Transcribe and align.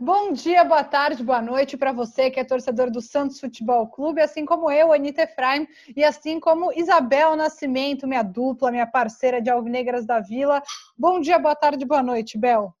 Bom 0.00 0.32
dia, 0.32 0.64
boa 0.64 0.82
tarde, 0.82 1.22
boa 1.22 1.40
noite 1.40 1.76
para 1.76 1.92
você 1.92 2.30
que 2.30 2.40
é 2.40 2.44
torcedor 2.44 2.90
do 2.90 3.00
Santos 3.00 3.38
Futebol 3.38 3.86
Clube, 3.86 4.20
assim 4.20 4.44
como 4.44 4.70
eu, 4.70 4.92
Anitta 4.92 5.22
Efraim, 5.22 5.66
e 5.96 6.02
assim 6.02 6.40
como 6.40 6.72
Isabel 6.72 7.36
Nascimento, 7.36 8.06
minha 8.06 8.22
dupla, 8.22 8.70
minha 8.70 8.86
parceira 8.86 9.40
de 9.40 9.50
Alvinegras 9.50 10.06
da 10.06 10.20
Vila. 10.20 10.62
Bom 10.98 11.20
dia, 11.20 11.38
boa 11.38 11.54
tarde, 11.54 11.84
boa 11.84 12.02
noite, 12.02 12.38
Bel. 12.38 12.74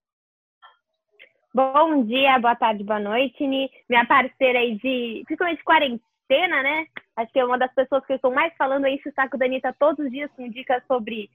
Bom 1.54 2.02
dia, 2.04 2.38
boa 2.38 2.56
tarde, 2.56 2.82
boa 2.82 2.98
noite, 2.98 3.46
Ni. 3.46 3.70
Minha 3.86 4.06
parceira 4.06 4.58
aí 4.58 4.76
de, 4.76 5.22
principalmente 5.26 5.62
quarentena, 5.62 6.62
né? 6.62 6.86
Acho 7.14 7.30
que 7.30 7.38
é 7.38 7.44
uma 7.44 7.58
das 7.58 7.70
pessoas 7.74 8.02
que 8.06 8.12
eu 8.14 8.16
estou 8.16 8.32
mais 8.32 8.54
falando 8.56 8.86
aí, 8.86 8.98
o 9.04 9.12
saco 9.12 9.36
da 9.36 9.44
Anitta 9.44 9.76
todos 9.78 10.06
os 10.06 10.10
dias 10.10 10.30
com 10.34 10.48
dicas 10.48 10.82
sobre 10.86 11.28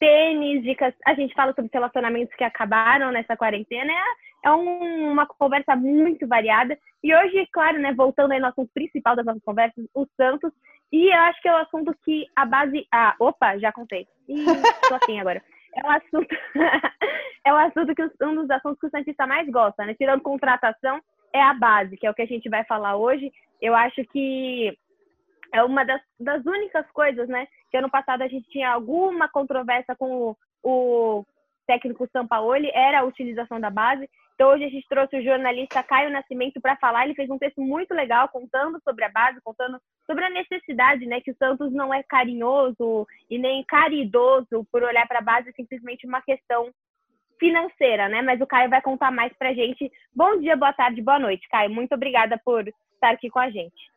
tênis, 0.00 0.64
dicas. 0.64 0.92
A 1.06 1.14
gente 1.14 1.32
fala 1.34 1.54
sobre 1.54 1.70
relacionamentos 1.72 2.34
que 2.34 2.42
acabaram 2.42 3.12
nessa 3.12 3.36
quarentena. 3.36 3.92
É, 3.92 4.48
é 4.48 4.50
um, 4.50 5.12
uma 5.12 5.24
conversa 5.24 5.76
muito 5.76 6.26
variada. 6.26 6.76
E 7.00 7.14
hoje, 7.14 7.46
claro, 7.52 7.78
né, 7.78 7.94
voltando 7.94 8.32
aí 8.32 8.40
no 8.40 8.48
assunto 8.48 8.72
principal 8.74 9.14
das 9.14 9.24
nossas 9.24 9.44
conversas, 9.44 9.86
o 9.94 10.04
Santos. 10.16 10.50
E 10.90 11.14
eu 11.14 11.20
acho 11.20 11.40
que 11.40 11.48
é 11.48 11.52
o 11.52 11.58
assunto 11.58 11.94
que 12.04 12.26
a 12.34 12.44
base. 12.44 12.88
Ah, 12.92 13.14
opa, 13.20 13.56
já 13.58 13.70
contei. 13.70 14.08
Ih, 14.28 14.44
tô 14.88 14.96
assim 14.96 15.20
agora. 15.20 15.40
É 15.74 15.86
um 15.86 15.90
assunto. 15.90 16.36
é 17.46 17.52
um 17.52 17.56
assunto 17.56 17.94
que 17.94 18.24
um 18.24 18.34
dos 18.34 18.50
assuntos 18.50 18.80
que 18.80 18.86
o 18.86 18.90
Santista 18.90 19.26
mais 19.26 19.48
gosta, 19.48 19.84
né? 19.84 19.94
Tirando 19.94 20.22
contratação, 20.22 21.00
é 21.32 21.40
a 21.42 21.54
base, 21.54 21.96
que 21.96 22.06
é 22.06 22.10
o 22.10 22.14
que 22.14 22.22
a 22.22 22.26
gente 22.26 22.48
vai 22.48 22.64
falar 22.64 22.96
hoje. 22.96 23.32
Eu 23.60 23.74
acho 23.74 24.04
que 24.06 24.76
é 25.52 25.62
uma 25.62 25.84
das, 25.84 26.00
das 26.18 26.44
únicas 26.44 26.88
coisas, 26.90 27.28
né? 27.28 27.46
Que 27.70 27.76
ano 27.76 27.90
passado 27.90 28.22
a 28.22 28.28
gente 28.28 28.48
tinha 28.50 28.70
alguma 28.70 29.28
controvérsia 29.28 29.94
com 29.96 30.30
o, 30.30 30.36
o 30.62 31.26
técnico 31.66 32.08
Sampaoli, 32.12 32.70
era 32.74 33.00
a 33.00 33.04
utilização 33.04 33.60
da 33.60 33.70
base. 33.70 34.08
Então 34.40 34.52
hoje 34.52 34.64
a 34.64 34.70
gente 34.70 34.88
trouxe 34.88 35.18
o 35.18 35.22
jornalista 35.22 35.82
Caio 35.82 36.10
Nascimento 36.10 36.62
para 36.62 36.74
falar. 36.76 37.04
Ele 37.04 37.14
fez 37.14 37.28
um 37.28 37.36
texto 37.36 37.60
muito 37.60 37.92
legal 37.92 38.26
contando 38.30 38.80
sobre 38.82 39.04
a 39.04 39.10
base, 39.10 39.38
contando 39.44 39.78
sobre 40.06 40.24
a 40.24 40.30
necessidade, 40.30 41.04
né? 41.04 41.20
Que 41.20 41.32
o 41.32 41.36
Santos 41.36 41.70
não 41.74 41.92
é 41.92 42.02
carinhoso 42.02 43.06
e 43.28 43.36
nem 43.36 43.62
caridoso 43.64 44.66
por 44.72 44.82
olhar 44.82 45.06
para 45.06 45.18
a 45.18 45.22
base, 45.22 45.52
simplesmente 45.52 46.06
uma 46.06 46.22
questão 46.22 46.72
financeira, 47.38 48.08
né? 48.08 48.22
Mas 48.22 48.40
o 48.40 48.46
Caio 48.46 48.70
vai 48.70 48.80
contar 48.80 49.10
mais 49.10 49.30
para 49.34 49.50
a 49.50 49.52
gente. 49.52 49.92
Bom 50.16 50.40
dia, 50.40 50.56
boa 50.56 50.72
tarde, 50.72 51.02
boa 51.02 51.18
noite, 51.18 51.46
Caio. 51.50 51.68
Muito 51.68 51.94
obrigada 51.94 52.40
por 52.42 52.66
estar 52.66 53.10
aqui 53.10 53.28
com 53.28 53.40
a 53.40 53.50
gente. 53.50 53.92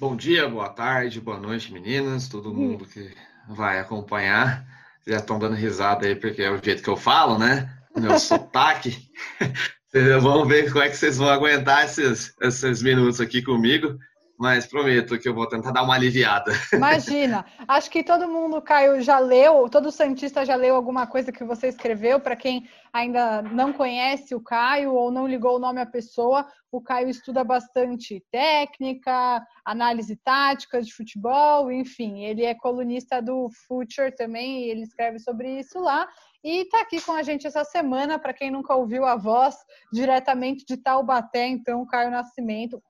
Bom 0.00 0.16
dia, 0.16 0.48
boa 0.48 0.68
tarde, 0.68 1.20
boa 1.20 1.38
noite, 1.38 1.72
meninas, 1.72 2.28
todo 2.28 2.52
mundo 2.52 2.88
que 2.88 3.14
vai 3.46 3.78
acompanhar. 3.78 4.64
Já 5.06 5.18
estão 5.18 5.38
dando 5.38 5.54
risada 5.54 6.06
aí, 6.06 6.16
porque 6.16 6.42
é 6.42 6.50
o 6.50 6.60
jeito 6.60 6.82
que 6.82 6.90
eu 6.90 6.96
falo, 6.96 7.38
né? 7.38 7.81
Meu 7.96 8.18
sotaque. 8.18 8.96
Vamos 10.22 10.48
ver 10.48 10.72
como 10.72 10.82
é 10.82 10.88
que 10.88 10.96
vocês 10.96 11.18
vão 11.18 11.28
aguentar 11.28 11.84
esses, 11.84 12.34
esses 12.40 12.82
minutos 12.82 13.20
aqui 13.20 13.42
comigo 13.42 13.98
mas 14.42 14.66
prometo 14.66 15.16
que 15.20 15.28
eu 15.28 15.34
vou 15.34 15.46
tentar 15.46 15.70
dar 15.70 15.84
uma 15.84 15.94
aliviada. 15.94 16.50
Imagina, 16.74 17.46
acho 17.68 17.88
que 17.88 18.02
todo 18.02 18.26
mundo, 18.26 18.60
Caio, 18.60 19.00
já 19.00 19.20
leu, 19.20 19.68
todo 19.68 19.92
Santista 19.92 20.44
já 20.44 20.56
leu 20.56 20.74
alguma 20.74 21.06
coisa 21.06 21.30
que 21.30 21.44
você 21.44 21.68
escreveu. 21.68 22.18
Para 22.18 22.34
quem 22.34 22.68
ainda 22.92 23.40
não 23.40 23.72
conhece 23.72 24.34
o 24.34 24.40
Caio 24.40 24.94
ou 24.94 25.12
não 25.12 25.28
ligou 25.28 25.54
o 25.54 25.60
nome 25.60 25.80
à 25.80 25.86
pessoa, 25.86 26.44
o 26.72 26.80
Caio 26.80 27.08
estuda 27.08 27.44
bastante 27.44 28.20
técnica, 28.32 29.46
análise 29.64 30.16
tática 30.16 30.82
de 30.82 30.92
futebol, 30.92 31.70
enfim, 31.70 32.24
ele 32.24 32.44
é 32.44 32.52
colunista 32.52 33.22
do 33.22 33.48
Future 33.68 34.10
também, 34.10 34.64
e 34.64 34.70
ele 34.70 34.82
escreve 34.82 35.20
sobre 35.20 35.60
isso 35.60 35.78
lá. 35.78 36.08
E 36.44 36.62
está 36.62 36.80
aqui 36.80 37.00
com 37.00 37.12
a 37.12 37.22
gente 37.22 37.46
essa 37.46 37.64
semana, 37.64 38.18
para 38.18 38.32
quem 38.32 38.50
nunca 38.50 38.74
ouviu 38.74 39.04
a 39.04 39.16
voz, 39.16 39.56
diretamente 39.92 40.64
de 40.66 40.76
Taubaté, 40.76 41.46
então, 41.46 41.86
Caio 41.86 42.10
Nascimento 42.10 42.82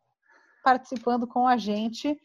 participando 0.65 1.27
com 1.27 1.47
a 1.47 1.57
gente. 1.57 2.17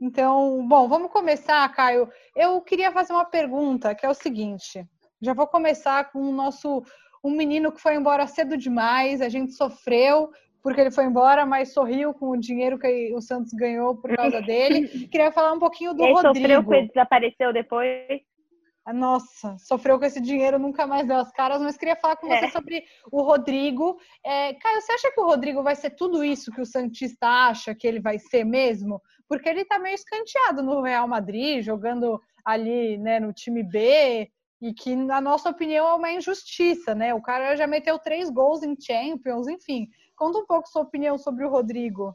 Então, 0.00 0.66
bom, 0.66 0.88
vamos 0.88 1.12
começar, 1.12 1.68
Caio. 1.74 2.08
Eu 2.34 2.60
queria 2.62 2.90
fazer 2.90 3.12
uma 3.12 3.24
pergunta, 3.24 3.94
que 3.94 4.04
é 4.04 4.08
o 4.08 4.14
seguinte. 4.14 4.84
Já 5.20 5.34
vou 5.34 5.46
começar 5.46 6.10
com 6.10 6.20
o 6.20 6.32
nosso 6.32 6.82
um 7.22 7.30
menino 7.30 7.70
que 7.70 7.80
foi 7.80 7.94
embora 7.94 8.26
cedo 8.26 8.56
demais, 8.56 9.20
a 9.20 9.28
gente 9.28 9.52
sofreu 9.52 10.30
porque 10.62 10.80
ele 10.80 10.90
foi 10.90 11.04
embora, 11.04 11.46
mas 11.46 11.72
sorriu 11.72 12.12
com 12.12 12.30
o 12.30 12.36
dinheiro 12.36 12.78
que 12.78 13.12
o 13.14 13.20
Santos 13.20 13.52
ganhou 13.52 13.96
por 13.96 14.14
causa 14.14 14.42
dele. 14.42 14.88
Queria 15.08 15.32
falar 15.32 15.52
um 15.52 15.58
pouquinho 15.58 15.94
do 15.94 16.02
ele 16.02 16.12
Rodrigo. 16.12 16.36
Sofreu 16.36 16.62
porque 16.62 16.78
ele 16.78 16.88
desapareceu 16.88 17.52
depois. 17.52 18.20
Nossa, 18.92 19.56
sofreu 19.58 19.98
com 19.98 20.04
esse 20.04 20.20
dinheiro, 20.20 20.58
nunca 20.58 20.86
mais 20.86 21.06
deu 21.06 21.16
as 21.16 21.30
caras, 21.32 21.60
mas 21.60 21.76
queria 21.76 21.96
falar 21.96 22.16
com 22.16 22.28
você 22.28 22.46
é. 22.46 22.50
sobre 22.50 22.84
o 23.10 23.22
Rodrigo. 23.22 23.98
É, 24.24 24.54
Caio, 24.54 24.80
você 24.80 24.92
acha 24.92 25.12
que 25.12 25.20
o 25.20 25.26
Rodrigo 25.26 25.62
vai 25.62 25.74
ser 25.74 25.90
tudo 25.90 26.24
isso 26.24 26.52
que 26.52 26.60
o 26.60 26.66
Santista 26.66 27.26
acha 27.26 27.74
que 27.74 27.86
ele 27.86 28.00
vai 28.00 28.18
ser 28.18 28.44
mesmo? 28.44 29.00
Porque 29.28 29.48
ele 29.48 29.64
tá 29.64 29.78
meio 29.78 29.94
escanteado 29.94 30.62
no 30.62 30.82
Real 30.82 31.06
Madrid, 31.06 31.62
jogando 31.62 32.20
ali 32.44 32.96
né, 32.98 33.20
no 33.20 33.32
time 33.32 33.62
B, 33.62 34.30
e 34.60 34.74
que, 34.74 34.94
na 34.94 35.20
nossa 35.20 35.48
opinião, 35.48 35.88
é 35.88 35.94
uma 35.94 36.12
injustiça, 36.12 36.94
né? 36.94 37.14
O 37.14 37.22
cara 37.22 37.56
já 37.56 37.66
meteu 37.66 37.98
três 37.98 38.28
gols 38.28 38.62
em 38.62 38.76
Champions, 38.78 39.48
enfim. 39.48 39.88
Conta 40.14 40.38
um 40.38 40.46
pouco 40.46 40.68
sua 40.68 40.82
opinião 40.82 41.16
sobre 41.16 41.46
o 41.46 41.50
Rodrigo. 41.50 42.14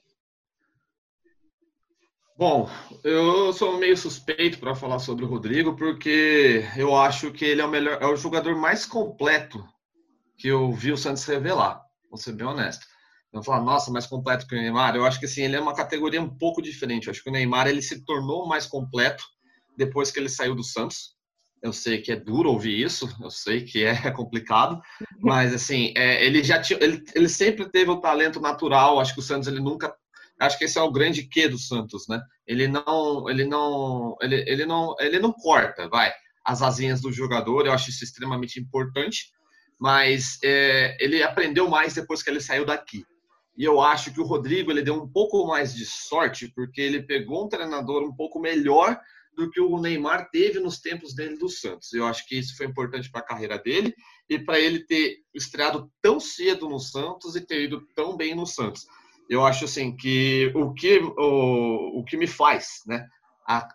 Bom, 2.38 2.70
eu 3.02 3.54
sou 3.54 3.78
meio 3.78 3.96
suspeito 3.96 4.60
para 4.60 4.76
falar 4.76 5.00
sobre 5.00 5.24
o 5.24 5.28
Rodrigo, 5.28 5.74
porque 5.74 6.66
eu 6.76 6.94
acho 6.94 7.32
que 7.32 7.46
ele 7.46 7.62
é 7.62 7.66
o 7.66 7.70
melhor, 7.70 7.98
é 8.02 8.06
o 8.06 8.18
jogador 8.18 8.58
mais 8.58 8.86
completo 8.86 9.66
que 10.38 10.50
eu 10.50 10.70
vi 10.74 10.92
o 10.92 10.98
Santos 10.98 11.24
revelar. 11.24 11.82
Vou 12.10 12.18
ser 12.18 12.34
bem 12.34 12.46
honesto. 12.46 12.86
Não 13.32 13.42
falar, 13.42 13.62
nossa, 13.62 13.90
mais 13.90 14.06
completo 14.06 14.46
que 14.48 14.54
o 14.54 14.58
Neymar. 14.58 14.98
Eu 14.98 15.06
acho 15.06 15.18
que 15.18 15.26
assim, 15.26 15.44
ele 15.44 15.56
é 15.56 15.62
uma 15.62 15.74
categoria 15.74 16.22
um 16.22 16.30
pouco 16.30 16.62
diferente. 16.62 17.08
Eu 17.08 17.12
acho 17.12 17.24
que 17.24 17.30
o 17.30 17.32
Neymar 17.32 17.68
ele 17.68 17.82
se 17.82 18.04
tornou 18.04 18.46
mais 18.46 18.66
completo 18.66 19.24
depois 19.78 20.12
que 20.12 20.20
ele 20.20 20.28
saiu 20.28 20.56
do 20.56 20.64
Santos. 20.64 21.16
Eu 21.64 21.72
sei 21.72 22.02
que 22.02 22.12
é 22.12 22.18
duro 22.18 22.52
ouvir 22.52 22.78
isso, 22.78 23.10
eu 23.24 23.32
sei 23.32 23.64
que 23.64 23.86
é 23.86 23.96
complicado, 24.12 24.82
mas 25.22 25.54
assim, 25.54 25.94
é, 25.96 26.24
ele 26.24 26.44
já 26.44 26.62
tinha, 26.62 26.78
ele, 26.84 27.02
ele 27.16 27.30
sempre 27.30 27.70
teve 27.70 27.90
o 27.90 28.02
talento 28.02 28.42
natural. 28.42 29.00
Acho 29.00 29.14
que 29.14 29.22
o 29.22 29.24
Santos 29.24 29.48
ele 29.48 29.62
nunca 29.62 29.96
Acho 30.40 30.58
que 30.58 30.66
esse 30.66 30.78
é 30.78 30.82
o 30.82 30.92
grande 30.92 31.24
quê 31.24 31.48
do 31.48 31.58
Santos, 31.58 32.08
né? 32.08 32.22
Ele 32.46 32.68
não, 32.68 33.30
ele 33.30 33.46
não, 33.46 34.18
ele, 34.22 34.44
ele 34.48 34.66
não, 34.66 34.96
ele 35.00 35.20
não 35.20 35.32
corta, 35.32 35.88
vai, 35.88 36.12
as 36.44 36.62
asinhas 36.62 37.02
do 37.02 37.12
jogador. 37.12 37.66
Eu 37.66 37.72
acho 37.72 37.90
isso 37.90 38.04
extremamente 38.04 38.60
importante, 38.60 39.32
mas 39.80 40.38
é, 40.44 40.98
ele 41.00 41.24
aprendeu 41.24 41.70
mais 41.70 41.94
depois 41.94 42.22
que 42.22 42.30
ele 42.30 42.42
saiu 42.42 42.66
daqui. 42.66 43.06
E 43.58 43.64
eu 43.64 43.80
acho 43.80 44.14
que 44.14 44.20
o 44.20 44.26
Rodrigo 44.26 44.70
ele 44.70 44.82
deu 44.82 44.96
um 44.96 45.08
pouco 45.08 45.48
mais 45.48 45.74
de 45.74 45.86
sorte 45.86 46.52
porque 46.54 46.82
ele 46.82 47.04
pegou 47.04 47.46
um 47.46 47.50
treinador 47.50 48.04
um 48.04 48.14
pouco 48.14 48.38
melhor 48.38 49.00
do 49.34 49.50
que 49.50 49.62
o 49.62 49.80
Neymar 49.80 50.30
teve 50.30 50.60
nos 50.60 50.80
tempos 50.80 51.14
dele 51.14 51.38
do 51.38 51.50
Santos. 51.50 51.94
Eu 51.94 52.06
acho 52.06 52.28
que 52.28 52.38
isso 52.38 52.56
foi 52.58 52.66
importante 52.66 53.10
para 53.10 53.22
a 53.22 53.26
carreira 53.26 53.58
dele 53.58 53.94
e 54.30 54.38
para 54.38 54.60
ele 54.60 54.86
ter 54.86 55.20
estreado 55.34 55.90
tão 56.02 56.20
cedo 56.20 56.68
no 56.68 56.80
Santos 56.80 57.36
e 57.36 57.42
ter 57.42 57.64
ido 57.64 57.82
tão 57.96 58.18
bem 58.18 58.36
no 58.36 58.46
Santos 58.46 58.86
eu 59.30 59.46
acho 59.46 59.66
assim 59.66 59.96
que 59.96 60.52
o 60.56 60.74
que, 60.74 61.00
o, 61.00 62.00
o 62.00 62.04
que 62.04 62.18
me 62.18 62.28
faz 62.28 62.82
né, 62.86 63.08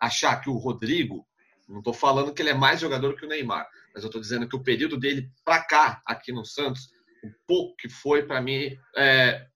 achar 0.00 0.40
que 0.40 0.50
o 0.50 0.56
Rodrigo, 0.56 1.26
não 1.68 1.78
estou 1.78 1.94
falando 1.94 2.32
que 2.32 2.42
ele 2.42 2.50
é 2.50 2.54
mais 2.54 2.80
jogador 2.80 3.16
que 3.16 3.24
o 3.24 3.28
Neymar, 3.28 3.68
mas 3.94 4.02
eu 4.02 4.08
estou 4.08 4.20
dizendo 4.20 4.48
que 4.48 4.56
o 4.56 4.62
período 4.62 4.96
dele 4.96 5.30
para 5.44 5.62
cá, 5.62 6.02
aqui 6.04 6.32
no 6.32 6.44
Santos, 6.44 6.88
o 7.22 7.30
pouco 7.46 7.76
que 7.76 7.88
foi 7.88 8.24
para 8.24 8.40
mim, 8.40 8.76
é, 8.96 9.46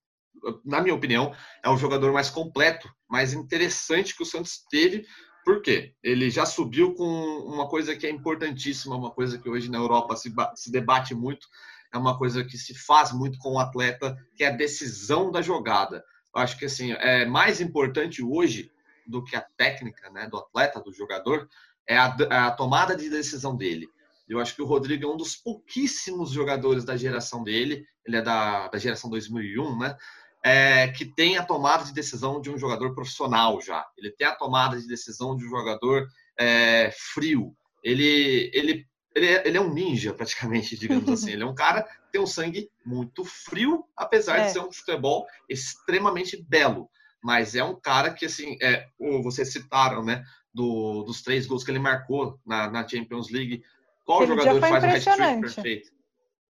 na 0.65 0.81
minha 0.81 0.95
opinião, 0.95 1.35
é 1.63 1.69
o 1.69 1.77
jogador 1.77 2.13
mais 2.13 2.31
completo, 2.31 2.89
mais 3.09 3.33
interessante 3.33 4.17
que 4.17 4.23
o 4.23 4.27
Santos 4.27 4.65
teve. 4.71 5.07
Por 5.45 5.61
quê? 5.63 5.95
Ele 6.03 6.31
já 6.31 6.47
subiu 6.47 6.95
com 6.95 7.05
uma 7.05 7.69
coisa 7.69 7.97
que 7.97 8.07
é 8.07 8.11
importantíssima, 8.11 8.97
uma 8.97 9.11
coisa 9.11 9.39
que 9.39 9.49
hoje 9.49 9.71
na 9.71 9.79
Europa 9.79 10.17
se, 10.17 10.33
se 10.55 10.71
debate 10.71 11.15
muito, 11.15 11.47
é 11.95 11.99
uma 11.99 12.19
coisa 12.19 12.45
que 12.45 12.59
se 12.59 12.75
faz 12.75 13.13
muito 13.13 13.39
com 13.39 13.53
o 13.53 13.59
atleta, 13.59 14.17
que 14.37 14.43
é 14.43 14.49
a 14.49 14.57
decisão 14.57 15.31
da 15.31 15.41
jogada. 15.41 16.05
Eu 16.35 16.43
acho 16.43 16.59
que 16.59 16.65
assim 16.65 16.93
é 16.93 17.25
mais 17.25 17.61
importante 17.61 18.23
hoje 18.23 18.71
do 19.07 19.23
que 19.23 19.37
a 19.37 19.47
técnica, 19.57 20.11
né, 20.11 20.27
do 20.29 20.37
atleta, 20.37 20.81
do 20.81 20.93
jogador, 20.93 21.49
é 21.87 21.97
a, 21.97 22.17
é 22.31 22.37
a 22.37 22.51
tomada 22.51 22.97
de 22.97 23.09
decisão 23.09 23.57
dele. 23.57 23.87
Eu 24.29 24.41
acho 24.41 24.57
que 24.57 24.63
o 24.63 24.67
Rodrigo 24.67 25.05
é 25.05 25.09
um 25.09 25.17
dos 25.17 25.37
pouquíssimos 25.37 26.31
jogadores 26.31 26.85
da 26.85 26.97
geração 26.97 27.45
dele, 27.45 27.87
ele 28.07 28.17
é 28.17 28.23
da, 28.23 28.69
da 28.69 28.79
geração 28.79 29.11
2001, 29.11 29.79
né? 29.79 29.97
É, 30.43 30.89
que 30.89 31.07
tem 31.07 31.39
a 31.39 31.45
tomada 31.45 31.85
de 31.85 31.93
decisão 31.93 32.41
de 32.41 32.51
um 32.51 32.59
jogador 32.59 32.95
profissional 32.95 33.61
já. 33.63 33.87
Ele 33.97 34.11
tem 34.11 34.27
a 34.27 34.35
tomada 34.35 34.79
de 34.79 34.87
decisão 34.87 35.37
de 35.37 35.45
um 35.45 35.49
jogador 35.49 36.07
é, 36.39 36.91
frio. 37.15 37.55
Ele, 37.83 38.51
ele 38.53 38.87
ele 39.15 39.27
é, 39.27 39.47
ele 39.47 39.57
é 39.57 39.61
um 39.61 39.73
ninja, 39.73 40.13
praticamente, 40.13 40.77
digamos 40.79 41.09
assim. 41.09 41.33
Ele 41.33 41.43
é 41.43 41.47
um 41.47 41.55
cara 41.55 41.83
que 41.83 42.13
tem 42.13 42.21
um 42.21 42.27
sangue 42.27 42.71
muito 42.85 43.25
frio, 43.25 43.85
apesar 43.97 44.39
é. 44.39 44.47
de 44.47 44.53
ser 44.53 44.61
um 44.61 44.73
futebol 44.73 45.27
extremamente 45.49 46.43
belo. 46.49 46.89
Mas 47.23 47.55
é 47.55 47.65
um 47.65 47.79
cara 47.79 48.13
que, 48.13 48.27
assim, 48.27 48.57
é, 48.61 48.87
vocês 49.23 49.51
citaram, 49.51 50.05
né, 50.05 50.23
do, 50.53 51.03
dos 51.05 51.23
três 51.23 51.47
gols 51.47 51.65
que 51.65 51.71
ele 51.71 51.79
marcou 51.79 52.39
na, 52.47 52.71
na 52.71 52.87
Champions 52.87 53.31
League. 53.31 53.63
Qual 54.05 54.23
Aquele 54.23 54.39
jogador 54.39 54.61
faz 54.61 54.85
um 54.85 54.89
hat-trick 54.89 55.41
perfeito? 55.41 55.91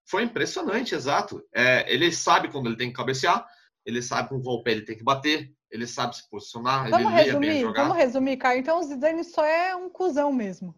Foi 0.06 0.22
impressionante, 0.22 0.94
exato. 0.94 1.42
É, 1.54 1.92
ele 1.92 2.10
sabe 2.12 2.48
quando 2.50 2.66
ele 2.66 2.76
tem 2.76 2.88
que 2.88 2.96
cabecear, 2.96 3.46
ele 3.84 4.02
sabe 4.02 4.28
com 4.28 4.42
qual 4.42 4.62
pé 4.62 4.72
ele 4.72 4.84
tem 4.84 4.96
que 4.96 5.04
bater, 5.04 5.52
ele 5.70 5.86
sabe 5.86 6.16
se 6.16 6.28
posicionar, 6.28 6.88
vamos 6.90 7.12
ele 7.12 7.22
resumir, 7.22 7.72
Vamos 7.72 7.96
resumir, 7.96 8.36
Caio. 8.36 8.60
Então 8.60 8.80
o 8.80 8.82
Zidane 8.82 9.22
só 9.22 9.44
é 9.44 9.74
um 9.76 9.88
cuzão 9.88 10.32
mesmo. 10.32 10.74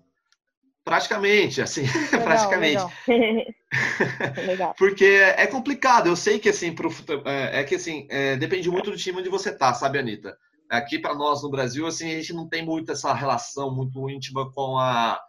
Praticamente, 0.84 1.62
assim, 1.62 1.82
legal, 2.12 2.22
praticamente. 2.22 2.84
Legal. 3.06 3.52
legal. 4.46 4.74
Porque 4.76 5.04
é 5.04 5.46
complicado, 5.46 6.08
eu 6.08 6.16
sei 6.16 6.38
que 6.38 6.48
assim, 6.48 6.74
pro, 6.74 6.90
é, 7.24 7.60
é 7.60 7.64
que 7.64 7.76
assim, 7.76 8.06
é, 8.10 8.36
depende 8.36 8.70
muito 8.70 8.90
do 8.90 8.96
time 8.96 9.20
onde 9.20 9.28
você 9.28 9.56
tá, 9.56 9.72
sabe, 9.74 9.98
Anitta? 9.98 10.36
Aqui 10.68 10.98
para 10.98 11.14
nós 11.14 11.42
no 11.42 11.50
Brasil, 11.50 11.86
assim, 11.86 12.10
a 12.10 12.16
gente 12.16 12.32
não 12.32 12.48
tem 12.48 12.64
muito 12.64 12.90
essa 12.90 13.12
relação 13.12 13.74
muito 13.74 14.08
íntima 14.08 14.50
com 14.52 14.78
a 14.78 15.20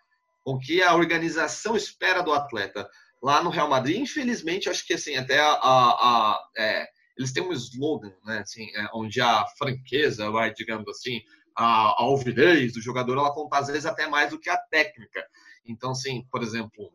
com 0.44 0.60
que 0.60 0.84
a 0.84 0.94
organização 0.94 1.76
espera 1.76 2.22
do 2.22 2.34
atleta. 2.34 2.90
Lá 3.22 3.42
no 3.42 3.50
Real 3.50 3.70
Madrid, 3.70 3.98
infelizmente, 3.98 4.70
acho 4.70 4.86
que 4.86 4.94
assim, 4.94 5.16
até 5.16 5.40
a, 5.40 5.52
a, 5.52 5.92
a 6.02 6.50
é, 6.58 6.86
eles 7.18 7.32
têm 7.32 7.44
um 7.44 7.54
slogan, 7.54 8.12
né, 8.26 8.40
assim, 8.40 8.66
é, 8.76 8.88
onde 8.94 9.22
a 9.22 9.46
franqueza, 9.58 10.30
vai, 10.32 10.54
digamos 10.54 10.88
assim, 10.90 11.22
a, 11.56 11.90
a 11.90 12.04
alvidez 12.04 12.74
do 12.74 12.82
jogador, 12.82 13.18
ela 13.18 13.34
conta 13.34 13.58
às 13.58 13.68
vezes 13.68 13.86
até 13.86 14.08
mais 14.08 14.32
do 14.32 14.40
que 14.40 14.50
a 14.50 14.58
técnica. 14.58 15.26
Então, 15.66 15.92
assim, 15.92 16.26
por 16.30 16.42
exemplo, 16.42 16.92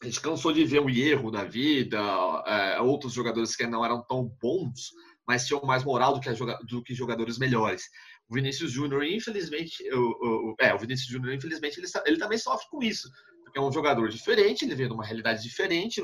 a 0.00 0.06
gente 0.06 0.20
cansou 0.20 0.52
de 0.52 0.64
ver 0.64 0.80
o 0.80 0.90
erro 0.90 1.30
da 1.30 1.44
vida, 1.44 1.98
é, 2.46 2.80
outros 2.80 3.12
jogadores 3.12 3.56
que 3.56 3.66
não 3.66 3.84
eram 3.84 4.02
tão 4.02 4.24
bons, 4.40 4.92
mas 5.26 5.46
tinham 5.46 5.62
mais 5.62 5.82
moral 5.82 6.14
do 6.14 6.20
que, 6.20 6.30
do 6.66 6.82
que 6.82 6.94
jogadores 6.94 7.38
melhores. 7.38 7.84
O 8.28 8.34
Vinícius 8.34 8.70
Júnior, 8.70 9.04
infelizmente, 9.04 9.82
o, 9.92 10.52
o, 10.52 10.54
é, 10.60 10.74
o 10.74 10.78
Vinícius 10.78 11.08
Júnior, 11.08 11.34
infelizmente, 11.34 11.78
ele, 11.78 11.86
ele, 12.06 12.18
também 12.18 12.38
sofre 12.38 12.66
com 12.70 12.82
isso. 12.82 13.08
Porque 13.42 13.58
é 13.58 13.62
um 13.62 13.72
jogador 13.72 14.08
diferente, 14.08 14.64
ele 14.64 14.74
veio 14.74 14.88
de 14.88 14.94
uma 14.94 15.04
realidade 15.04 15.42
diferente, 15.42 16.02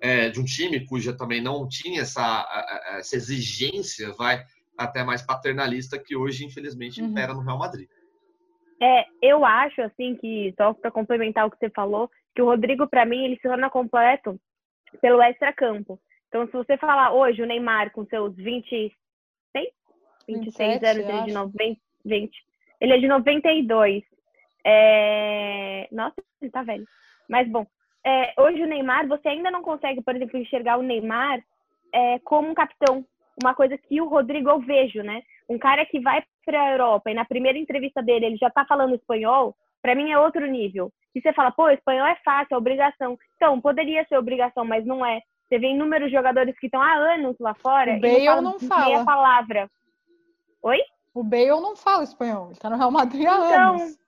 é, 0.00 0.28
de 0.30 0.40
um 0.40 0.44
time 0.44 0.86
cuja 0.86 1.12
também 1.12 1.40
não 1.40 1.68
tinha 1.68 2.02
essa, 2.02 2.46
essa 2.98 3.16
exigência, 3.16 4.12
vai, 4.12 4.44
até 4.78 5.02
mais 5.02 5.20
paternalista 5.20 5.98
que 5.98 6.16
hoje, 6.16 6.44
infelizmente, 6.44 7.02
uhum. 7.02 7.08
impera 7.08 7.34
no 7.34 7.40
Real 7.40 7.58
Madrid. 7.58 7.88
É, 8.80 9.04
eu 9.20 9.44
acho, 9.44 9.82
assim, 9.82 10.14
que, 10.14 10.54
só 10.56 10.72
para 10.72 10.90
complementar 10.90 11.46
o 11.46 11.50
que 11.50 11.58
você 11.58 11.68
falou, 11.70 12.08
que 12.34 12.40
o 12.40 12.44
Rodrigo, 12.44 12.86
para 12.86 13.04
mim, 13.04 13.24
ele 13.24 13.36
se 13.36 13.42
torna 13.42 13.68
completo 13.68 14.40
pelo 15.02 15.20
extra-campo. 15.20 16.00
Então, 16.28 16.46
se 16.46 16.52
você 16.52 16.76
falar 16.76 17.12
hoje 17.12 17.42
o 17.42 17.46
Neymar 17.46 17.90
com 17.90 18.06
seus 18.06 18.36
26, 18.36 18.92
26, 20.28 20.80
0, 20.80 21.24
de 21.24 21.32
90, 21.32 21.80
20, 22.04 22.30
ele 22.80 22.92
é 22.92 22.98
de 22.98 23.08
92. 23.08 24.04
É... 24.64 25.88
Nossa, 25.90 26.14
ele 26.40 26.50
tá 26.50 26.62
velho. 26.62 26.86
Mas, 27.28 27.50
bom, 27.50 27.66
é, 28.04 28.32
hoje 28.40 28.62
o 28.62 28.66
Neymar, 28.66 29.08
você 29.08 29.28
ainda 29.28 29.50
não 29.50 29.62
consegue, 29.62 30.02
por 30.02 30.14
exemplo, 30.14 30.38
enxergar 30.38 30.78
o 30.78 30.82
Neymar 30.82 31.42
é, 31.92 32.18
como 32.20 32.48
um 32.48 32.54
capitão. 32.54 33.04
Uma 33.42 33.54
coisa 33.54 33.78
que 33.78 34.00
o 34.00 34.08
Rodrigo 34.08 34.50
eu 34.50 34.60
vejo, 34.60 35.02
né? 35.02 35.22
Um 35.48 35.58
cara 35.58 35.84
que 35.86 36.00
vai 36.00 36.22
para 36.44 36.60
a 36.60 36.72
Europa 36.72 37.10
e 37.10 37.14
na 37.14 37.24
primeira 37.24 37.58
entrevista 37.58 38.02
dele 38.02 38.26
ele 38.26 38.36
já 38.36 38.50
tá 38.50 38.64
falando 38.64 38.94
espanhol, 38.94 39.54
para 39.80 39.94
mim 39.94 40.10
é 40.10 40.18
outro 40.18 40.46
nível. 40.46 40.92
E 41.14 41.20
você 41.20 41.32
fala, 41.32 41.50
pô, 41.50 41.68
espanhol 41.70 42.06
é 42.06 42.16
fácil, 42.24 42.54
é 42.54 42.58
obrigação. 42.58 43.18
Então, 43.36 43.60
poderia 43.60 44.04
ser 44.06 44.18
obrigação, 44.18 44.64
mas 44.64 44.84
não 44.84 45.04
é. 45.04 45.20
Você 45.48 45.58
vê 45.58 45.68
inúmeros 45.68 46.12
jogadores 46.12 46.58
que 46.58 46.66
estão 46.66 46.82
há 46.82 46.94
anos 46.94 47.36
lá 47.40 47.54
fora 47.54 47.96
o 47.96 48.00
Bale 48.00 48.20
e 48.20 48.26
não, 48.26 48.42
não 48.42 48.60
fala 48.60 49.00
a 49.00 49.04
palavra. 49.04 49.70
Oi? 50.62 50.78
O 51.14 51.24
Bale 51.24 51.48
não 51.48 51.74
fala 51.74 52.04
espanhol, 52.04 52.50
ele 52.50 52.58
tá 52.58 52.68
no 52.68 52.76
Real 52.76 52.90
Madrid 52.90 53.26
há 53.26 53.34
então, 53.34 53.74
anos. 53.76 53.98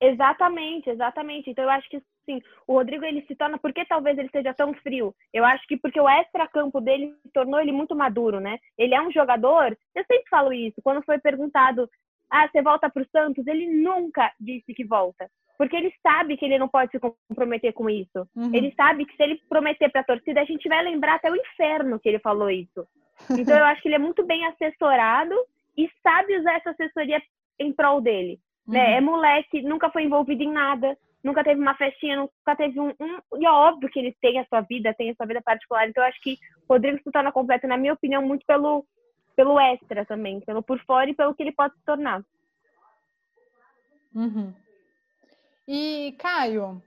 Exatamente, 0.00 0.90
exatamente. 0.90 1.50
Então 1.50 1.64
eu 1.64 1.70
acho 1.70 1.88
que 1.88 2.02
sim, 2.24 2.40
o 2.66 2.74
Rodrigo 2.74 3.04
ele 3.04 3.22
se 3.22 3.34
torna, 3.34 3.58
por 3.58 3.72
que 3.72 3.84
talvez 3.84 4.18
ele 4.18 4.28
seja 4.30 4.54
tão 4.54 4.72
frio? 4.74 5.14
Eu 5.32 5.44
acho 5.44 5.66
que 5.66 5.76
porque 5.76 6.00
o 6.00 6.08
extra-campo 6.08 6.80
dele 6.80 7.14
tornou 7.32 7.60
ele 7.60 7.72
muito 7.72 7.94
maduro, 7.94 8.40
né? 8.40 8.58
Ele 8.76 8.94
é 8.94 9.02
um 9.02 9.12
jogador, 9.12 9.76
eu 9.94 10.04
sempre 10.04 10.28
falo 10.28 10.52
isso, 10.52 10.80
quando 10.82 11.04
foi 11.04 11.18
perguntado, 11.18 11.88
ah, 12.32 12.48
você 12.48 12.62
volta 12.62 12.88
para 12.88 13.02
o 13.02 13.08
Santos? 13.12 13.46
Ele 13.46 13.66
nunca 13.66 14.32
disse 14.40 14.72
que 14.72 14.84
volta. 14.84 15.30
Porque 15.58 15.76
ele 15.76 15.92
sabe 16.02 16.36
que 16.36 16.44
ele 16.46 16.58
não 16.58 16.66
pode 16.66 16.90
se 16.90 16.98
comprometer 16.98 17.74
com 17.74 17.90
isso. 17.90 18.26
Uhum. 18.34 18.54
Ele 18.54 18.72
sabe 18.74 19.04
que 19.04 19.14
se 19.14 19.22
ele 19.22 19.40
prometer 19.50 19.90
para 19.90 20.00
a 20.00 20.04
torcida, 20.04 20.40
a 20.40 20.44
gente 20.44 20.66
vai 20.66 20.82
lembrar 20.82 21.16
até 21.16 21.30
o 21.30 21.36
inferno 21.36 22.00
que 22.00 22.08
ele 22.08 22.18
falou 22.18 22.50
isso. 22.50 22.86
Então 23.38 23.56
eu 23.56 23.64
acho 23.66 23.82
que 23.82 23.88
ele 23.88 23.96
é 23.96 23.98
muito 23.98 24.24
bem 24.24 24.46
assessorado 24.46 25.34
e 25.76 25.90
sabe 26.02 26.38
usar 26.38 26.54
essa 26.54 26.70
assessoria 26.70 27.22
em 27.58 27.70
prol 27.70 28.00
dele. 28.00 28.40
Né? 28.66 28.80
Uhum. 28.80 28.86
Né? 28.86 28.96
É 28.96 29.00
moleque, 29.00 29.62
nunca 29.62 29.90
foi 29.90 30.04
envolvido 30.04 30.42
em 30.42 30.50
nada, 30.50 30.96
nunca 31.22 31.44
teve 31.44 31.60
uma 31.60 31.74
festinha, 31.74 32.16
nunca 32.16 32.56
teve 32.56 32.78
um, 32.80 32.88
um, 32.88 33.40
E 33.40 33.46
é 33.46 33.50
óbvio 33.50 33.88
que 33.90 33.98
ele 33.98 34.16
tem 34.20 34.38
a 34.38 34.46
sua 34.46 34.60
vida, 34.60 34.94
tem 34.94 35.10
a 35.10 35.14
sua 35.14 35.26
vida 35.26 35.40
particular. 35.42 35.88
Então, 35.88 36.02
eu 36.02 36.08
acho 36.08 36.20
que 36.20 36.38
o 36.68 36.72
Rodrigo 36.74 36.98
se 36.98 37.10
torna 37.10 37.32
completo, 37.32 37.66
na 37.66 37.76
minha 37.76 37.92
opinião, 37.92 38.22
muito 38.22 38.44
pelo, 38.46 38.84
pelo 39.36 39.58
extra 39.58 40.04
também, 40.04 40.40
pelo 40.40 40.62
por 40.62 40.78
fora 40.80 41.08
e 41.10 41.14
pelo 41.14 41.34
que 41.34 41.42
ele 41.42 41.52
pode 41.52 41.74
se 41.74 41.84
tornar. 41.84 42.22
Uhum. 44.14 44.52
E, 45.66 46.14
Caio, 46.18 46.82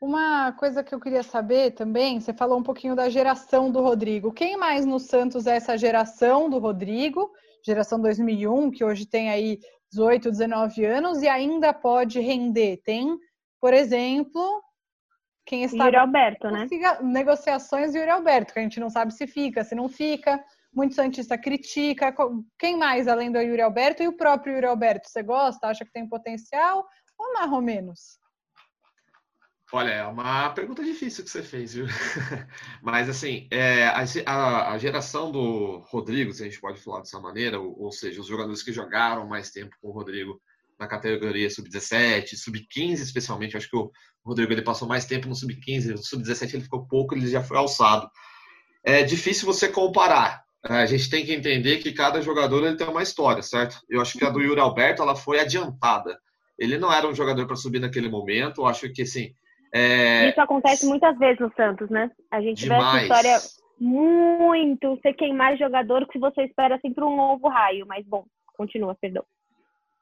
uma 0.00 0.52
coisa 0.52 0.82
que 0.82 0.94
eu 0.94 1.00
queria 1.00 1.22
saber 1.22 1.72
também, 1.72 2.20
você 2.20 2.32
falou 2.32 2.58
um 2.58 2.62
pouquinho 2.62 2.94
da 2.94 3.10
geração 3.10 3.70
do 3.70 3.82
Rodrigo. 3.82 4.32
Quem 4.32 4.56
mais 4.56 4.86
no 4.86 4.98
Santos 4.98 5.46
é 5.46 5.56
essa 5.56 5.76
geração 5.76 6.48
do 6.48 6.58
Rodrigo? 6.58 7.30
Geração 7.62 8.00
2001, 8.00 8.70
que 8.70 8.82
hoje 8.82 9.04
tem 9.04 9.28
aí 9.28 9.58
18, 9.90 10.30
19 10.30 10.84
anos 10.86 11.20
e 11.20 11.28
ainda 11.28 11.74
pode 11.74 12.20
render. 12.20 12.78
Tem 12.82 13.18
por 13.60 13.74
exemplo, 13.74 14.62
quem 15.44 15.64
está. 15.64 15.84
Yuri 15.84 15.96
Alberto, 15.96 16.50
né? 16.50 16.66
Negociações 17.02 17.92
de 17.92 17.98
Yuri 17.98 18.10
Alberto, 18.10 18.52
que 18.52 18.58
a 18.58 18.62
gente 18.62 18.80
não 18.80 18.88
sabe 18.88 19.12
se 19.12 19.26
fica, 19.26 19.64
se 19.64 19.74
não 19.74 19.88
fica. 19.88 20.42
Muito 20.72 20.94
Santista 20.94 21.36
critica. 21.36 22.14
Quem 22.58 22.76
mais 22.76 23.08
além 23.08 23.32
do 23.32 23.40
Yuri 23.40 23.60
Alberto? 23.60 24.02
E 24.02 24.08
o 24.08 24.16
próprio 24.16 24.54
Yuri 24.54 24.66
Alberto? 24.66 25.08
Você 25.08 25.22
gosta? 25.22 25.66
Acha 25.66 25.84
que 25.84 25.92
tem 25.92 26.08
potencial? 26.08 26.86
Ou 27.18 27.32
mais 27.34 27.50
ou 27.52 27.60
menos? 27.60 28.20
Olha, 29.72 29.90
é 29.90 30.04
uma 30.04 30.50
pergunta 30.50 30.82
difícil 30.82 31.22
que 31.22 31.30
você 31.30 31.42
fez, 31.42 31.74
viu? 31.74 31.86
Mas, 32.82 33.08
assim, 33.08 33.46
é, 33.52 33.86
a, 33.86 34.72
a, 34.72 34.78
geração 34.78 35.30
do 35.30 35.78
Rodrigo, 35.86 36.32
se 36.32 36.42
a 36.42 36.46
gente 36.46 36.60
pode 36.60 36.80
falar 36.80 37.00
dessa 37.00 37.20
maneira, 37.20 37.60
ou, 37.60 37.80
ou 37.80 37.92
seja, 37.92 38.20
os 38.20 38.26
jogadores 38.26 38.64
que 38.64 38.72
jogaram 38.72 39.28
mais 39.28 39.50
tempo 39.52 39.76
com 39.80 39.88
o 39.88 39.92
Rodrigo 39.92 40.40
na 40.80 40.88
categoria 40.88 41.50
sub-17, 41.50 42.36
sub-15 42.36 42.94
especialmente. 42.94 43.56
Acho 43.56 43.68
que 43.68 43.76
o 43.76 43.90
Rodrigo 44.24 44.50
ele 44.50 44.62
passou 44.62 44.88
mais 44.88 45.04
tempo 45.04 45.28
no 45.28 45.34
sub-15, 45.34 45.90
no 45.90 45.98
sub-17 45.98 46.54
ele 46.54 46.62
ficou 46.62 46.86
pouco, 46.86 47.14
ele 47.14 47.28
já 47.28 47.42
foi 47.42 47.58
alçado. 47.58 48.10
É 48.82 49.02
difícil 49.02 49.44
você 49.44 49.68
comparar. 49.68 50.42
É, 50.66 50.74
a 50.74 50.86
gente 50.86 51.10
tem 51.10 51.24
que 51.24 51.34
entender 51.34 51.78
que 51.78 51.92
cada 51.92 52.20
jogador 52.22 52.66
ele 52.66 52.76
tem 52.76 52.88
uma 52.88 53.02
história, 53.02 53.42
certo? 53.42 53.78
Eu 53.88 54.00
acho 54.00 54.18
que 54.18 54.24
a 54.24 54.30
do 54.30 54.40
Yuri 54.40 54.60
Alberto 54.60 55.02
ela 55.02 55.14
foi 55.14 55.38
adiantada. 55.38 56.18
Ele 56.58 56.78
não 56.78 56.92
era 56.92 57.06
um 57.06 57.14
jogador 57.14 57.46
para 57.46 57.56
subir 57.56 57.78
naquele 57.78 58.08
momento. 58.08 58.62
Eu 58.62 58.66
acho 58.66 58.90
que 58.92 59.02
assim. 59.02 59.32
É... 59.72 60.28
Isso 60.28 60.40
acontece 60.40 60.86
muitas 60.86 61.16
vezes 61.18 61.38
no 61.40 61.52
Santos, 61.54 61.88
né? 61.90 62.10
A 62.30 62.40
gente 62.40 62.64
Demais. 62.64 62.82
vê 62.82 62.88
essa 62.88 63.02
história 63.02 63.38
muito. 63.78 64.96
Você 64.96 65.12
queimar 65.12 65.56
jogador 65.56 66.06
que 66.08 66.18
você 66.18 66.42
espera 66.42 66.78
sempre 66.80 67.04
um 67.04 67.16
novo 67.16 67.48
raio. 67.48 67.86
Mas 67.86 68.06
bom, 68.06 68.26
continua, 68.54 68.94
perdão. 68.94 69.24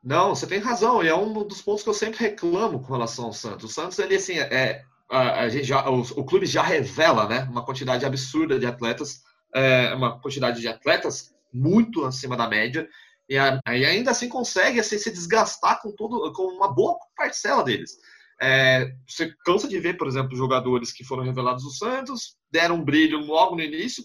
Não, 0.09 0.35
você 0.35 0.47
tem 0.47 0.59
razão, 0.59 1.05
e 1.05 1.09
é 1.09 1.15
um 1.15 1.47
dos 1.47 1.61
pontos 1.61 1.83
que 1.83 1.88
eu 1.91 1.93
sempre 1.93 2.19
reclamo 2.19 2.81
com 2.81 2.95
relação 2.95 3.27
ao 3.27 3.33
Santos. 3.35 3.71
O 3.71 3.75
Santos, 3.75 3.99
ele 3.99 4.17
assim, 4.17 4.38
é, 4.38 4.83
a, 5.11 5.43
a 5.43 5.49
gente 5.50 5.67
já, 5.67 5.87
o, 5.87 6.00
o, 6.00 6.25
clube 6.25 6.47
já 6.47 6.62
revela, 6.62 7.29
né, 7.29 7.47
uma 7.50 7.62
quantidade 7.62 8.07
absurda 8.07 8.59
de 8.59 8.65
atletas, 8.65 9.21
é, 9.55 9.93
uma 9.95 10.19
quantidade 10.19 10.62
de 10.62 10.67
atletas 10.67 11.35
muito 11.53 12.07
acima 12.07 12.38
da 12.38 12.49
média, 12.49 12.88
e 13.29 13.37
aí 13.37 13.85
ainda 13.85 14.11
assim 14.11 14.31
consegue 14.31 14.81
assim, 14.81 14.97
se 14.97 15.11
desgastar 15.11 15.83
com 15.83 15.93
todo, 15.93 16.33
com 16.33 16.45
uma 16.45 16.73
boa 16.73 16.97
parcela 17.15 17.62
deles. 17.62 17.91
É, 18.41 18.91
você 19.07 19.31
cansa 19.45 19.69
de 19.69 19.79
ver, 19.79 19.99
por 19.99 20.09
exemplo, 20.09 20.35
jogadores 20.35 20.91
que 20.91 21.05
foram 21.05 21.23
revelados 21.23 21.65
do 21.65 21.71
Santos, 21.71 22.35
deram 22.50 22.77
um 22.77 22.85
brilho 22.85 23.19
logo 23.19 23.57
no 23.57 23.62
início, 23.62 24.03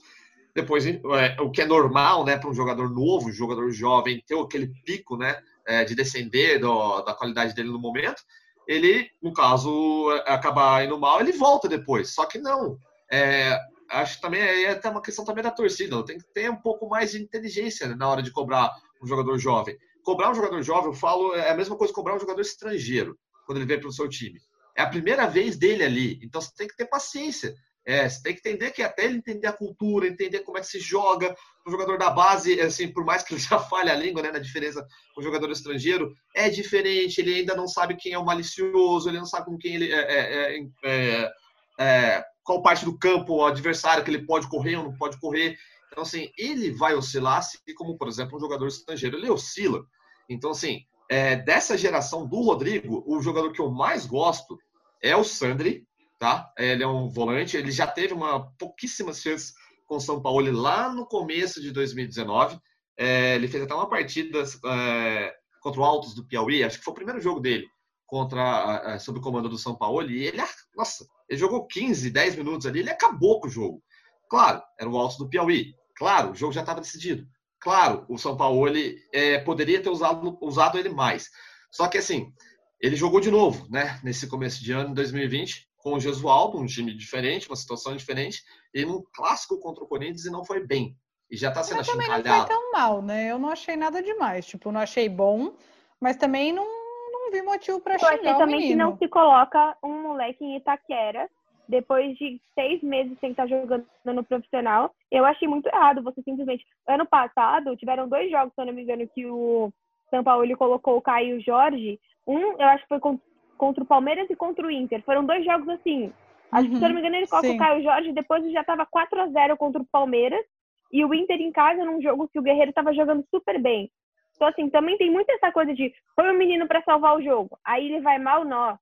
depois 0.54 0.86
é, 0.86 1.00
o 1.40 1.50
que 1.50 1.62
é 1.62 1.66
normal, 1.66 2.26
né, 2.26 2.38
para 2.38 2.50
um 2.50 2.54
jogador 2.54 2.90
novo, 2.90 3.30
um 3.30 3.32
jogador 3.32 3.72
jovem, 3.72 4.22
ter 4.28 4.38
aquele 4.38 4.68
pico, 4.84 5.16
né, 5.16 5.42
é, 5.68 5.84
de 5.84 5.96
descender 5.96 6.60
do, 6.60 7.02
da 7.02 7.14
qualidade 7.14 7.54
dele 7.54 7.70
no 7.70 7.80
momento, 7.80 8.22
ele, 8.68 9.10
no 9.22 9.34
caso, 9.34 10.10
acabar 10.26 10.86
indo 10.86 11.00
mal, 11.00 11.20
ele 11.20 11.32
volta 11.32 11.68
depois. 11.68 12.14
Só 12.14 12.26
que 12.26 12.38
não. 12.38 12.78
É, 13.12 13.60
acho 13.90 14.16
que 14.16 14.22
também 14.22 14.42
é 14.42 14.70
até 14.70 14.90
uma 14.90 15.02
questão 15.02 15.26
também 15.26 15.44
da 15.44 15.52
torcida. 15.52 16.04
Tem 16.06 16.18
que 16.18 16.26
ter 16.34 16.50
um 16.50 16.56
pouco 16.56 16.88
mais 16.88 17.12
de 17.12 17.22
inteligência 17.22 17.88
né, 17.88 17.96
na 17.96 18.08
hora 18.08 18.24
de 18.24 18.32
cobrar 18.32 18.72
um 19.02 19.08
jogador 19.08 19.38
jovem. 19.38 19.78
Cobrar 20.04 20.32
um 20.32 20.36
jogador 20.36 20.62
jovem, 20.62 20.88
eu 20.88 20.94
falo, 20.94 21.34
é 21.36 21.52
a 21.52 21.56
mesma 21.56 21.76
coisa 21.78 21.94
que 21.94 21.96
cobrar 21.96 22.16
um 22.16 22.20
jogador 22.20 22.42
estrangeiro 22.42 23.18
quando 23.46 23.58
ele 23.58 23.68
vem 23.68 23.80
para 23.80 23.90
o 23.90 23.94
seu 23.94 24.08
time. 24.10 24.40
É 24.76 24.82
a 24.82 24.90
primeira 24.90 25.28
vez 25.28 25.58
dele 25.58 25.84
ali. 25.84 26.20
Então 26.24 26.42
você 26.42 26.52
tem 26.56 26.68
que 26.68 26.76
ter 26.76 26.86
paciência. 26.86 27.54
É, 27.86 28.08
você 28.08 28.22
tem 28.24 28.34
que 28.34 28.40
entender 28.40 28.72
que 28.72 28.82
até 28.82 29.06
ele 29.06 29.18
entender 29.18 29.48
a 29.48 29.54
cultura, 29.54 30.08
entender 30.08 30.40
como 30.40 30.58
é 30.58 30.62
que 30.62 30.68
se 30.68 30.80
joga, 30.80 31.36
o 31.66 31.72
jogador 31.72 31.98
da 31.98 32.10
base, 32.10 32.60
assim, 32.62 32.88
por 32.88 33.04
mais 33.04 33.24
que 33.24 33.34
ele 33.34 33.42
já 33.42 33.60
fale 33.60 33.90
a 33.90 33.96
língua, 33.96 34.22
né, 34.22 34.32
na 34.32 34.40
diferença 34.40 34.86
com 35.14 35.22
o 35.22 35.24
jogador 35.24 35.52
estrangeiro, 35.52 36.14
é 36.36 36.50
diferente, 36.50 37.20
ele 37.20 37.36
ainda 37.36 37.56
não 37.56 37.68
sabe 37.68 37.98
quem 37.98 38.14
é 38.14 38.18
o 38.18 38.26
malicioso, 38.26 39.10
ele 39.10 39.20
não 39.20 39.26
sabe 39.26 39.48
com 39.48 39.58
quem 39.58 39.76
ele 39.76 39.92
é, 39.92 40.00
é, 40.00 40.58
é, 40.58 40.68
é, 40.86 41.32
é 41.80 42.24
qual 42.44 42.62
parte 42.62 42.86
do 42.86 42.98
campo 42.98 43.36
o 43.36 43.46
adversário 43.46 44.04
que 44.04 44.12
ele 44.12 44.26
pode 44.26 44.48
correr 44.48 44.78
ou 44.78 44.84
não 44.84 44.98
pode 44.98 45.20
correr. 45.20 45.58
Então, 45.92 46.04
assim, 46.04 46.30
ele 46.38 46.72
vai 46.72 46.96
oscilar, 46.96 47.38
assim 47.38 47.58
como, 47.76 47.98
por 47.98 48.08
exemplo, 48.08 48.38
um 48.38 48.40
jogador 48.40 48.68
estrangeiro, 48.68 49.18
ele 49.18 49.30
oscila. 49.30 49.84
Então, 50.30 50.52
assim, 50.52 50.82
é, 51.10 51.36
dessa 51.36 51.78
geração 51.78 52.28
do 52.28 52.42
Rodrigo, 52.42 53.04
o 53.06 53.22
jogador 53.22 53.52
que 53.52 53.62
eu 53.62 53.70
mais 53.70 54.06
gosto 54.06 54.58
é 55.02 55.16
o 55.16 55.24
Sandri, 55.24 55.86
tá? 56.24 56.54
Ele 56.58 56.82
é 56.82 56.88
um 56.88 57.10
volante, 57.10 57.58
ele 57.58 57.70
já 57.70 57.86
teve 57.86 58.14
uma 58.14 58.50
pouquíssimas 58.58 59.22
chances 59.22 59.54
com 59.86 59.98
o 59.98 60.00
São 60.00 60.22
Paulo 60.22 60.50
lá 60.54 60.90
no 60.90 61.06
começo 61.06 61.62
de 61.62 61.70
2019. 61.70 62.58
É, 62.98 63.36
ele 63.36 63.50
fez 63.50 63.62
até 63.62 63.74
uma 63.74 63.90
partida 63.90 64.42
é, 64.42 65.36
contra 65.62 65.82
o 65.82 65.84
Altos 65.84 66.16
do 66.16 66.26
Piauí, 66.26 66.64
acho 66.64 66.78
que 66.78 66.84
foi 66.86 66.94
o 66.94 66.96
primeiro 66.96 67.20
jogo 67.20 67.42
dele 67.42 67.68
contra 68.06 68.98
sob 69.00 69.20
o 69.20 69.22
comando 69.22 69.50
do 69.50 69.58
São 69.58 69.76
Paulo 69.76 70.10
e 70.10 70.24
ele, 70.24 70.38
nossa, 70.78 71.06
ele 71.28 71.40
jogou 71.40 71.68
15, 71.68 72.10
10 72.10 72.38
minutos 72.38 72.66
ali, 72.68 72.80
ele 72.80 72.90
acabou 72.90 73.42
com 73.42 73.48
o 73.48 73.52
jogo. 73.52 73.84
Claro, 74.30 74.62
era 74.80 74.90
o 74.90 74.98
Altos 74.98 75.18
do 75.18 75.28
Piauí. 75.28 75.76
Claro, 75.98 76.32
o 76.32 76.36
jogo 76.36 76.54
já 76.54 76.62
estava 76.62 76.80
decidido. 76.80 77.28
Claro, 77.60 78.06
o 78.08 78.18
São 78.18 78.38
Paulo 78.38 78.66
ele, 78.66 78.98
é, 79.12 79.40
poderia 79.40 79.84
ter 79.84 79.90
usado, 79.90 80.38
usado 80.42 80.78
ele 80.78 80.90
mais. 80.90 81.30
Só 81.70 81.90
que 81.90 81.98
assim, 81.98 82.32
ele 82.80 82.96
jogou 82.96 83.20
de 83.20 83.30
novo, 83.30 83.68
né? 83.70 84.00
Nesse 84.02 84.26
começo 84.28 84.64
de 84.64 84.72
ano, 84.72 84.94
2020, 84.94 85.68
com 85.84 85.96
o 85.96 86.00
Jesualdo, 86.00 86.58
um 86.58 86.66
time 86.66 86.94
diferente, 86.96 87.50
uma 87.50 87.58
situação 87.58 87.96
diferente, 87.96 88.42
e 88.74 88.86
num 88.86 89.04
clássico 89.14 89.60
contra 89.60 89.84
o 89.84 89.88
Corinthians 89.88 90.26
e 90.26 90.32
não 90.32 90.46
foi 90.46 90.66
bem. 90.66 90.96
E 91.30 91.36
já 91.36 91.50
está 91.50 91.62
sendo 91.62 91.78
mas 91.78 91.88
também 91.88 92.08
não 92.08 92.24
foi 92.24 92.48
tão 92.48 92.72
mal, 92.72 93.02
né? 93.02 93.32
Eu 93.32 93.38
não 93.38 93.50
achei 93.50 93.76
nada 93.76 94.02
demais. 94.02 94.46
Tipo, 94.46 94.72
não 94.72 94.80
achei 94.80 95.10
bom, 95.10 95.54
mas 96.00 96.16
também 96.16 96.54
não, 96.54 96.66
não 97.12 97.32
vi 97.32 97.42
motivo 97.42 97.82
para 97.82 97.98
xingar 97.98 98.14
Eu 98.14 98.20
achei 98.20 98.34
também 98.36 98.68
que 98.68 98.76
não 98.76 98.98
se 98.98 99.08
coloca 99.10 99.76
um 99.84 100.04
moleque 100.04 100.44
em 100.46 100.56
Itaquera 100.56 101.30
depois 101.68 102.16
de 102.18 102.40
seis 102.54 102.82
meses 102.82 103.18
sem 103.20 103.32
estar 103.32 103.48
jogando 103.48 103.86
no 104.06 104.24
profissional. 104.24 104.94
Eu 105.12 105.26
achei 105.26 105.48
muito 105.48 105.68
errado 105.68 106.04
você 106.04 106.22
simplesmente... 106.22 106.66
Ano 106.88 107.06
passado, 107.06 107.76
tiveram 107.76 108.08
dois 108.08 108.30
jogos, 108.30 108.54
se 108.54 108.62
eu 108.62 108.66
não 108.66 108.74
me 108.74 108.84
engano, 108.84 109.10
que 109.14 109.26
o 109.26 109.72
São 110.10 110.24
Paulo 110.24 110.44
ele 110.44 110.56
colocou 110.56 110.98
o 110.98 111.02
Caio 111.02 111.42
Jorge. 111.42 112.00
Um, 112.28 112.54
eu 112.54 112.68
acho 112.68 112.84
que 112.84 112.90
foi 112.90 113.00
contra 113.00 113.33
o 113.60 113.86
Palmeiras 113.86 114.30
e 114.30 114.36
contra 114.36 114.66
o 114.66 114.72
Inter. 114.72 115.02
Foram 115.04 115.26
dois 115.26 115.44
jogos 115.46 115.68
assim. 115.70 116.12
Acho 116.52 116.70
que, 116.70 116.78
se 116.78 116.84
eu 116.84 116.90
não 116.90 116.96
me 116.96 117.02
engano, 117.02 117.16
ele 117.16 117.28
coloca 117.28 117.48
Sim. 117.48 117.56
o 117.56 117.58
Caio 117.58 117.84
Jorge, 117.84 118.14
depois 118.14 118.52
já 118.52 118.62
estava 118.62 118.86
4 118.86 119.22
a 119.22 119.28
0 119.28 119.58
contra 119.58 119.82
o 119.82 119.88
Palmeiras. 119.92 120.46
E 120.92 121.04
o 121.04 121.14
Inter 121.14 121.42
em 121.42 121.52
casa, 121.52 121.84
num 121.84 122.00
jogo 122.00 122.28
que 122.28 122.38
o 122.38 122.44
Guerreiro 122.44 122.70
estava 122.70 122.94
jogando 122.94 123.26
super 123.32 123.60
bem. 123.60 123.90
Então, 124.36 124.48
assim, 124.48 124.70
também 124.70 124.98
tem 124.98 125.10
muito 125.10 125.30
essa 125.32 125.52
coisa 125.52 125.74
de 125.74 125.92
põe 126.16 126.30
o 126.30 126.38
menino 126.38 126.68
para 126.68 126.84
salvar 126.84 127.18
o 127.18 127.24
jogo. 127.24 127.58
Aí 127.66 127.86
ele 127.86 128.02
vai 128.02 128.20
mal, 128.20 128.46
nossa. 128.46 128.80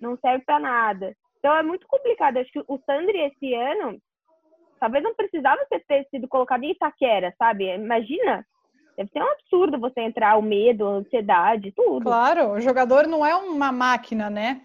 Não 0.00 0.16
serve 0.18 0.44
para 0.44 0.58
nada. 0.58 1.14
Então 1.38 1.54
é 1.54 1.62
muito 1.62 1.86
complicado. 1.86 2.38
Acho 2.38 2.50
que 2.50 2.64
o 2.66 2.78
Sandri 2.86 3.20
esse 3.20 3.52
ano, 3.54 3.98
talvez 4.80 5.04
não 5.04 5.14
precisava 5.14 5.60
ter 5.68 6.06
sido 6.08 6.26
colocado 6.26 6.64
em 6.64 6.70
Itaquera, 6.70 7.34
sabe? 7.38 7.66
Imagina 7.74 8.46
Deve 8.96 9.10
ser 9.10 9.22
um 9.22 9.32
absurdo 9.32 9.78
você 9.78 10.00
entrar 10.00 10.36
o 10.36 10.42
medo, 10.42 10.86
a 10.86 10.90
ansiedade, 10.92 11.72
tudo. 11.72 12.04
Claro, 12.04 12.52
o 12.52 12.60
jogador 12.60 13.06
não 13.06 13.26
é 13.26 13.34
uma 13.34 13.72
máquina, 13.72 14.30
né? 14.30 14.62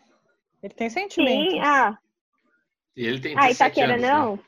Ele 0.62 0.74
tem 0.74 0.89
sentimentos. 0.89 1.53
Sim, 1.53 1.59
ah. 1.62 1.98
E 2.95 3.05
ele 3.05 3.19
tem 3.19 3.33
Ah, 3.38 3.50
Itaquera 3.50 3.93
anos, 3.93 4.01
não? 4.07 4.36
Né? 4.36 4.41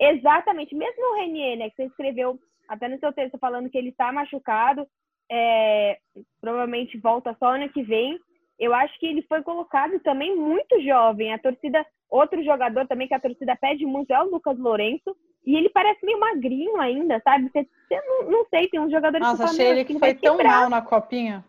Exatamente. 0.00 0.74
Mesmo 0.74 1.12
o 1.12 1.16
Renier, 1.16 1.58
né, 1.58 1.70
que 1.70 1.76
você 1.76 1.84
escreveu 1.84 2.38
até 2.68 2.88
no 2.88 2.98
seu 2.98 3.12
texto 3.12 3.38
falando 3.38 3.70
que 3.70 3.78
ele 3.78 3.90
está 3.90 4.12
machucado, 4.12 4.86
é, 5.30 5.98
provavelmente 6.40 6.98
volta 6.98 7.36
só 7.38 7.54
ano 7.54 7.68
que 7.68 7.82
vem. 7.82 8.18
Eu 8.58 8.74
acho 8.74 8.98
que 8.98 9.06
ele 9.06 9.22
foi 9.22 9.42
colocado 9.42 9.98
também 10.00 10.36
muito 10.36 10.80
jovem. 10.82 11.32
A 11.32 11.38
torcida, 11.38 11.86
outro 12.10 12.42
jogador 12.42 12.86
também 12.86 13.08
que 13.08 13.14
a 13.14 13.20
torcida 13.20 13.56
pede 13.56 13.86
muito 13.86 14.12
é 14.12 14.20
o 14.22 14.30
Lucas 14.30 14.58
Lourenço. 14.58 15.16
E 15.44 15.56
ele 15.56 15.70
parece 15.70 16.04
meio 16.04 16.20
magrinho 16.20 16.78
ainda, 16.80 17.20
sabe? 17.24 17.48
Você, 17.50 17.66
você 17.88 18.00
não, 18.06 18.30
não, 18.30 18.46
sei, 18.50 18.68
tem 18.68 18.80
uns 18.80 18.90
jogadores 18.90 19.26
Nossa, 19.26 19.44
que 19.44 19.50
achei 19.50 19.66
ele 19.66 19.84
que, 19.84 19.98
foi 19.98 20.14
tão 20.14 20.36
quebrar. 20.36 20.60
mal 20.60 20.70
na 20.70 20.82
copinha. 20.82 21.44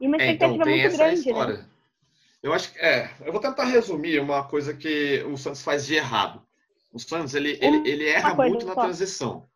E 0.00 0.06
uma 0.06 0.16
expectativa 0.16 0.62
é, 0.70 0.76
então, 0.76 0.76
muito 0.76 0.96
grande, 0.96 1.14
né? 1.14 1.30
história. 1.30 1.56
né? 1.58 1.66
Eu 2.42 2.54
acho 2.54 2.72
que 2.72 2.78
é. 2.78 3.10
Eu 3.24 3.32
vou 3.32 3.40
tentar 3.40 3.64
resumir 3.64 4.18
uma 4.18 4.44
coisa 4.44 4.74
que 4.74 5.22
o 5.24 5.36
Santos 5.36 5.62
faz 5.62 5.86
de 5.86 5.94
errado. 5.94 6.42
O 6.90 6.98
Santos 6.98 7.34
ele, 7.34 7.58
ele, 7.60 7.88
ele 7.88 8.08
erra 8.08 8.34
muito 8.34 8.66
na 8.66 8.74
transição. 8.74 9.46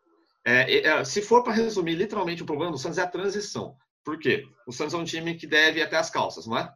É, 0.44 0.86
é, 0.86 1.04
se 1.04 1.22
for 1.22 1.42
para 1.42 1.54
resumir 1.54 1.94
literalmente 1.94 2.42
o 2.42 2.46
problema 2.46 2.70
do 2.70 2.78
Santos 2.78 2.98
é 2.98 3.02
a 3.02 3.06
transição. 3.06 3.74
Por 4.04 4.18
quê? 4.18 4.46
O 4.66 4.72
Santos 4.72 4.92
é 4.92 4.98
um 4.98 5.04
time 5.04 5.34
que 5.34 5.46
deve 5.46 5.82
até 5.82 5.96
as 5.96 6.10
calças, 6.10 6.46
não 6.46 6.58
é? 6.58 6.70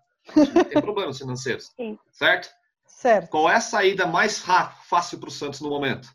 tem 0.71 0.81
problemas 0.81 1.19
financeiros, 1.19 1.71
Sim. 1.77 1.99
certo? 2.11 2.49
Certo. 2.99 3.31
Qual 3.31 3.49
é 3.49 3.55
a 3.55 3.61
saída 3.61 4.09
mais 4.09 4.41
fácil 4.41 5.21
para 5.21 5.29
o 5.29 5.31
Santos 5.31 5.61
no 5.61 5.71
momento? 5.71 6.13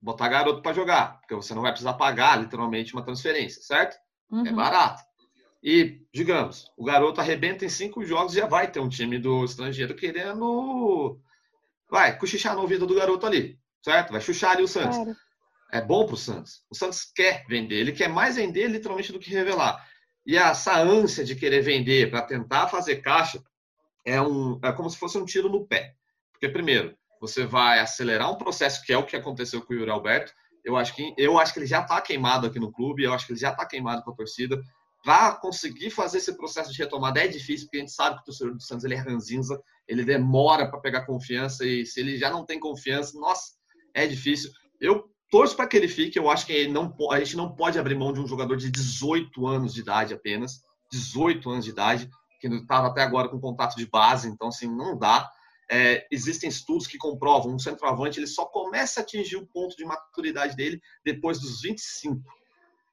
Botar 0.00 0.28
garoto 0.28 0.62
para 0.62 0.72
jogar, 0.72 1.18
porque 1.18 1.34
você 1.34 1.52
não 1.52 1.62
vai 1.62 1.72
precisar 1.72 1.94
pagar 1.94 2.40
literalmente 2.40 2.94
uma 2.94 3.02
transferência, 3.02 3.60
certo? 3.60 3.96
É 4.30 4.34
uhum. 4.36 4.46
É 4.46 4.52
barato. 4.52 5.02
E, 5.60 6.06
digamos, 6.14 6.70
o 6.76 6.84
garoto 6.84 7.20
arrebenta 7.20 7.64
em 7.64 7.68
cinco 7.68 8.04
jogos 8.04 8.32
e 8.32 8.38
já 8.38 8.46
vai 8.46 8.70
ter 8.70 8.78
um 8.78 8.88
time 8.88 9.18
do 9.18 9.44
estrangeiro 9.44 9.96
querendo. 9.96 11.18
Vai, 11.90 12.16
cochichar 12.16 12.54
no 12.54 12.60
ouvido 12.60 12.86
do 12.86 12.94
garoto 12.94 13.26
ali, 13.26 13.58
certo? 13.84 14.12
Vai 14.12 14.20
chuchar 14.20 14.52
ali 14.52 14.62
o 14.62 14.68
Santos. 14.68 14.96
Claro. 14.96 15.16
É 15.72 15.80
bom 15.80 16.06
para 16.06 16.14
o 16.14 16.18
Santos. 16.18 16.64
O 16.70 16.76
Santos 16.76 17.10
quer 17.12 17.44
vender, 17.48 17.74
ele 17.74 17.90
quer 17.90 18.08
mais 18.08 18.36
vender 18.36 18.68
literalmente 18.68 19.10
do 19.10 19.18
que 19.18 19.30
revelar. 19.30 19.84
E 20.24 20.36
essa 20.36 20.80
ânsia 20.80 21.24
de 21.24 21.34
querer 21.34 21.62
vender 21.62 22.08
para 22.08 22.22
tentar 22.22 22.68
fazer 22.68 22.98
caixa 22.98 23.42
é, 24.06 24.22
um, 24.22 24.60
é 24.62 24.70
como 24.70 24.88
se 24.88 24.96
fosse 24.96 25.18
um 25.18 25.24
tiro 25.24 25.48
no 25.48 25.66
pé. 25.66 25.96
Porque, 26.44 26.52
primeiro, 26.52 26.94
você 27.18 27.46
vai 27.46 27.80
acelerar 27.80 28.30
um 28.30 28.36
processo 28.36 28.84
que 28.84 28.92
é 28.92 28.98
o 28.98 29.06
que 29.06 29.16
aconteceu 29.16 29.62
com 29.62 29.72
o 29.72 29.76
Yuri 29.76 29.90
Alberto. 29.90 30.30
Eu 30.62 30.76
acho 30.76 30.94
que, 30.94 31.14
eu 31.16 31.38
acho 31.38 31.54
que 31.54 31.58
ele 31.58 31.66
já 31.66 31.80
está 31.80 31.98
queimado 32.02 32.46
aqui 32.46 32.60
no 32.60 32.70
clube, 32.70 33.02
eu 33.02 33.14
acho 33.14 33.26
que 33.26 33.32
ele 33.32 33.40
já 33.40 33.50
está 33.50 33.64
queimado 33.64 34.02
com 34.02 34.10
a 34.10 34.14
torcida. 34.14 34.60
Para 35.02 35.32
conseguir 35.36 35.88
fazer 35.88 36.18
esse 36.18 36.36
processo 36.36 36.70
de 36.70 36.78
retomada 36.78 37.20
é 37.20 37.26
difícil, 37.26 37.66
porque 37.66 37.78
a 37.78 37.80
gente 37.80 37.92
sabe 37.92 38.16
que 38.16 38.22
o 38.22 38.24
torcedor 38.26 38.54
do 38.54 38.62
Santos 38.62 38.84
ele 38.84 38.92
é 38.92 38.98
ranzinza, 38.98 39.58
ele 39.88 40.04
demora 40.04 40.70
para 40.70 40.80
pegar 40.80 41.06
confiança, 41.06 41.64
e 41.64 41.86
se 41.86 42.00
ele 42.00 42.18
já 42.18 42.28
não 42.28 42.44
tem 42.44 42.60
confiança, 42.60 43.18
nossa, 43.18 43.52
é 43.94 44.06
difícil. 44.06 44.50
Eu 44.78 45.04
torço 45.30 45.56
para 45.56 45.66
que 45.66 45.78
ele 45.78 45.88
fique, 45.88 46.18
eu 46.18 46.28
acho 46.28 46.44
que 46.44 46.68
não, 46.68 46.94
a 47.10 47.18
gente 47.20 47.38
não 47.38 47.54
pode 47.54 47.78
abrir 47.78 47.94
mão 47.94 48.12
de 48.12 48.20
um 48.20 48.26
jogador 48.26 48.56
de 48.56 48.70
18 48.70 49.46
anos 49.46 49.72
de 49.72 49.80
idade 49.80 50.12
apenas, 50.12 50.60
18 50.92 51.48
anos 51.48 51.64
de 51.64 51.70
idade, 51.70 52.10
que 52.38 52.48
estava 52.48 52.88
até 52.88 53.02
agora 53.02 53.30
com 53.30 53.40
contato 53.40 53.76
de 53.76 53.86
base, 53.86 54.28
então 54.28 54.48
assim, 54.48 54.68
não 54.68 54.98
dá. 54.98 55.30
É, 55.70 56.06
existem 56.10 56.48
estudos 56.48 56.86
que 56.86 56.98
comprovam 56.98 57.54
um 57.54 57.58
centroavante 57.58 58.18
ele 58.18 58.26
só 58.26 58.44
começa 58.44 59.00
a 59.00 59.02
atingir 59.02 59.36
o 59.36 59.46
ponto 59.46 59.74
de 59.76 59.84
maturidade 59.84 60.54
dele 60.54 60.80
depois 61.04 61.40
dos 61.40 61.62
25. 61.62 62.20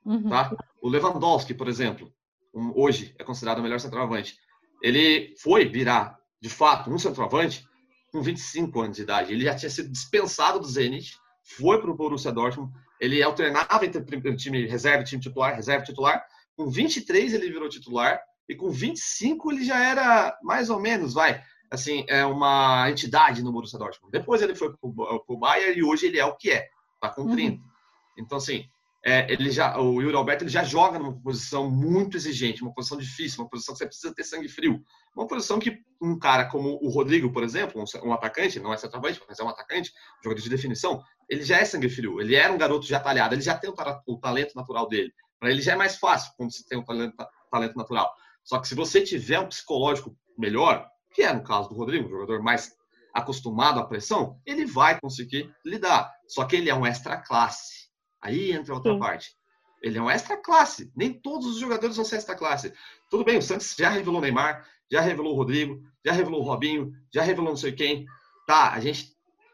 Uhum. 0.05 0.29
Tá? 0.29 0.55
O 0.81 0.87
Lewandowski, 0.87 1.53
por 1.53 1.67
exemplo, 1.67 2.11
um, 2.53 2.71
hoje 2.75 3.13
é 3.19 3.23
considerado 3.23 3.59
o 3.59 3.63
melhor 3.63 3.79
centroavante. 3.79 4.37
Ele 4.81 5.35
foi 5.37 5.65
virar, 5.65 6.17
de 6.41 6.49
fato, 6.49 6.89
um 6.89 6.97
centroavante 6.97 7.65
com 8.11 8.21
25 8.21 8.81
anos 8.81 8.97
de 8.97 9.03
idade. 9.03 9.31
Ele 9.31 9.43
já 9.43 9.55
tinha 9.55 9.69
sido 9.69 9.89
dispensado 9.89 10.59
do 10.59 10.67
Zenit, 10.67 11.15
foi 11.57 11.79
para 11.79 11.91
o 11.91 11.95
Borussia 11.95 12.31
Dortmund. 12.31 12.71
Ele 12.99 13.21
alternava 13.21 13.85
entre 13.85 14.35
time 14.35 14.65
reserva 14.65 15.01
e 15.01 15.05
time 15.05 15.21
titular, 15.21 15.55
reserva 15.55 15.83
e 15.83 15.87
titular. 15.87 16.23
Com 16.55 16.69
23 16.69 17.33
ele 17.33 17.49
virou 17.49 17.69
titular 17.69 18.19
e 18.47 18.55
com 18.55 18.69
25 18.69 19.51
ele 19.51 19.63
já 19.63 19.81
era 19.83 20.37
mais 20.43 20.69
ou 20.69 20.79
menos, 20.79 21.13
vai, 21.13 21.41
assim, 21.71 22.05
é 22.09 22.25
uma 22.25 22.89
entidade 22.91 23.41
no 23.41 23.51
Borussia 23.51 23.79
Dortmund. 23.79 24.11
Depois 24.11 24.41
ele 24.41 24.53
foi 24.53 24.73
para 24.73 24.79
o 24.81 25.37
Bayern 25.37 25.79
e 25.79 25.83
hoje 25.83 26.07
ele 26.07 26.19
é 26.19 26.25
o 26.25 26.35
que 26.35 26.51
é, 26.51 26.67
tá 26.99 27.09
com 27.09 27.31
30. 27.31 27.55
Uhum. 27.55 27.69
Então, 28.17 28.37
assim, 28.37 28.65
é, 29.03 29.31
ele 29.31 29.49
já, 29.49 29.79
o 29.79 30.01
Yuri 30.01 30.15
Alberto 30.15 30.43
ele 30.43 30.51
já 30.51 30.63
joga 30.63 30.99
numa 30.99 31.19
posição 31.21 31.71
muito 31.71 32.17
exigente, 32.17 32.61
uma 32.61 32.73
posição 32.73 32.97
difícil, 32.97 33.41
uma 33.41 33.49
posição 33.49 33.73
que 33.73 33.79
você 33.79 33.87
precisa 33.87 34.13
ter 34.13 34.23
sangue 34.23 34.49
frio. 34.49 34.83
Uma 35.15 35.25
posição 35.25 35.59
que 35.59 35.79
um 35.99 36.19
cara 36.19 36.45
como 36.45 36.77
o 36.81 36.89
Rodrigo, 36.89 37.31
por 37.31 37.41
exemplo, 37.41 37.81
um, 37.81 38.07
um 38.07 38.13
atacante, 38.13 38.59
não 38.59 38.73
é 38.73 38.77
centroavante, 38.77 39.21
mas 39.27 39.39
é 39.39 39.43
um 39.43 39.49
atacante, 39.49 39.91
um 40.19 40.23
jogador 40.23 40.41
de 40.41 40.49
definição, 40.49 41.01
ele 41.29 41.43
já 41.43 41.57
é 41.57 41.65
sangue 41.65 41.89
frio. 41.89 42.19
Ele 42.19 42.35
era 42.35 42.51
um 42.51 42.57
garoto 42.57 42.85
já 42.85 42.99
talhado, 42.99 43.33
ele 43.33 43.41
já 43.41 43.57
tem 43.57 43.69
o, 43.69 43.75
o 44.07 44.19
talento 44.19 44.53
natural 44.55 44.87
dele. 44.87 45.11
Para 45.39 45.49
ele 45.49 45.61
já 45.61 45.71
é 45.71 45.75
mais 45.75 45.95
fácil 45.95 46.33
quando 46.37 46.51
se 46.51 46.67
tem 46.67 46.77
o 46.77 46.83
talento, 46.83 47.15
talento 47.49 47.75
natural. 47.75 48.13
Só 48.43 48.59
que 48.59 48.67
se 48.67 48.75
você 48.75 49.01
tiver 49.01 49.39
um 49.39 49.47
psicológico 49.47 50.15
melhor, 50.37 50.87
que 51.13 51.21
é 51.21 51.33
no 51.33 51.43
caso 51.43 51.69
do 51.69 51.75
Rodrigo, 51.75 52.07
um 52.07 52.09
jogador 52.09 52.41
mais 52.41 52.75
acostumado 53.13 53.79
à 53.79 53.85
pressão, 53.85 54.39
ele 54.45 54.65
vai 54.65 54.99
conseguir 54.99 55.53
lidar. 55.65 56.11
Só 56.27 56.45
que 56.45 56.55
ele 56.55 56.69
é 56.69 56.75
um 56.75 56.85
extra 56.85 57.17
classe. 57.17 57.89
Aí 58.21 58.51
entra 58.51 58.73
outra 58.73 58.93
Sim. 58.93 58.99
parte. 58.99 59.35
Ele 59.81 59.97
é 59.97 60.01
um 60.01 60.09
extra 60.09 60.37
classe. 60.37 60.91
Nem 60.95 61.13
todos 61.13 61.47
os 61.47 61.59
jogadores 61.59 61.95
vão 61.95 62.05
ser 62.05 62.17
extra 62.17 62.35
classe. 62.35 62.73
Tudo 63.09 63.25
bem, 63.25 63.37
o 63.37 63.41
Santos 63.41 63.75
já 63.77 63.89
revelou 63.89 64.19
o 64.19 64.21
Neymar, 64.21 64.65
já 64.89 65.01
revelou 65.01 65.33
o 65.33 65.35
Rodrigo, 65.35 65.81
já 66.05 66.13
revelou 66.13 66.41
o 66.41 66.43
Robinho, 66.43 66.91
já 67.13 67.23
revelou 67.23 67.49
não 67.49 67.57
sei 67.57 67.71
quem. 67.71 68.05
Tá, 68.47 68.71
a 68.71 68.79
gente 68.79 69.11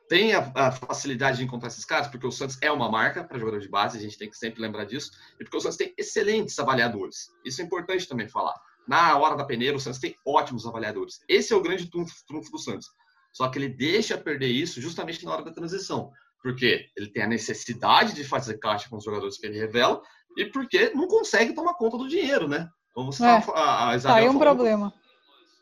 tem 0.09 0.33
a, 0.33 0.51
a, 0.55 0.71
facilidade 0.71 1.37
de 1.37 1.43
encontrar 1.43 1.67
esses 1.67 1.85
caras, 1.85 2.07
porque 2.07 2.25
o 2.25 2.31
Santos 2.31 2.57
é 2.61 2.71
uma 2.71 2.89
marca 2.89 3.23
para 3.23 3.39
jogador 3.39 3.59
de 3.59 3.69
base, 3.69 3.97
a 3.97 4.01
gente 4.01 4.17
tem 4.17 4.29
que 4.29 4.37
sempre 4.37 4.61
lembrar 4.61 4.85
disso, 4.85 5.11
e 5.39 5.43
porque 5.43 5.57
o 5.57 5.59
Santos 5.59 5.77
tem 5.77 5.93
excelentes 5.97 6.57
avaliadores. 6.59 7.29
Isso 7.45 7.61
é 7.61 7.65
importante 7.65 8.07
também 8.07 8.27
falar. 8.27 8.55
Na 8.87 9.17
hora 9.17 9.35
da 9.35 9.43
peneira, 9.43 9.75
o 9.75 9.79
Santos 9.79 9.99
tem 9.99 10.15
ótimos 10.25 10.65
avaliadores. 10.65 11.19
Esse 11.27 11.53
é 11.53 11.55
o 11.55 11.61
grande 11.61 11.89
trunfo, 11.89 12.15
trunfo 12.25 12.51
do 12.51 12.57
Santos. 12.57 12.87
Só 13.33 13.49
que 13.49 13.59
ele 13.59 13.69
deixa 13.69 14.17
perder 14.17 14.47
isso 14.47 14.81
justamente 14.81 15.23
na 15.25 15.31
hora 15.31 15.43
da 15.43 15.51
transição. 15.51 16.11
Porque 16.41 16.87
ele 16.95 17.11
tem 17.11 17.23
a 17.23 17.27
necessidade 17.27 18.13
de 18.13 18.23
fazer 18.23 18.57
caixa 18.57 18.89
com 18.89 18.97
os 18.97 19.03
jogadores 19.03 19.37
que 19.37 19.45
ele 19.45 19.59
revela 19.59 20.01
e 20.37 20.45
porque 20.45 20.91
não 20.91 21.07
consegue 21.07 21.53
tomar 21.53 21.73
conta 21.73 21.97
do 21.97 22.07
dinheiro, 22.07 22.47
né? 22.47 22.69
Vamos 22.95 23.19
é, 23.19 23.25
a, 23.27 23.89
a 23.89 23.95
Isabel 23.95 24.15
tá 24.15 24.21
aí 24.21 24.29
um 24.29 24.39
problema. 24.39 24.93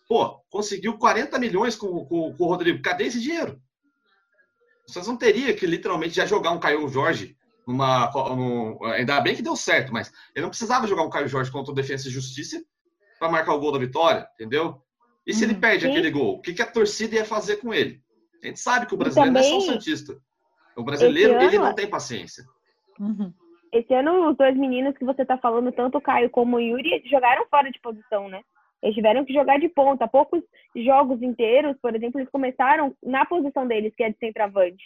Pô, 0.07 0.39
conseguiu 0.49 0.97
40 0.97 1.39
milhões 1.39 1.75
com, 1.75 2.05
com, 2.05 2.33
com 2.33 2.43
o 2.43 2.47
Rodrigo. 2.47 2.81
Cadê 2.81 3.05
esse 3.05 3.19
dinheiro? 3.19 3.59
Vocês 4.87 5.07
não 5.07 5.17
teria 5.17 5.53
que 5.53 5.65
literalmente 5.65 6.15
já 6.15 6.25
jogar 6.25 6.51
um 6.51 6.59
Caio 6.59 6.87
Jorge 6.87 7.35
numa. 7.67 8.11
No, 8.13 8.79
ainda 8.85 9.19
bem 9.19 9.35
que 9.35 9.41
deu 9.41 9.55
certo, 9.55 9.91
mas 9.91 10.11
ele 10.35 10.43
não 10.43 10.49
precisava 10.49 10.87
jogar 10.87 11.03
um 11.03 11.09
Caio 11.09 11.27
Jorge 11.27 11.51
contra 11.51 11.71
o 11.71 11.75
Defesa 11.75 12.07
e 12.07 12.11
Justiça 12.11 12.63
para 13.19 13.31
marcar 13.31 13.53
o 13.53 13.59
gol 13.59 13.71
da 13.71 13.79
vitória, 13.79 14.27
entendeu? 14.33 14.81
E 15.25 15.33
se 15.33 15.43
ele 15.43 15.53
uhum. 15.53 15.59
perde 15.59 15.85
Sim. 15.85 15.91
aquele 15.91 16.11
gol, 16.11 16.35
o 16.35 16.41
que, 16.41 16.53
que 16.53 16.61
a 16.61 16.71
torcida 16.71 17.15
ia 17.15 17.25
fazer 17.25 17.57
com 17.57 17.73
ele? 17.73 18.01
A 18.43 18.47
gente 18.47 18.59
sabe 18.59 18.85
que 18.85 18.93
o 18.93 18.97
brasileiro 18.97 19.33
também, 19.33 19.51
não 19.51 19.57
é 19.57 19.61
só 19.61 19.71
Santista. 19.73 20.17
O 20.75 20.83
brasileiro, 20.83 21.33
ano, 21.33 21.43
ele 21.43 21.57
não 21.57 21.73
tem 21.73 21.89
paciência. 21.89 22.43
Uhum. 22.99 23.33
Esse 23.71 23.93
ano, 23.93 24.29
os 24.29 24.37
dois 24.37 24.55
meninos 24.55 24.97
que 24.97 25.05
você 25.05 25.23
está 25.23 25.37
falando, 25.37 25.71
tanto 25.71 25.97
o 25.97 26.01
Caio 26.01 26.29
como 26.29 26.57
o 26.57 26.59
Yuri, 26.59 27.01
jogaram 27.09 27.45
fora 27.47 27.71
de 27.71 27.79
posição, 27.79 28.29
né? 28.29 28.41
Eles 28.81 28.95
tiveram 28.95 29.25
que 29.25 29.33
jogar 29.33 29.59
de 29.59 29.67
ponta. 29.67 30.07
Poucos 30.07 30.43
jogos 30.75 31.21
inteiros, 31.21 31.75
por 31.81 31.95
exemplo, 31.95 32.19
eles 32.19 32.29
começaram 32.29 32.95
na 33.01 33.25
posição 33.25 33.67
deles, 33.67 33.93
que 33.95 34.03
é 34.03 34.09
de 34.09 34.17
centroavante. 34.17 34.83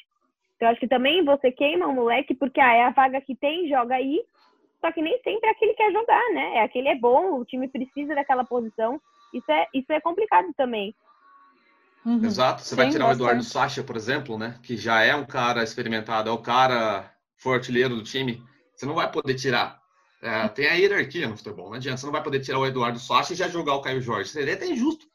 Então, 0.55 0.69
acho 0.69 0.79
que 0.79 0.88
também 0.88 1.24
você 1.24 1.51
queima 1.51 1.88
o 1.88 1.93
moleque, 1.93 2.33
porque 2.33 2.59
ah, 2.59 2.74
é 2.74 2.83
a 2.83 2.91
vaga 2.91 3.19
que 3.21 3.36
tem, 3.36 3.67
joga 3.67 3.95
aí. 3.95 4.24
Só 4.81 4.91
que 4.91 5.01
nem 5.01 5.21
sempre 5.21 5.48
é 5.48 5.51
aquele 5.51 5.74
que 5.74 5.77
quer 5.77 5.91
jogar, 5.91 6.33
né? 6.33 6.55
É 6.55 6.63
aquele 6.63 6.88
é 6.88 6.95
bom, 6.95 7.39
o 7.39 7.45
time 7.45 7.67
precisa 7.67 8.15
daquela 8.15 8.45
posição. 8.45 9.00
Isso 9.33 9.51
é, 9.51 9.67
isso 9.74 9.91
é 9.91 10.00
complicado 10.00 10.48
também. 10.55 10.95
Uhum. 12.05 12.24
Exato. 12.24 12.62
Você 12.62 12.69
Sim, 12.69 12.75
vai 12.75 12.89
tirar 12.89 13.05
bastante. 13.05 13.21
o 13.21 13.25
Eduardo 13.25 13.43
Sacha, 13.43 13.83
por 13.83 13.95
exemplo, 13.95 14.38
né? 14.38 14.57
Que 14.63 14.77
já 14.77 15.03
é 15.03 15.15
um 15.15 15.25
cara 15.25 15.63
experimentado, 15.63 16.29
é 16.29 16.33
o 16.33 16.38
cara 16.38 17.13
foi 17.38 17.55
artilheiro 17.55 17.95
do 17.95 18.03
time. 18.03 18.43
Você 18.74 18.86
não 18.86 18.95
vai 18.95 19.12
poder 19.12 19.36
tirar. 19.36 19.79
É, 20.21 20.48
tem 20.50 20.67
a 20.67 20.74
hierarquia 20.74 21.27
no 21.27 21.38
futebol, 21.38 21.67
não 21.67 21.75
adianta. 21.75 21.98
Você 21.98 22.05
não 22.05 22.13
vai 22.13 22.24
poder 22.24 22.39
tirar 22.39 22.59
o 22.59 22.65
Eduardo 22.65 23.00
Sacha 23.00 23.33
e 23.33 23.36
já 23.36 23.48
jogar 23.48 23.75
o 23.75 23.81
Caio 23.81 24.01
Jorge. 24.01 24.29
Seria 24.29 24.53
até 24.53 24.65
injusto 24.65 25.05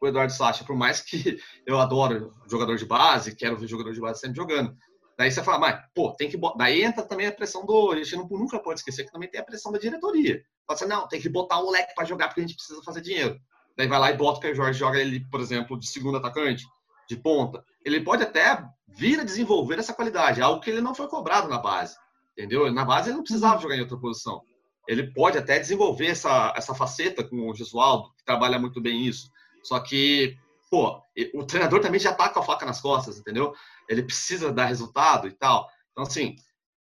o 0.00 0.08
Eduardo 0.08 0.32
Sacha, 0.32 0.64
por 0.64 0.76
mais 0.76 1.00
que 1.00 1.38
eu 1.64 1.78
adoro 1.78 2.34
jogador 2.48 2.76
de 2.76 2.84
base, 2.84 3.36
quero 3.36 3.56
ver 3.56 3.68
jogador 3.68 3.92
de 3.92 4.00
base 4.00 4.20
sempre 4.20 4.36
jogando. 4.36 4.76
Daí 5.18 5.30
você 5.30 5.42
fala, 5.42 5.58
mas, 5.58 5.84
pô, 5.94 6.12
tem 6.12 6.28
que. 6.28 6.38
Daí 6.56 6.82
entra 6.82 7.02
também 7.02 7.26
a 7.26 7.32
pressão 7.32 7.64
do. 7.64 7.92
A 7.92 7.96
gente 7.96 8.16
não, 8.16 8.26
nunca 8.28 8.58
pode 8.58 8.80
esquecer 8.80 9.04
que 9.04 9.12
também 9.12 9.28
tem 9.28 9.40
a 9.40 9.44
pressão 9.44 9.70
da 9.70 9.78
diretoria. 9.78 10.42
Fala 10.66 10.78
assim, 10.78 10.86
não, 10.86 11.08
tem 11.08 11.20
que 11.20 11.28
botar 11.28 11.58
o 11.58 11.64
moleque 11.64 11.94
para 11.94 12.04
jogar 12.04 12.28
porque 12.28 12.40
a 12.40 12.46
gente 12.46 12.56
precisa 12.56 12.82
fazer 12.82 13.00
dinheiro. 13.00 13.38
Daí 13.76 13.86
vai 13.86 13.98
lá 13.98 14.10
e 14.10 14.16
bota 14.16 14.38
o 14.38 14.42
Caio 14.42 14.54
Jorge, 14.54 14.78
joga 14.78 14.98
ele, 14.98 15.26
por 15.30 15.40
exemplo, 15.40 15.78
de 15.78 15.86
segundo 15.86 16.18
atacante, 16.18 16.66
de 17.08 17.16
ponta. 17.16 17.64
Ele 17.84 18.00
pode 18.00 18.22
até 18.22 18.64
vir 18.88 19.20
a 19.20 19.24
desenvolver 19.24 19.78
essa 19.78 19.94
qualidade, 19.94 20.42
algo 20.42 20.60
que 20.60 20.70
ele 20.70 20.80
não 20.80 20.94
foi 20.94 21.08
cobrado 21.08 21.48
na 21.48 21.58
base. 21.58 21.96
Entendeu? 22.36 22.70
Na 22.72 22.84
base 22.84 23.08
ele 23.08 23.16
não 23.16 23.22
precisava 23.22 23.60
jogar 23.60 23.76
em 23.76 23.80
outra 23.80 23.96
posição 23.96 24.42
ele 24.86 25.12
pode 25.12 25.38
até 25.38 25.58
desenvolver 25.58 26.08
essa, 26.08 26.52
essa 26.56 26.74
faceta 26.74 27.22
com 27.22 27.48
o 27.48 27.54
Gesualdo, 27.54 28.12
que 28.16 28.24
trabalha 28.24 28.58
muito 28.58 28.80
bem 28.80 29.06
isso. 29.06 29.30
Só 29.62 29.78
que, 29.78 30.36
pô, 30.72 31.02
o 31.34 31.44
treinador 31.44 31.80
também 31.80 32.00
já 32.00 32.14
tá 32.14 32.30
com 32.30 32.40
a 32.40 32.42
faca 32.42 32.64
nas 32.64 32.80
costas, 32.80 33.18
entendeu? 33.18 33.52
Ele 33.86 34.02
precisa 34.02 34.50
dar 34.50 34.64
resultado 34.64 35.28
e 35.28 35.32
tal. 35.32 35.68
Então, 35.90 36.04
assim, 36.04 36.34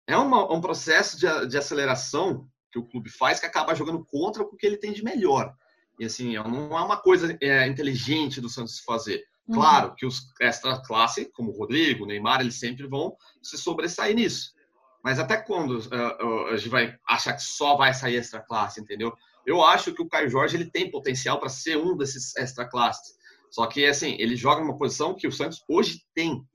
é 0.07 0.17
uma, 0.17 0.51
um 0.51 0.59
processo 0.59 1.19
de, 1.19 1.47
de 1.47 1.55
aceleração 1.55 2.49
que 2.71 2.79
o 2.79 2.83
clube 2.83 3.11
faz 3.11 3.39
que 3.39 3.45
acaba 3.45 3.75
jogando 3.75 4.03
contra 4.03 4.41
o 4.41 4.57
que 4.57 4.65
ele 4.65 4.77
tem 4.77 4.91
de 4.91 5.03
melhor. 5.03 5.53
E, 5.99 6.05
assim, 6.05 6.33
não 6.33 6.75
é 6.75 6.81
uma 6.81 6.97
coisa 6.97 7.37
é, 7.39 7.67
inteligente 7.67 8.41
do 8.41 8.49
Santos 8.49 8.79
fazer. 8.79 9.23
Uhum. 9.47 9.53
Claro 9.53 9.93
que 9.93 10.07
os 10.07 10.33
extra 10.41 10.81
classe, 10.81 11.31
como 11.31 11.51
o 11.51 11.55
Rodrigo, 11.55 12.05
o 12.05 12.07
Neymar, 12.07 12.41
eles 12.41 12.55
sempre 12.59 12.87
vão 12.87 13.15
se 13.43 13.55
sobressair 13.55 14.15
nisso. 14.15 14.55
Mas 15.03 15.19
até 15.19 15.37
quando 15.37 15.77
uh, 15.77 16.47
a 16.47 16.57
gente 16.57 16.69
vai 16.69 16.97
achar 17.07 17.33
que 17.33 17.43
só 17.43 17.77
vai 17.77 17.93
sair 17.93 18.15
extra 18.15 18.41
classe, 18.41 18.81
entendeu? 18.81 19.15
Eu 19.45 19.63
acho 19.63 19.93
que 19.93 20.01
o 20.01 20.09
Caio 20.09 20.27
Jorge 20.27 20.57
ele 20.57 20.71
tem 20.71 20.89
potencial 20.89 21.39
para 21.39 21.49
ser 21.49 21.77
um 21.77 21.95
desses 21.95 22.35
extra 22.35 22.67
classes. 22.67 23.13
Só 23.49 23.65
que 23.67 23.85
assim, 23.85 24.15
ele 24.19 24.35
joga 24.35 24.61
numa 24.61 24.77
posição 24.77 25.15
que 25.15 25.27
o 25.27 25.31
Santos 25.31 25.63
hoje 25.69 26.01
tem. 26.13 26.45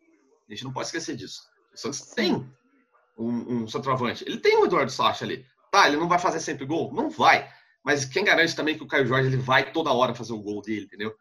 A 0.48 0.52
gente 0.52 0.64
não 0.64 0.72
pode 0.72 0.86
esquecer 0.86 1.16
disso. 1.16 1.40
O 1.72 1.78
Santos 1.78 2.00
tem 2.00 2.34
um, 3.16 3.62
um 3.62 3.68
centroavante. 3.68 4.24
Ele 4.26 4.38
tem 4.38 4.56
o 4.58 4.64
Eduardo 4.64 4.90
Sacha 4.90 5.24
ali. 5.24 5.44
Tá, 5.70 5.86
ele 5.86 5.96
não 5.96 6.08
vai 6.08 6.18
fazer 6.18 6.40
sempre 6.40 6.66
gol? 6.66 6.92
Não 6.92 7.08
vai. 7.08 7.48
Mas 7.84 8.04
quem 8.04 8.24
garante 8.24 8.56
também 8.56 8.76
que 8.76 8.82
o 8.82 8.86
Caio 8.86 9.06
Jorge 9.06 9.28
ele 9.28 9.36
vai 9.36 9.72
toda 9.72 9.92
hora 9.92 10.14
fazer 10.14 10.32
o 10.32 10.42
gol 10.42 10.60
dele, 10.60 10.86
entendeu? 10.86 11.14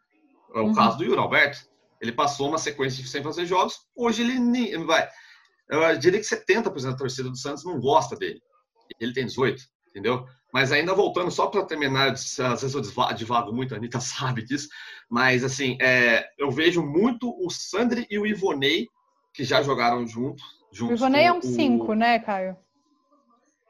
É 0.54 0.60
o 0.60 0.66
uhum. 0.66 0.74
caso 0.74 0.98
do 0.98 1.04
Yuri 1.04 1.18
Alberto. 1.18 1.68
Ele 2.00 2.12
passou 2.12 2.48
uma 2.48 2.58
sequência 2.58 3.06
sem 3.06 3.22
fazer 3.22 3.46
jogos. 3.46 3.78
Hoje 3.94 4.22
ele 4.22 4.38
não 4.38 4.86
vai 4.86 5.08
eu 5.70 5.98
diria 5.98 6.20
que 6.20 6.26
70% 6.26 6.82
da 6.82 6.96
torcida 6.96 7.30
do 7.30 7.36
Santos 7.36 7.64
não 7.64 7.78
gosta 7.78 8.16
dele. 8.16 8.42
Ele 8.98 9.12
tem 9.12 9.24
18, 9.24 9.62
entendeu? 9.88 10.26
Mas 10.52 10.72
ainda 10.72 10.94
voltando, 10.94 11.30
só 11.30 11.46
para 11.46 11.64
terminar, 11.64 12.12
às 12.12 12.36
vezes 12.36 12.74
eu 12.74 12.80
divago 13.14 13.52
muito, 13.52 13.74
a 13.74 13.78
Anitta 13.78 14.00
sabe 14.00 14.42
disso, 14.42 14.68
mas 15.08 15.44
assim, 15.44 15.76
é, 15.80 16.28
eu 16.38 16.50
vejo 16.50 16.82
muito 16.82 17.30
o 17.44 17.50
Sandri 17.50 18.06
e 18.10 18.18
o 18.18 18.26
Ivonei, 18.26 18.88
que 19.32 19.44
já 19.44 19.62
jogaram 19.62 20.06
juntos. 20.06 20.44
juntos 20.72 21.00
o 21.00 21.04
Ivonei 21.04 21.24
é 21.24 21.32
um 21.32 21.40
5, 21.40 21.94
né, 21.94 22.18
Caio? 22.18 22.56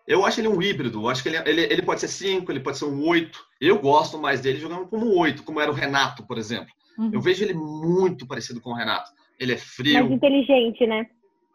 Eu 0.06 0.24
acho 0.24 0.40
ele 0.40 0.48
um 0.48 0.60
híbrido, 0.60 1.02
eu 1.02 1.08
acho 1.08 1.22
que 1.22 1.28
ele, 1.28 1.36
ele, 1.48 1.60
ele 1.62 1.82
pode 1.82 2.00
ser 2.00 2.08
5, 2.08 2.50
ele 2.50 2.60
pode 2.60 2.78
ser 2.78 2.86
um 2.86 3.06
8. 3.06 3.38
Eu 3.60 3.78
gosto 3.78 4.18
mais 4.18 4.40
dele 4.40 4.58
jogando 4.58 4.88
como 4.88 5.16
8, 5.16 5.44
como 5.44 5.60
era 5.60 5.70
o 5.70 5.74
Renato, 5.74 6.26
por 6.26 6.36
exemplo. 6.36 6.72
Uhum. 6.98 7.10
Eu 7.12 7.20
vejo 7.20 7.44
ele 7.44 7.54
muito 7.54 8.26
parecido 8.26 8.60
com 8.60 8.70
o 8.70 8.74
Renato. 8.74 9.10
Ele 9.38 9.52
é 9.52 9.56
frio. 9.56 10.00
Mais 10.00 10.10
inteligente, 10.10 10.86
né? 10.86 11.06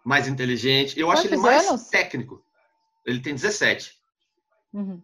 mais 0.05 0.27
inteligente. 0.27 0.97
Eu 0.99 1.07
Quantos 1.07 1.25
acho 1.25 1.33
ele 1.33 1.41
mais 1.41 1.67
anos? 1.67 1.89
técnico. 1.89 2.45
Ele 3.05 3.19
tem 3.19 3.33
17. 3.33 3.91
Uhum. 4.71 5.01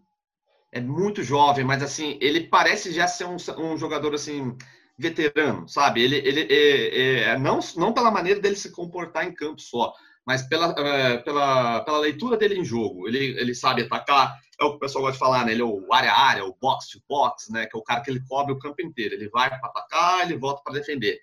É 0.72 0.80
muito 0.80 1.24
jovem, 1.24 1.66
mas 1.66 1.84
assim, 1.84 2.18
ele 2.22 2.48
parece 2.48 2.92
já 2.92 3.08
ser 3.08 3.26
um, 3.26 3.36
um 3.58 3.78
jogador 3.78 4.14
assim 4.14 4.58
veterano, 4.98 5.68
sabe? 5.68 6.02
Ele, 6.02 6.16
ele 6.18 6.48
é, 6.50 7.20
é, 7.24 7.38
não, 7.38 7.60
não 7.76 7.94
pela 7.94 8.12
maneira 8.12 8.40
dele 8.40 8.56
se 8.56 8.72
comportar 8.72 9.26
em 9.26 9.34
campo 9.34 9.62
só, 9.62 9.94
mas 10.26 10.44
pela, 10.44 10.74
é, 10.78 11.18
pela, 11.18 11.82
pela 11.82 12.00
leitura 12.00 12.38
dele 12.38 12.60
em 12.60 12.64
jogo. 12.64 13.08
Ele, 13.08 13.40
ele 13.40 13.54
sabe 13.54 13.82
atacar, 13.82 14.40
é 14.60 14.64
o 14.64 14.72
que 14.72 14.76
o 14.78 14.80
pessoal 14.80 15.04
gosta 15.04 15.14
de 15.14 15.20
falar, 15.20 15.46
né? 15.46 15.52
Ele 15.52 15.62
é 15.62 15.66
o 15.66 15.92
área 15.92 16.12
a 16.12 16.22
área, 16.22 16.46
o 16.46 16.56
box 16.62 16.90
to 16.90 17.02
box, 17.10 17.52
né? 17.52 17.66
Que 17.66 17.76
é 17.76 17.80
o 17.80 17.84
cara 17.84 18.02
que 18.02 18.10
ele 18.10 18.24
cobre 18.28 18.54
o 18.54 18.60
campo 18.60 18.82
inteiro. 18.82 19.16
Ele 19.16 19.30
vai 19.30 19.50
para 19.50 19.68
atacar, 19.68 20.22
ele 20.24 20.38
volta 20.38 20.62
para 20.64 20.74
defender 20.74 21.20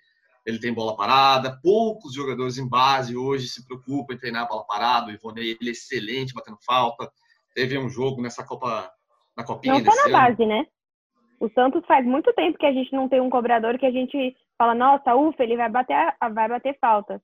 ele 0.49 0.59
tem 0.59 0.73
bola 0.73 0.97
parada. 0.97 1.61
Poucos 1.63 2.15
jogadores 2.15 2.57
em 2.57 2.67
base 2.67 3.15
hoje 3.15 3.49
se 3.49 3.67
preocupam 3.67 4.15
em 4.15 4.19
treinar 4.19 4.45
a 4.45 4.47
bola 4.47 4.65
parada. 4.65 5.09
O 5.09 5.11
Ivonei, 5.11 5.57
ele 5.61 5.69
é 5.69 5.73
excelente 5.73 6.33
batendo 6.33 6.57
falta. 6.65 7.11
Teve 7.55 7.77
um 7.77 7.91
jogo 7.91 8.23
nessa 8.23 8.43
Copa, 8.43 8.91
na 9.39 9.45
Copinha. 9.45 9.75
Não 9.75 9.85
só 9.85 10.09
na 10.09 10.13
base, 10.13 10.45
né? 10.45 10.67
O 11.41 11.49
Santos 11.51 11.87
faz 11.87 12.05
muito 12.05 12.33
tempo 12.33 12.59
que 12.59 12.67
a 12.67 12.73
gente 12.73 12.93
não 12.93 13.09
tem 13.09 13.21
um 13.21 13.31
cobrador 13.31 13.79
que 13.79 13.87
a 13.87 13.91
gente 13.93 14.37
fala, 14.59 14.75
nossa, 14.75 15.15
ufa, 15.15 15.45
ele 15.45 15.57
vai 15.57 15.69
bater, 15.69 15.97
vai 16.33 16.49
bater 16.49 16.77
falta. 16.81 17.23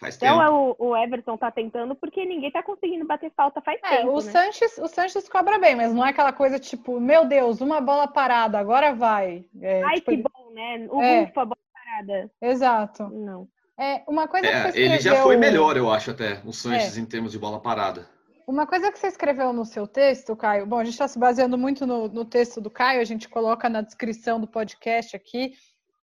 Faz 0.00 0.16
então 0.16 0.38
tempo. 0.38 0.76
O, 0.78 0.88
o 0.88 0.96
Everton 0.96 1.36
tá 1.36 1.50
tentando 1.50 1.94
porque 1.94 2.24
ninguém 2.24 2.50
tá 2.50 2.62
conseguindo 2.62 3.06
bater 3.06 3.32
falta 3.36 3.60
faz 3.60 3.80
é, 3.84 3.98
tempo. 3.98 4.10
O, 4.10 4.16
né? 4.16 4.20
Sanches, 4.20 4.78
o 4.78 4.88
Sanches 4.88 5.28
cobra 5.28 5.58
bem, 5.58 5.76
mas 5.76 5.94
não 5.94 6.04
é 6.04 6.10
aquela 6.10 6.32
coisa 6.32 6.58
tipo, 6.58 7.00
meu 7.00 7.24
Deus, 7.24 7.60
uma 7.60 7.80
bola 7.80 8.08
parada, 8.08 8.58
agora 8.58 8.92
vai. 8.92 9.44
É, 9.60 9.82
Ai, 9.84 9.96
tipo, 9.96 10.10
que 10.10 10.16
bom, 10.16 10.52
né? 10.52 10.88
O 10.90 11.00
é. 11.00 11.22
ufa, 11.22 11.44
bola 11.44 11.58
parada. 11.72 12.30
Exato. 12.42 13.04
Não. 13.08 13.48
É, 13.78 14.02
uma 14.08 14.26
coisa 14.26 14.46
é, 14.46 14.50
que 14.50 14.56
você 14.56 14.68
escreveu... 14.68 14.92
Ele 14.92 15.00
já 15.00 15.22
foi 15.22 15.36
melhor, 15.36 15.76
eu 15.76 15.92
acho, 15.92 16.10
até, 16.10 16.40
o 16.44 16.52
Sanches 16.52 16.96
é. 16.96 17.00
em 17.00 17.06
termos 17.06 17.30
de 17.30 17.38
bola 17.38 17.60
parada. 17.60 18.08
Uma 18.48 18.66
coisa 18.66 18.90
que 18.90 18.98
você 18.98 19.08
escreveu 19.08 19.52
no 19.52 19.66
seu 19.66 19.86
texto, 19.86 20.34
Caio, 20.34 20.64
bom, 20.64 20.78
a 20.78 20.84
gente 20.84 20.94
está 20.94 21.06
se 21.06 21.18
baseando 21.18 21.58
muito 21.58 21.86
no, 21.86 22.08
no, 22.08 22.24
texto 22.24 22.62
do 22.62 22.70
Caio, 22.70 22.98
a 22.98 23.04
gente 23.04 23.28
coloca 23.28 23.68
na 23.68 23.82
descrição 23.82 24.40
do 24.40 24.48
podcast 24.48 25.14
aqui, 25.14 25.52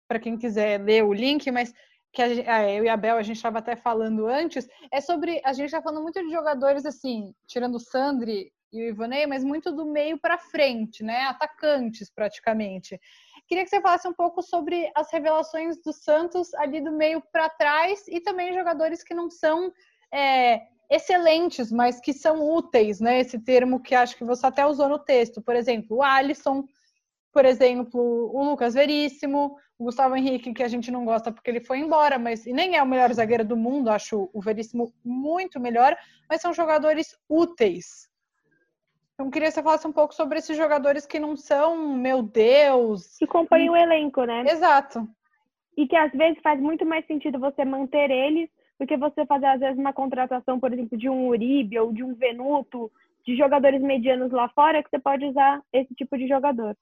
para 0.10 0.20
quem 0.20 0.38
quiser 0.38 0.78
ler 0.82 1.06
o 1.06 1.14
link, 1.14 1.50
mas 1.52 1.74
que 2.12 2.22
a, 2.22 2.70
eu 2.70 2.84
e 2.84 2.90
a 2.90 2.98
Bel, 2.98 3.16
a 3.16 3.22
gente 3.22 3.38
estava 3.38 3.60
até 3.60 3.78
falando 3.78 4.28
antes, 4.28 4.68
é 4.92 5.00
sobre, 5.00 5.42
a 5.46 5.54
gente 5.54 5.68
está 5.68 5.82
falando 5.82 6.04
muito 6.04 6.22
de 6.22 6.30
jogadores, 6.30 6.86
assim, 6.86 7.34
tirando 7.48 7.76
o 7.76 7.80
Sandri 7.80 8.52
e 8.74 8.82
o 8.84 8.90
Ivonei, 8.90 9.26
mas 9.26 9.42
muito 9.42 9.72
do 9.72 9.86
meio 9.86 10.20
para 10.20 10.38
frente, 10.38 11.02
né, 11.02 11.22
atacantes 11.22 12.12
praticamente. 12.14 13.00
Queria 13.48 13.64
que 13.64 13.70
você 13.70 13.80
falasse 13.80 14.06
um 14.06 14.14
pouco 14.14 14.42
sobre 14.42 14.92
as 14.94 15.10
revelações 15.14 15.82
do 15.82 15.94
Santos 15.94 16.54
ali 16.56 16.82
do 16.82 16.92
meio 16.92 17.24
para 17.32 17.48
trás 17.48 18.06
e 18.10 18.20
também 18.20 18.54
jogadores 18.54 19.02
que 19.02 19.14
não 19.14 19.30
são 19.30 19.72
é, 20.14 20.73
excelentes, 20.94 21.72
mas 21.72 22.00
que 22.00 22.14
são 22.14 22.48
úteis, 22.48 23.00
né? 23.00 23.20
Esse 23.20 23.40
termo 23.40 23.82
que 23.82 23.96
acho 23.96 24.16
que 24.16 24.24
você 24.24 24.46
até 24.46 24.64
usou 24.64 24.88
no 24.88 25.00
texto. 25.00 25.42
Por 25.42 25.56
exemplo, 25.56 25.98
o 25.98 26.04
Alisson, 26.04 26.64
por 27.32 27.46
exemplo, 27.46 28.00
o 28.32 28.44
Lucas 28.44 28.76
Veríssimo, 28.76 29.58
o 29.78 29.86
Gustavo 29.86 30.16
Henrique, 30.16 30.54
que 30.54 30.62
a 30.62 30.68
gente 30.68 30.92
não 30.92 31.04
gosta 31.04 31.32
porque 31.32 31.50
ele 31.50 31.60
foi 31.60 31.80
embora, 31.80 32.20
mas 32.20 32.46
e 32.46 32.54
nem 32.54 32.76
é 32.76 32.84
o 32.84 32.86
melhor 32.86 33.12
zagueiro 33.12 33.44
do 33.44 33.58
mundo, 33.58 33.90
acho 33.90 34.30
o 34.32 34.40
Veríssimo 34.40 34.94
muito 35.04 35.60
melhor, 35.60 35.98
mas 36.30 36.42
são 36.42 36.54
jogadores 36.54 37.18
úteis. 37.28 38.08
Então, 39.16 39.32
queria 39.32 39.48
que 39.48 39.56
você 39.56 39.64
falasse 39.64 39.88
um 39.88 39.92
pouco 39.92 40.14
sobre 40.14 40.38
esses 40.38 40.56
jogadores 40.56 41.08
que 41.08 41.20
não 41.20 41.36
são, 41.36 41.96
meu 41.96 42.22
Deus. 42.22 43.18
Que 43.18 43.26
compõem 43.26 43.70
o 43.70 43.76
elenco, 43.76 44.26
né? 44.26 44.44
Exato. 44.48 45.08
E 45.76 45.88
que 45.88 45.96
às 45.96 46.12
vezes 46.12 46.40
faz 46.44 46.60
muito 46.60 46.86
mais 46.86 47.06
sentido 47.08 47.40
você 47.40 47.66
manter 47.66 48.12
eles 48.12 48.50
do 48.84 48.88
que 48.88 48.98
você 48.98 49.26
fazer, 49.26 49.46
às 49.46 49.60
vezes, 49.60 49.80
uma 49.80 49.94
contratação, 49.94 50.60
por 50.60 50.72
exemplo, 50.74 50.98
de 50.98 51.10
um 51.10 51.28
Uribe 51.30 51.80
ou 51.80 51.94
de 51.94 52.04
um 52.04 52.14
Venuto, 52.14 52.92
de 53.26 53.36
jogadores 53.38 53.82
medianos 53.82 54.32
lá 54.32 54.50
fora, 54.50 54.84
que 54.84 54.90
você 54.90 55.00
pode 55.00 55.26
usar 55.26 55.62
esse 55.72 55.96
tipo 55.96 56.18
de 56.18 56.28
jogador. 56.28 56.76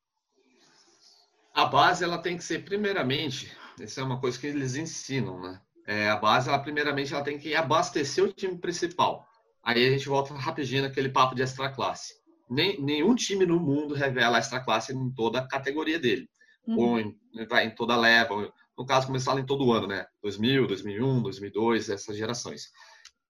A 1.54 1.66
base, 1.66 2.04
ela 2.04 2.18
tem 2.18 2.36
que 2.38 2.44
ser, 2.44 2.66
primeiramente, 2.66 3.56
essa 3.80 4.02
é 4.02 4.04
uma 4.04 4.20
coisa 4.20 4.40
que 4.40 4.48
eles 4.48 4.76
ensinam, 4.76 5.40
né? 5.40 5.62
É, 5.86 6.10
a 6.10 6.16
base, 6.16 6.50
ela, 6.50 6.58
primeiramente, 6.60 7.14
ela 7.14 7.24
tem 7.24 7.38
que 7.38 7.54
abastecer 7.54 8.24
o 8.24 8.34
time 8.34 8.58
principal. 8.58 9.28
Aí 9.64 9.86
a 9.86 9.92
gente 9.92 10.10
volta 10.10 10.34
rapidinho 10.34 10.82
naquele 10.82 11.10
papo 11.10 11.36
de 11.36 11.44
extra 11.44 11.70
classe. 11.70 12.16
Nem, 12.50 12.82
nenhum 12.82 13.14
time 13.14 13.46
no 13.46 13.60
mundo 13.60 13.94
revela 13.94 14.40
extra 14.40 14.60
classe 14.60 14.94
em 14.94 15.12
toda 15.12 15.40
a 15.40 15.48
categoria 15.48 16.00
dele. 16.00 16.28
Uhum. 16.66 16.80
Ou 16.80 17.00
em, 17.00 17.16
vai, 17.48 17.66
em 17.66 17.76
toda 17.76 17.96
leva. 17.96 18.52
No 18.82 18.88
caso, 18.88 19.06
começaram 19.06 19.40
em 19.40 19.46
todo 19.46 19.72
ano, 19.72 19.86
né? 19.86 20.08
2000, 20.24 20.66
2001, 20.66 21.22
2002, 21.22 21.90
essas 21.90 22.18
gerações. 22.18 22.72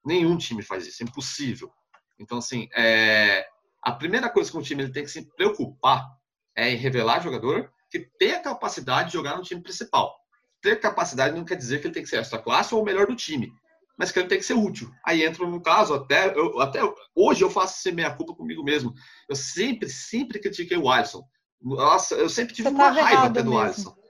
Nenhum 0.06 0.38
time 0.38 0.64
faz 0.64 0.88
isso, 0.88 1.04
é 1.04 1.06
impossível. 1.06 1.70
Então, 2.18 2.38
assim, 2.38 2.70
é, 2.74 3.46
a 3.84 3.92
primeira 3.92 4.30
coisa 4.30 4.50
que 4.50 4.58
um 4.58 4.62
time 4.62 4.84
ele 4.84 4.94
tem 4.94 5.04
que 5.04 5.12
se 5.12 5.30
preocupar 5.36 6.08
é 6.56 6.70
em 6.70 6.78
revelar 6.78 7.22
jogador 7.22 7.70
que 7.90 8.00
tem 8.18 8.32
a 8.32 8.40
capacidade 8.40 9.08
de 9.10 9.14
jogar 9.16 9.36
no 9.36 9.44
time 9.44 9.62
principal. 9.62 10.16
Ter 10.62 10.80
capacidade 10.80 11.36
não 11.36 11.44
quer 11.44 11.56
dizer 11.56 11.82
que 11.82 11.88
ele 11.88 11.94
tem 11.94 12.04
que 12.04 12.08
ser 12.08 12.22
extra 12.22 12.40
classe 12.40 12.74
ou 12.74 12.82
o 12.82 12.86
melhor 12.86 13.06
do 13.08 13.16
time, 13.16 13.52
mas 14.00 14.10
que 14.10 14.20
ele 14.20 14.30
tem 14.30 14.38
que 14.38 14.46
ser 14.46 14.54
útil. 14.54 14.90
Aí 15.06 15.22
entra 15.22 15.46
no 15.46 15.62
caso, 15.62 15.94
até, 15.94 16.34
eu, 16.34 16.62
até 16.62 16.80
hoje 17.14 17.44
eu 17.44 17.50
faço 17.50 17.76
essa 17.78 17.94
meia 17.94 18.16
culpa 18.16 18.34
comigo 18.34 18.64
mesmo. 18.64 18.94
Eu 19.28 19.36
sempre, 19.36 19.90
sempre 19.90 20.40
critiquei 20.40 20.78
o 20.78 20.90
Alisson. 20.90 21.28
Nossa, 21.62 22.16
eu 22.16 22.30
sempre 22.30 22.56
tive 22.56 22.70
uma 22.70 22.90
raiva 22.90 23.26
até 23.26 23.44
do 23.44 23.58
Alisson. 23.58 24.01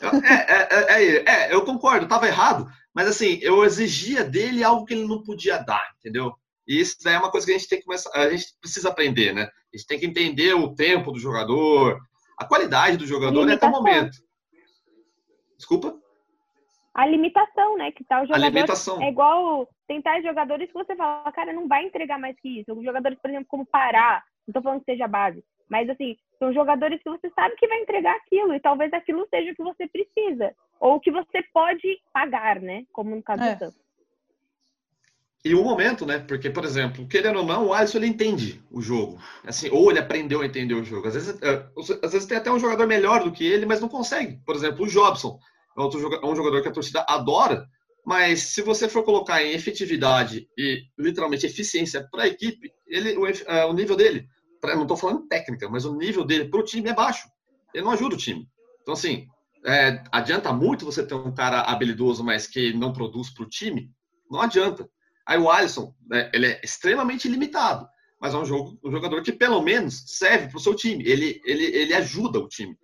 É, 0.00 0.54
é, 0.54 1.02
é, 1.02 1.24
é, 1.26 1.54
eu 1.54 1.64
concordo, 1.64 2.04
estava 2.04 2.26
errado, 2.26 2.66
mas 2.94 3.08
assim, 3.08 3.38
eu 3.40 3.64
exigia 3.64 4.22
dele 4.24 4.62
algo 4.62 4.84
que 4.84 4.94
ele 4.94 5.06
não 5.06 5.22
podia 5.22 5.58
dar, 5.58 5.90
entendeu? 5.98 6.34
E 6.66 6.80
isso 6.80 7.08
é 7.08 7.18
uma 7.18 7.30
coisa 7.30 7.46
que 7.46 7.52
a 7.52 7.58
gente 7.58 7.68
tem 7.68 7.78
que 7.78 7.84
começar, 7.84 8.10
a 8.12 8.30
gente 8.30 8.46
precisa 8.60 8.88
aprender, 8.88 9.32
né? 9.32 9.42
A 9.42 9.76
gente 9.76 9.86
tem 9.86 9.98
que 9.98 10.06
entender 10.06 10.54
o 10.54 10.74
tempo 10.74 11.12
do 11.12 11.18
jogador, 11.18 11.98
a 12.38 12.44
qualidade 12.44 12.96
do 12.96 13.06
jogador 13.06 13.50
até 13.50 13.66
o 13.66 13.70
momento. 13.70 14.18
Desculpa? 15.56 15.98
A 16.94 17.06
limitação, 17.06 17.76
né? 17.76 17.92
Que 17.92 18.04
tal 18.04 18.20
tá 18.20 18.26
jogador. 18.26 18.44
A 18.44 18.48
limitação. 18.48 19.02
É 19.02 19.08
igual 19.08 19.68
tentar 19.86 20.20
jogadores 20.22 20.66
que 20.68 20.74
você 20.74 20.96
fala, 20.96 21.30
cara, 21.32 21.52
não 21.52 21.68
vai 21.68 21.84
entregar 21.84 22.18
mais 22.18 22.38
que 22.40 22.60
isso. 22.60 22.82
Jogadores, 22.82 23.18
por 23.20 23.30
exemplo, 23.30 23.46
como 23.48 23.66
Pará, 23.66 24.22
não 24.46 24.52
tô 24.52 24.62
falando 24.62 24.80
que 24.80 24.92
seja 24.92 25.06
base, 25.06 25.44
mas 25.68 25.88
assim, 25.88 26.16
são 26.38 26.52
jogadores 26.52 27.02
que 27.02 27.10
você 27.10 27.30
sabe 27.30 27.56
que 27.56 27.66
vai 27.66 27.80
entregar 27.80 28.14
aquilo, 28.16 28.54
e 28.54 28.60
talvez 28.60 28.92
aquilo 28.92 29.26
seja 29.28 29.52
o 29.52 29.54
que 29.54 29.62
você 29.62 29.86
precisa. 29.88 30.54
Ou 30.78 30.96
o 30.96 31.00
que 31.00 31.10
você 31.10 31.42
pode 31.52 32.00
pagar, 32.12 32.60
né? 32.60 32.84
Como 32.92 33.14
no 33.14 33.22
caso 33.22 33.42
é. 33.42 33.54
do 33.54 33.58
Santos. 33.58 33.86
E 35.44 35.54
o 35.54 35.62
momento, 35.62 36.04
né? 36.04 36.18
Porque, 36.18 36.50
por 36.50 36.64
exemplo, 36.64 37.06
querendo 37.06 37.38
ou 37.38 37.44
não, 37.44 37.66
o 37.66 37.72
Alisson 37.72 37.98
ele 37.98 38.08
entende 38.08 38.60
o 38.70 38.82
jogo. 38.82 39.18
Assim, 39.44 39.68
ou 39.70 39.90
ele 39.90 40.00
aprendeu 40.00 40.40
a 40.40 40.46
entender 40.46 40.74
o 40.74 40.84
jogo. 40.84 41.06
Às 41.06 41.14
vezes, 41.14 41.40
é, 41.40 41.64
às 42.02 42.12
vezes 42.12 42.26
tem 42.26 42.36
até 42.36 42.50
um 42.50 42.58
jogador 42.58 42.86
melhor 42.86 43.22
do 43.22 43.30
que 43.30 43.46
ele, 43.46 43.64
mas 43.64 43.80
não 43.80 43.88
consegue. 43.88 44.40
Por 44.44 44.56
exemplo, 44.56 44.84
o 44.84 44.88
Jobson. 44.88 45.38
É, 45.78 45.80
outro, 45.80 46.00
é 46.14 46.26
um 46.26 46.34
jogador 46.34 46.62
que 46.62 46.68
a 46.68 46.72
torcida 46.72 47.06
adora, 47.08 47.64
mas 48.04 48.40
se 48.40 48.62
você 48.62 48.88
for 48.88 49.04
colocar 49.04 49.40
em 49.40 49.52
efetividade 49.52 50.48
e 50.58 50.82
literalmente 50.98 51.46
eficiência 51.46 52.06
para 52.10 52.24
a 52.24 52.28
equipe, 52.28 52.72
ele, 52.84 53.16
o, 53.16 53.26
é, 53.26 53.64
o 53.66 53.72
nível 53.72 53.94
dele 53.94 54.28
não 54.62 54.82
estou 54.82 54.96
falando 54.96 55.26
técnica, 55.28 55.68
mas 55.68 55.84
o 55.84 55.94
nível 55.94 56.24
dele 56.24 56.48
para 56.48 56.60
o 56.60 56.64
time 56.64 56.88
é 56.88 56.94
baixo. 56.94 57.28
Ele 57.74 57.84
não 57.84 57.92
ajuda 57.92 58.14
o 58.14 58.18
time. 58.18 58.48
Então, 58.82 58.94
assim, 58.94 59.26
é, 59.64 60.02
adianta 60.12 60.52
muito 60.52 60.84
você 60.84 61.04
ter 61.04 61.14
um 61.14 61.34
cara 61.34 61.60
habilidoso, 61.62 62.22
mas 62.22 62.46
que 62.46 62.72
não 62.72 62.92
produz 62.92 63.30
para 63.30 63.44
o 63.44 63.48
time? 63.48 63.90
Não 64.30 64.40
adianta. 64.40 64.88
Aí 65.26 65.38
o 65.38 65.50
Alisson, 65.50 65.94
né, 66.08 66.30
ele 66.32 66.46
é 66.46 66.60
extremamente 66.62 67.28
limitado, 67.28 67.86
mas 68.20 68.32
é 68.32 68.38
um, 68.38 68.44
jogo, 68.44 68.78
um 68.84 68.90
jogador 68.92 69.22
que 69.22 69.32
pelo 69.32 69.60
menos 69.60 70.04
serve 70.06 70.48
para 70.48 70.56
o 70.56 70.60
seu 70.60 70.74
time. 70.74 71.04
Ele, 71.04 71.40
ele, 71.44 71.64
ele 71.64 71.94
ajuda 71.94 72.38
o 72.38 72.48
time. 72.48 72.78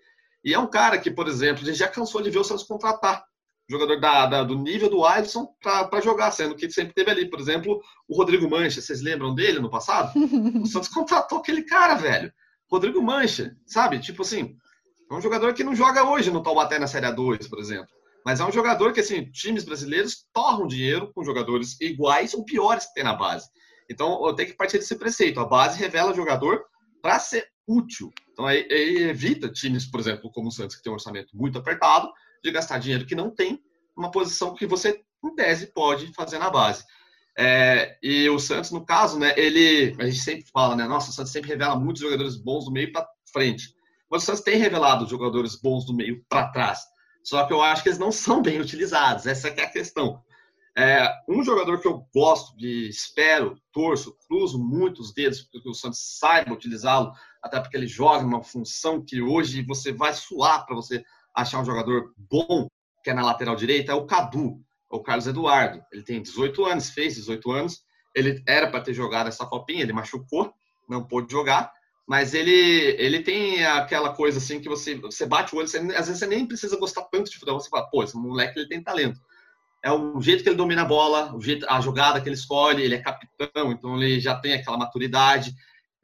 E 0.44 0.52
é 0.52 0.58
um 0.58 0.66
cara 0.66 0.98
que, 0.98 1.10
por 1.10 1.28
exemplo, 1.28 1.62
a 1.62 1.66
gente 1.66 1.78
já 1.78 1.88
cansou 1.88 2.20
de 2.20 2.30
ver 2.30 2.38
o 2.38 2.44
Santos 2.44 2.64
contratar 2.64 3.24
jogador 3.72 4.00
da, 4.00 4.26
da, 4.26 4.44
do 4.44 4.56
nível 4.56 4.88
do 4.88 5.04
Alisson 5.04 5.48
para 5.60 6.00
jogar, 6.00 6.30
sendo 6.30 6.54
que 6.54 6.70
sempre 6.70 6.94
teve 6.94 7.10
ali, 7.10 7.28
por 7.28 7.40
exemplo, 7.40 7.80
o 8.08 8.16
Rodrigo 8.16 8.48
Mancha. 8.48 8.80
Vocês 8.80 9.02
lembram 9.02 9.34
dele 9.34 9.58
no 9.58 9.70
passado? 9.70 10.12
o 10.16 10.66
Santos 10.66 10.88
contratou 10.92 11.38
aquele 11.38 11.62
cara, 11.62 11.94
velho. 11.94 12.32
Rodrigo 12.70 13.02
Mancha, 13.02 13.54
sabe? 13.66 13.98
Tipo 13.98 14.22
assim, 14.22 14.56
é 15.10 15.14
um 15.14 15.20
jogador 15.20 15.52
que 15.52 15.64
não 15.64 15.74
joga 15.74 16.04
hoje 16.04 16.30
no 16.30 16.42
Taubaté 16.42 16.78
na 16.78 16.86
Série 16.86 17.06
A2, 17.06 17.48
por 17.48 17.58
exemplo. 17.58 17.88
Mas 18.24 18.40
é 18.40 18.44
um 18.44 18.52
jogador 18.52 18.92
que, 18.92 19.00
assim, 19.00 19.24
times 19.30 19.64
brasileiros 19.64 20.24
torram 20.32 20.66
dinheiro 20.66 21.12
com 21.12 21.24
jogadores 21.24 21.80
iguais 21.80 22.32
ou 22.34 22.44
piores 22.44 22.86
que 22.86 22.94
tem 22.94 23.04
na 23.04 23.14
base. 23.14 23.48
Então, 23.90 24.24
eu 24.26 24.34
tenho 24.34 24.50
que 24.50 24.56
partir 24.56 24.78
desse 24.78 24.96
preceito. 24.96 25.40
A 25.40 25.44
base 25.44 25.78
revela 25.78 26.14
jogador 26.14 26.64
para 27.02 27.18
ser 27.18 27.46
útil. 27.66 28.12
Então, 28.32 28.46
aí, 28.46 28.66
aí 28.70 29.02
evita 29.02 29.50
times, 29.50 29.86
por 29.86 30.00
exemplo, 30.00 30.30
como 30.30 30.48
o 30.48 30.52
Santos, 30.52 30.76
que 30.76 30.82
tem 30.82 30.90
um 30.90 30.94
orçamento 30.94 31.36
muito 31.36 31.58
apertado, 31.58 32.08
de 32.42 32.50
gastar 32.50 32.78
dinheiro 32.78 33.06
que 33.06 33.14
não 33.14 33.30
tem 33.30 33.62
uma 33.96 34.10
posição 34.10 34.54
que 34.54 34.66
você, 34.66 35.02
em 35.24 35.34
tese, 35.34 35.66
pode 35.66 36.12
fazer 36.14 36.38
na 36.38 36.50
base. 36.50 36.84
É, 37.38 37.96
e 38.02 38.28
o 38.28 38.38
Santos, 38.38 38.70
no 38.70 38.84
caso, 38.84 39.18
né, 39.18 39.32
ele, 39.36 39.96
a 39.98 40.06
gente 40.06 40.20
sempre 40.20 40.44
fala, 40.52 40.76
né, 40.76 40.86
nossa, 40.86 41.10
o 41.10 41.12
Santos 41.12 41.32
sempre 41.32 41.50
revela 41.50 41.76
muitos 41.76 42.02
jogadores 42.02 42.36
bons 42.36 42.64
do 42.64 42.72
meio 42.72 42.92
para 42.92 43.06
frente. 43.32 43.74
Mas 44.10 44.22
o 44.22 44.26
Santos 44.26 44.42
tem 44.42 44.56
revelado 44.56 45.08
jogadores 45.08 45.56
bons 45.56 45.86
do 45.86 45.94
meio 45.94 46.22
para 46.28 46.48
trás. 46.48 46.80
Só 47.24 47.46
que 47.46 47.52
eu 47.52 47.62
acho 47.62 47.82
que 47.82 47.88
eles 47.88 47.98
não 47.98 48.12
são 48.12 48.42
bem 48.42 48.60
utilizados. 48.60 49.26
Essa 49.26 49.48
é 49.48 49.62
a 49.62 49.70
questão. 49.70 50.22
É, 50.76 51.06
um 51.28 51.44
jogador 51.44 51.80
que 51.80 51.86
eu 51.86 52.06
gosto 52.14 52.56
de, 52.56 52.88
espero, 52.88 53.58
torço, 53.72 54.16
cruzo 54.26 54.58
muitos 54.58 55.12
dedos 55.12 55.42
para 55.42 55.60
que 55.60 55.68
o 55.68 55.74
Santos 55.74 56.18
saiba 56.18 56.52
utilizá-lo, 56.52 57.12
até 57.42 57.60
porque 57.60 57.76
ele 57.76 57.86
joga 57.86 58.22
numa 58.22 58.42
função 58.42 59.04
que 59.04 59.20
hoje 59.20 59.62
você 59.62 59.92
vai 59.92 60.14
suar 60.14 60.64
para 60.64 60.74
você 60.74 61.04
achar 61.34 61.60
um 61.60 61.64
jogador 61.64 62.12
bom, 62.16 62.68
que 63.02 63.10
é 63.10 63.14
na 63.14 63.24
lateral 63.24 63.56
direita, 63.56 63.92
é 63.92 63.94
o 63.94 64.06
Cadu, 64.06 64.60
é 64.90 64.96
o 64.96 65.02
Carlos 65.02 65.26
Eduardo. 65.26 65.82
Ele 65.92 66.02
tem 66.02 66.22
18 66.22 66.64
anos, 66.64 66.90
fez 66.90 67.14
18 67.14 67.50
anos. 67.50 67.80
Ele 68.14 68.42
era 68.46 68.70
para 68.70 68.82
ter 68.82 68.94
jogado 68.94 69.28
essa 69.28 69.46
copinha, 69.46 69.82
ele 69.82 69.92
machucou, 69.92 70.52
não 70.88 71.04
pôde 71.04 71.32
jogar. 71.32 71.72
Mas 72.06 72.34
ele, 72.34 72.96
ele 72.98 73.22
tem 73.22 73.64
aquela 73.64 74.12
coisa 74.12 74.38
assim 74.38 74.60
que 74.60 74.68
você, 74.68 74.96
você 74.96 75.24
bate 75.24 75.54
o 75.54 75.58
olho, 75.58 75.68
você, 75.68 75.78
às 75.78 76.06
vezes 76.08 76.18
você 76.18 76.26
nem 76.26 76.46
precisa 76.46 76.76
gostar 76.78 77.02
tanto 77.04 77.30
de 77.30 77.38
futebol, 77.38 77.60
você 77.60 77.70
fala, 77.70 77.88
pô, 77.88 78.02
esse 78.02 78.16
moleque 78.16 78.58
ele 78.58 78.68
tem 78.68 78.82
talento. 78.82 79.20
É 79.84 79.90
o 79.90 80.20
jeito 80.20 80.42
que 80.42 80.48
ele 80.48 80.56
domina 80.56 80.82
a 80.82 80.86
bola, 80.86 81.34
o 81.34 81.40
jeito, 81.40 81.66
a 81.68 81.80
jogada 81.80 82.20
que 82.20 82.28
ele 82.28 82.36
escolhe, 82.36 82.82
ele 82.82 82.96
é 82.96 83.02
capitão, 83.02 83.72
então 83.72 83.96
ele 83.96 84.20
já 84.20 84.38
tem 84.38 84.52
aquela 84.52 84.76
maturidade. 84.76 85.54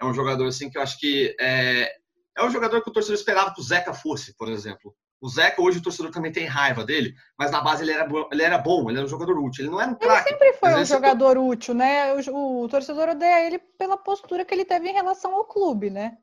É 0.00 0.04
um 0.04 0.14
jogador 0.14 0.46
assim 0.46 0.70
que 0.70 0.78
eu 0.78 0.82
acho 0.82 0.98
que 0.98 1.36
é, 1.38 1.92
é 2.36 2.44
um 2.44 2.50
jogador 2.50 2.82
que 2.82 2.88
o 2.90 2.92
torcedor 2.92 3.16
esperava 3.16 3.52
que 3.52 3.60
o 3.60 3.64
Zeca 3.64 3.92
fosse, 3.92 4.36
por 4.36 4.48
exemplo. 4.48 4.94
O 5.20 5.28
Zeca, 5.28 5.61
hoje, 5.61 5.78
o 5.78 5.83
torcedor 5.83 6.12
também 6.12 6.31
tem 6.31 6.46
raiva 6.46 6.85
dele, 6.85 7.14
mas 7.37 7.50
na 7.50 7.61
base 7.61 7.83
ele 7.83 7.90
era, 7.90 8.09
ele 8.31 8.42
era 8.42 8.57
bom, 8.57 8.88
ele 8.88 8.98
era 8.98 9.07
um 9.07 9.11
jogador 9.11 9.37
útil. 9.38 9.64
Ele 9.64 9.70
não 9.70 9.81
era 9.81 9.90
um 9.90 9.94
craque. 9.94 10.28
Ele 10.28 10.38
sempre 10.38 10.52
foi 10.54 10.74
um 10.74 10.85
jogador 10.85 11.37
útil, 11.37 11.74
né? 11.74 12.14
O, 12.14 12.62
o, 12.62 12.68
torcedor 12.68 13.09
odeia 13.09 13.46
ele 13.46 13.59
pela 13.59 13.96
postura 13.96 14.44
que 14.44 14.54
ele 14.54 14.64
teve 14.64 14.88
em 14.88 14.92
relação 14.92 15.35
ao 15.35 15.44
clube, 15.44 15.90
né? 15.90 16.16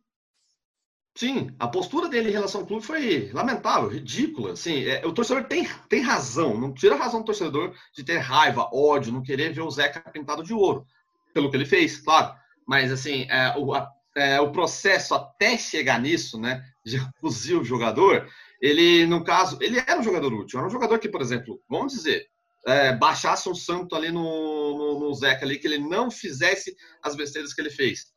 Sim, 1.18 1.50
a 1.60 1.68
postura 1.68 2.10
dele 2.10 2.30
em 2.30 2.34
relação 2.34 2.62
ao 2.62 2.68
clube 2.68 2.86
foi 2.86 3.32
lamentável, 3.34 3.90
ridícula. 3.90 4.54
Assim, 4.54 4.86
é, 4.86 5.06
o 5.06 5.14
torcedor 5.14 5.44
tem, 5.46 5.68
tem 5.90 6.02
razão, 6.02 6.58
não 6.58 6.74
tira 6.74 6.96
a 6.96 6.98
razão 6.98 7.22
do 7.22 7.26
torcedor 7.26 7.74
de 7.94 8.04
ter 8.04 8.18
raiva, 8.18 8.70
ódio, 8.74 9.14
não 9.14 9.24
querer 9.24 9.54
ver 9.54 9.62
o 9.62 9.72
Zeca 9.72 10.00
pintado 10.12 10.44
de 10.44 10.54
ouro, 10.54 10.86
pelo 11.34 11.50
que 11.50 11.56
ele 11.56 11.66
fez, 11.66 12.00
claro. 12.00 12.36
Mas, 12.68 12.92
assim, 12.92 13.28
é, 13.30 13.58
o, 13.58 13.74
a, 13.74 13.90
é, 14.16 14.40
o 14.40 14.52
processo 14.52 15.14
até 15.14 15.58
chegar 15.58 16.02
nisso, 16.02 16.40
né, 16.40 16.66
de 16.84 16.98
reduzir 17.22 17.56
o 17.56 17.64
jogador, 17.64 18.28
ele, 18.62 19.06
no 19.06 19.24
caso, 19.24 19.58
ele 19.62 19.80
era 19.80 20.00
um 20.00 20.04
jogador 20.04 20.34
útil. 20.34 20.60
Era 20.60 20.68
um 20.68 20.72
jogador 20.72 21.00
que, 21.00 21.10
por 21.10 21.22
exemplo, 21.22 21.62
vamos 21.70 21.94
dizer, 21.94 22.28
é, 22.66 22.94
baixasse 22.94 23.48
um 23.50 23.56
santo 23.56 23.96
ali 23.96 24.12
no, 24.12 24.22
no, 24.22 25.00
no 25.00 25.14
Zeca 25.14 25.46
ali, 25.46 25.60
que 25.60 25.68
ele 25.68 25.78
não 25.78 26.10
fizesse 26.10 26.76
as 27.04 27.16
besteiras 27.16 27.54
que 27.54 27.62
ele 27.62 27.70
fez. 27.70 28.14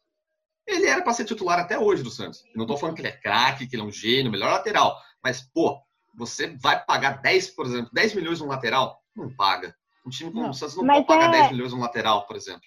Ele 0.67 0.87
era 0.87 1.03
para 1.03 1.15
ser 1.15 1.25
titular 1.25 1.59
até 1.59 1.79
hoje 1.79 2.03
do 2.03 2.11
Santos. 2.11 2.45
Eu 2.47 2.57
não 2.57 2.65
estou 2.65 2.77
falando 2.77 2.95
que 2.95 3.01
ele 3.01 3.09
é 3.09 3.21
craque, 3.21 3.67
que 3.67 3.75
ele 3.75 3.83
é 3.83 3.87
um 3.87 3.93
gênio, 3.93 4.31
melhor 4.31 4.51
lateral. 4.51 4.97
Mas, 5.23 5.43
pô, 5.53 5.79
você 6.15 6.57
vai 6.61 6.85
pagar 6.85 7.23
10, 7.23 7.51
por 7.51 7.67
exemplo, 7.67 7.91
10 7.93 8.15
milhões 8.15 8.41
no 8.41 8.47
lateral? 8.47 8.99
Não 9.17 9.35
paga. 9.35 9.75
Um 10.07 10.11
time 10.11 10.31
como 10.31 10.45
não, 10.45 10.51
o 10.51 10.55
Santos 10.55 10.77
não 10.77 10.87
pode 10.87 11.07
pagar 11.07 11.35
é... 11.35 11.41
10 11.41 11.53
milhões 11.53 11.73
no 11.73 11.81
lateral, 11.81 12.27
por 12.27 12.37
exemplo. 12.37 12.63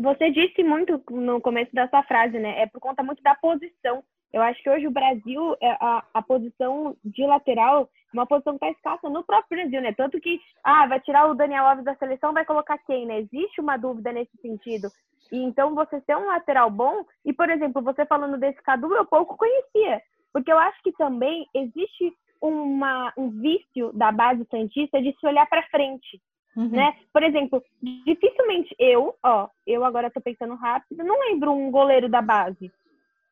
Você 0.00 0.30
disse 0.30 0.64
muito 0.64 1.02
no 1.10 1.42
começo 1.42 1.74
da 1.74 1.86
sua 1.86 2.02
frase, 2.02 2.38
né? 2.38 2.62
É 2.62 2.66
por 2.66 2.80
conta 2.80 3.02
muito 3.02 3.22
da 3.22 3.34
posição. 3.34 4.02
Eu 4.32 4.40
acho 4.40 4.62
que 4.62 4.70
hoje 4.70 4.86
o 4.86 4.90
Brasil, 4.90 5.54
é, 5.60 5.72
a, 5.72 6.02
a 6.14 6.22
posição 6.22 6.96
de 7.04 7.26
lateral, 7.26 7.86
uma 8.10 8.24
posição 8.26 8.56
que 8.56 8.64
está 8.64 8.78
escassa 8.78 9.10
no 9.10 9.22
próprio 9.22 9.58
Brasil, 9.58 9.82
né? 9.82 9.92
Tanto 9.92 10.18
que, 10.18 10.40
ah, 10.64 10.86
vai 10.86 11.00
tirar 11.00 11.26
o 11.26 11.34
Daniel 11.34 11.66
Alves 11.66 11.84
da 11.84 11.94
seleção, 11.96 12.32
vai 12.32 12.46
colocar 12.46 12.78
quem, 12.78 13.04
né? 13.04 13.20
Existe 13.20 13.60
uma 13.60 13.76
dúvida 13.76 14.10
nesse 14.10 14.34
sentido. 14.40 14.88
E 15.30 15.36
então 15.36 15.74
você 15.74 16.00
ser 16.00 16.16
um 16.16 16.28
lateral 16.28 16.70
bom, 16.70 17.04
e 17.22 17.34
por 17.34 17.50
exemplo, 17.50 17.82
você 17.82 18.06
falando 18.06 18.38
desse 18.38 18.62
Cadu, 18.62 18.94
eu 18.94 19.04
pouco 19.04 19.36
conhecia. 19.36 20.00
Porque 20.32 20.50
eu 20.50 20.58
acho 20.58 20.82
que 20.82 20.92
também 20.92 21.46
existe 21.54 22.10
uma, 22.40 23.12
um 23.18 23.28
vício 23.28 23.92
da 23.92 24.10
base 24.10 24.46
santista 24.50 25.02
de 25.02 25.14
se 25.20 25.26
olhar 25.26 25.46
para 25.46 25.68
frente. 25.68 26.22
Uhum. 26.56 26.68
Né? 26.68 26.94
Por 27.12 27.22
exemplo, 27.22 27.62
dificilmente 28.04 28.74
eu, 28.78 29.14
ó, 29.22 29.48
eu 29.66 29.84
agora 29.84 30.08
estou 30.08 30.22
pensando 30.22 30.54
rápido, 30.54 31.04
não 31.04 31.18
lembro 31.20 31.52
um 31.52 31.70
goleiro 31.70 32.08
da 32.08 32.20
base. 32.20 32.72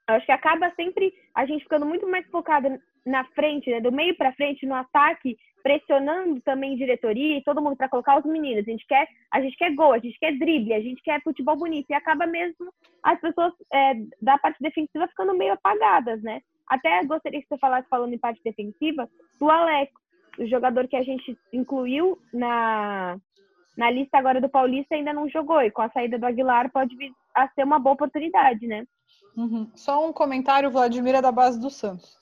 Eu 0.09 0.15
acho 0.15 0.25
que 0.25 0.33
acaba 0.33 0.73
sempre 0.75 1.13
a 1.35 1.45
gente 1.45 1.65
ficando 1.65 1.85
muito 1.85 2.09
mais 2.09 2.27
focada 2.31 2.81
na 3.05 3.25
frente, 3.27 3.71
né? 3.71 3.81
do 3.81 3.93
meio 3.93 4.17
para 4.17 4.33
frente, 4.33 4.67
no 4.67 4.75
ataque, 4.75 5.37
pressionando 5.63 6.41
também 6.41 6.77
diretoria 6.77 7.37
e 7.37 7.43
todo 7.43 7.61
mundo 7.61 7.77
para 7.77 7.89
colocar 7.89 8.19
os 8.19 8.25
meninos. 8.25 8.67
A 8.67 8.71
gente 8.71 8.87
quer, 8.87 9.07
a 9.31 9.41
gente 9.41 9.57
quer 9.57 9.75
gol, 9.75 9.93
a 9.93 9.99
gente 9.99 10.19
quer 10.19 10.33
drible, 10.39 10.73
a 10.73 10.81
gente 10.81 11.03
quer 11.03 11.23
futebol 11.23 11.57
bonito 11.57 11.91
e 11.91 11.95
acaba 11.95 12.27
mesmo 12.27 12.73
as 13.03 13.21
pessoas 13.21 13.53
é, 13.73 13.95
da 14.23 14.39
parte 14.39 14.63
defensiva 14.63 15.09
ficando 15.09 15.37
meio 15.37 15.53
apagadas, 15.53 16.23
né? 16.23 16.41
Até 16.67 17.03
gostaria 17.05 17.41
que 17.41 17.49
você 17.49 17.59
falasse 17.59 17.89
falando 17.89 18.13
em 18.13 18.19
parte 18.19 18.43
defensiva 18.45 19.09
do 19.41 19.51
Alex, 19.51 19.93
o 20.39 20.47
jogador 20.47 20.87
que 20.89 20.97
a 20.97 21.03
gente 21.03 21.37
incluiu 21.53 22.19
na 22.33 23.19
na 23.77 23.91
lista 23.93 24.19
agora 24.19 24.41
do 24.41 24.49
Paulista 24.49 24.97
ainda 24.97 25.13
não 25.13 25.29
jogou 25.29 25.63
e 25.63 25.71
com 25.71 25.83
a 25.83 25.91
saída 25.91 26.19
do 26.19 26.27
Aguilar 26.27 26.69
pode 26.73 26.97
vir 26.97 27.13
a 27.33 27.49
ser 27.51 27.63
uma 27.63 27.79
boa 27.79 27.95
oportunidade, 27.95 28.67
né? 28.67 28.85
Uhum. 29.37 29.71
Só 29.77 30.05
um 30.05 30.13
comentário, 30.13 30.69
Vladimir 30.69 31.15
é 31.15 31.23
da 31.23 31.31
base 31.31 31.61
do 31.61 31.71
Santos. 31.71 32.19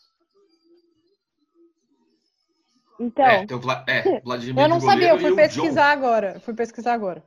Então. 3.00 3.24
É, 3.24 3.46
tem 3.46 3.56
o 3.56 3.60
Vla 3.60 3.84
é, 3.88 4.20
Vladimir 4.20 4.62
eu 4.62 4.68
não 4.68 4.80
sabia, 4.80 5.08
eu 5.08 5.18
fui 5.18 5.34
pesquisar 5.34 5.92
agora. 5.92 6.40
Fui 6.40 6.52
pesquisar 6.52 6.92
agora. 6.92 7.24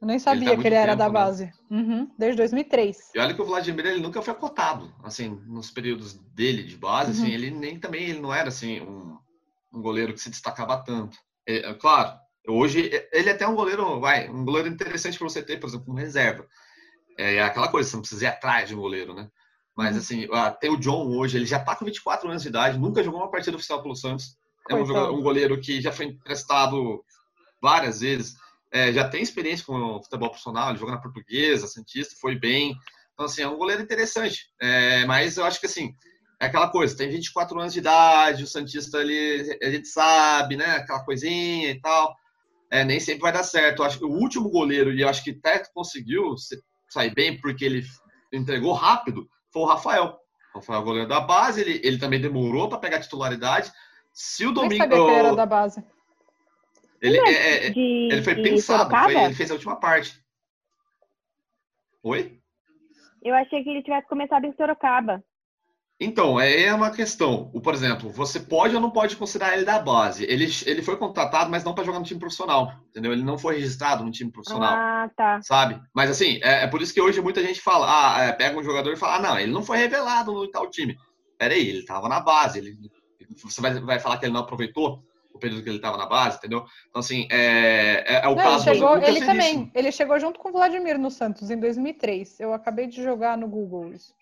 Eu 0.00 0.06
nem 0.06 0.18
sabia 0.18 0.48
ele 0.48 0.56
tá 0.56 0.62
que 0.62 0.68
ele 0.68 0.74
era 0.74 0.96
da 0.96 1.06
né? 1.06 1.12
base. 1.12 1.44
Né? 1.44 1.52
Uhum, 1.70 2.10
desde 2.18 2.38
2003. 2.38 3.10
E 3.14 3.18
olha 3.20 3.34
que 3.34 3.42
o 3.42 3.44
Vladimir 3.44 3.86
ele 3.86 4.00
nunca 4.00 4.22
foi 4.22 4.34
cotado, 4.34 4.92
assim, 5.04 5.28
nos 5.46 5.70
períodos 5.70 6.14
dele 6.34 6.62
de 6.62 6.76
base, 6.76 7.10
assim, 7.10 7.20
uhum. 7.20 7.26
assim, 7.26 7.34
ele 7.34 7.50
nem 7.50 7.78
também 7.78 8.08
ele 8.08 8.20
não 8.20 8.34
era 8.34 8.48
assim 8.48 8.80
um, 8.80 9.18
um 9.72 9.80
goleiro 9.80 10.12
que 10.12 10.20
se 10.20 10.30
destacava 10.30 10.82
tanto. 10.82 11.16
É, 11.46 11.70
é, 11.70 11.74
claro, 11.74 12.18
hoje 12.46 12.90
ele 13.12 13.28
é 13.28 13.32
até 13.32 13.46
um 13.46 13.54
goleiro, 13.54 14.00
vai, 14.00 14.28
um 14.28 14.44
goleiro 14.44 14.68
interessante 14.68 15.18
para 15.18 15.28
você 15.28 15.42
ter, 15.42 15.58
por 15.58 15.68
exemplo, 15.68 15.86
como 15.86 15.98
reserva. 15.98 16.46
É, 17.18 17.36
é 17.36 17.42
aquela 17.42 17.68
coisa, 17.68 17.88
você 17.88 17.96
não 17.96 18.02
precisa 18.02 18.24
ir 18.24 18.28
atrás 18.28 18.68
de 18.68 18.74
um 18.74 18.80
goleiro, 18.80 19.14
né? 19.14 19.28
Mas, 19.76 19.92
uhum. 19.92 19.98
assim, 19.98 20.28
tem 20.60 20.70
o 20.70 20.76
John 20.76 21.06
hoje, 21.16 21.38
ele 21.38 21.46
já 21.46 21.58
tá 21.58 21.74
com 21.74 21.84
24 21.84 22.28
anos 22.28 22.42
de 22.42 22.48
idade, 22.48 22.78
nunca 22.78 23.02
jogou 23.02 23.20
uma 23.20 23.30
partida 23.30 23.56
oficial 23.56 23.82
pelo 23.82 23.96
Santos. 23.96 24.36
É 24.68 24.74
um, 24.74 24.84
jogador, 24.84 25.14
um 25.14 25.22
goleiro 25.22 25.60
que 25.60 25.80
já 25.80 25.90
foi 25.90 26.06
emprestado 26.06 27.04
várias 27.60 28.00
vezes, 28.00 28.36
é, 28.72 28.92
já 28.92 29.08
tem 29.08 29.22
experiência 29.22 29.64
com 29.66 29.74
o 29.74 30.02
futebol 30.02 30.28
profissional, 30.28 30.70
ele 30.70 30.78
jogou 30.78 30.94
na 30.94 31.00
Portuguesa, 31.00 31.66
Santista, 31.66 32.14
foi 32.20 32.36
bem. 32.36 32.76
Então, 33.14 33.26
assim, 33.26 33.42
é 33.42 33.48
um 33.48 33.58
goleiro 33.58 33.82
interessante. 33.82 34.50
É, 34.60 35.04
mas 35.06 35.36
eu 35.36 35.44
acho 35.44 35.58
que, 35.58 35.66
assim, 35.66 35.94
é 36.40 36.46
aquela 36.46 36.70
coisa, 36.70 36.96
tem 36.96 37.10
24 37.10 37.60
anos 37.60 37.74
de 37.74 37.80
idade, 37.80 38.44
o 38.44 38.46
Santista, 38.46 38.98
ele, 38.98 39.58
a 39.62 39.70
gente 39.70 39.86
sabe, 39.86 40.56
né, 40.56 40.76
aquela 40.76 41.04
coisinha 41.04 41.70
e 41.70 41.78
tal. 41.78 42.16
É, 42.70 42.82
nem 42.82 42.98
sempre 42.98 43.20
vai 43.20 43.32
dar 43.32 43.42
certo. 43.42 43.82
Eu 43.82 43.86
acho 43.86 43.98
que 43.98 44.06
o 44.06 44.10
último 44.10 44.48
goleiro, 44.48 44.90
e 44.90 45.02
eu 45.02 45.08
acho 45.08 45.22
que 45.22 45.38
até 45.38 45.62
conseguiu 45.74 46.34
sair 46.88 47.12
bem 47.12 47.38
porque 47.38 47.64
ele 47.64 47.84
entregou 48.32 48.72
rápido, 48.72 49.28
foi 49.52 49.62
o 49.62 49.66
Rafael. 49.66 50.18
O 50.54 50.58
Rafael, 50.58 50.82
goleiro 50.82 51.08
da 51.08 51.20
base, 51.20 51.60
ele, 51.60 51.80
ele 51.84 51.98
também 51.98 52.20
demorou 52.20 52.68
para 52.68 52.78
pegar 52.78 53.00
titularidade. 53.00 53.70
Se 54.12 54.46
o 54.46 54.52
Domingo. 54.52 54.76
sabia 54.78 54.96
que 54.96 55.02
ele 55.02 55.14
era 55.14 55.36
da 55.36 55.46
base. 55.46 55.84
Ele, 57.02 57.18
é, 57.18 57.66
é, 57.66 57.70
de, 57.70 58.08
ele 58.12 58.22
foi 58.22 58.34
pensado, 58.36 58.90
foi, 58.90 59.14
ele 59.14 59.34
fez 59.34 59.50
a 59.50 59.54
última 59.54 59.76
parte. 59.76 60.22
Oi? 62.02 62.40
Eu 63.22 63.34
achei 63.34 63.62
que 63.62 63.70
ele 63.70 63.82
tivesse 63.82 64.08
começado 64.08 64.44
em 64.44 64.54
Sorocaba. 64.54 65.22
Então, 66.02 66.40
é, 66.40 66.62
é 66.62 66.72
uma 66.72 66.90
questão. 66.90 67.50
O, 67.52 67.60
por 67.60 67.74
exemplo, 67.74 68.08
você 68.08 68.40
pode 68.40 68.74
ou 68.74 68.80
não 68.80 68.90
pode 68.90 69.16
considerar 69.16 69.52
ele 69.52 69.66
da 69.66 69.78
base. 69.78 70.24
Ele, 70.24 70.48
ele 70.64 70.82
foi 70.82 70.96
contratado, 70.96 71.50
mas 71.50 71.62
não 71.62 71.74
para 71.74 71.84
jogar 71.84 71.98
no 71.98 72.06
time 72.06 72.18
profissional, 72.18 72.72
entendeu? 72.88 73.12
Ele 73.12 73.22
não 73.22 73.36
foi 73.36 73.56
registrado 73.56 74.02
no 74.02 74.10
time 74.10 74.32
profissional. 74.32 74.72
Ah, 74.72 75.10
tá. 75.14 75.42
Sabe? 75.42 75.78
Mas 75.94 76.08
assim, 76.10 76.40
é, 76.42 76.64
é 76.64 76.66
por 76.66 76.80
isso 76.80 76.94
que 76.94 77.02
hoje 77.02 77.20
muita 77.20 77.42
gente 77.42 77.60
fala, 77.60 77.86
ah, 77.86 78.24
é, 78.24 78.32
pega 78.32 78.58
um 78.58 78.64
jogador 78.64 78.90
e 78.90 78.96
fala, 78.96 79.16
ah, 79.16 79.20
não, 79.20 79.38
ele 79.38 79.52
não 79.52 79.62
foi 79.62 79.76
revelado 79.76 80.32
no 80.32 80.50
tal 80.50 80.70
time. 80.70 80.96
Peraí, 81.36 81.68
ele 81.68 81.80
estava 81.80 82.08
na 82.08 82.20
base. 82.20 82.58
Ele, 82.58 82.78
você 83.42 83.60
vai, 83.60 83.78
vai 83.78 83.98
falar 83.98 84.16
que 84.16 84.24
ele 84.24 84.32
não 84.32 84.40
aproveitou 84.40 85.04
o 85.34 85.38
período 85.38 85.62
que 85.62 85.68
ele 85.68 85.76
estava 85.76 85.98
na 85.98 86.06
base, 86.06 86.38
entendeu? 86.38 86.64
Então, 86.88 87.00
assim, 87.00 87.28
é, 87.30 88.04
é, 88.06 88.24
é 88.24 88.28
o 88.28 88.34
não, 88.34 88.42
caso 88.42 88.70
ele 88.70 88.78
chegou, 88.78 88.96
Ele 88.96 89.20
também. 89.20 89.70
Ele 89.74 89.92
chegou 89.92 90.18
junto 90.18 90.40
com 90.40 90.48
o 90.48 90.52
Vladimir 90.52 90.98
no 90.98 91.10
Santos 91.10 91.50
em 91.50 91.60
2003. 91.60 92.40
Eu 92.40 92.54
acabei 92.54 92.86
de 92.86 93.02
jogar 93.02 93.36
no 93.36 93.46
Google 93.46 93.92
isso. 93.92 94.18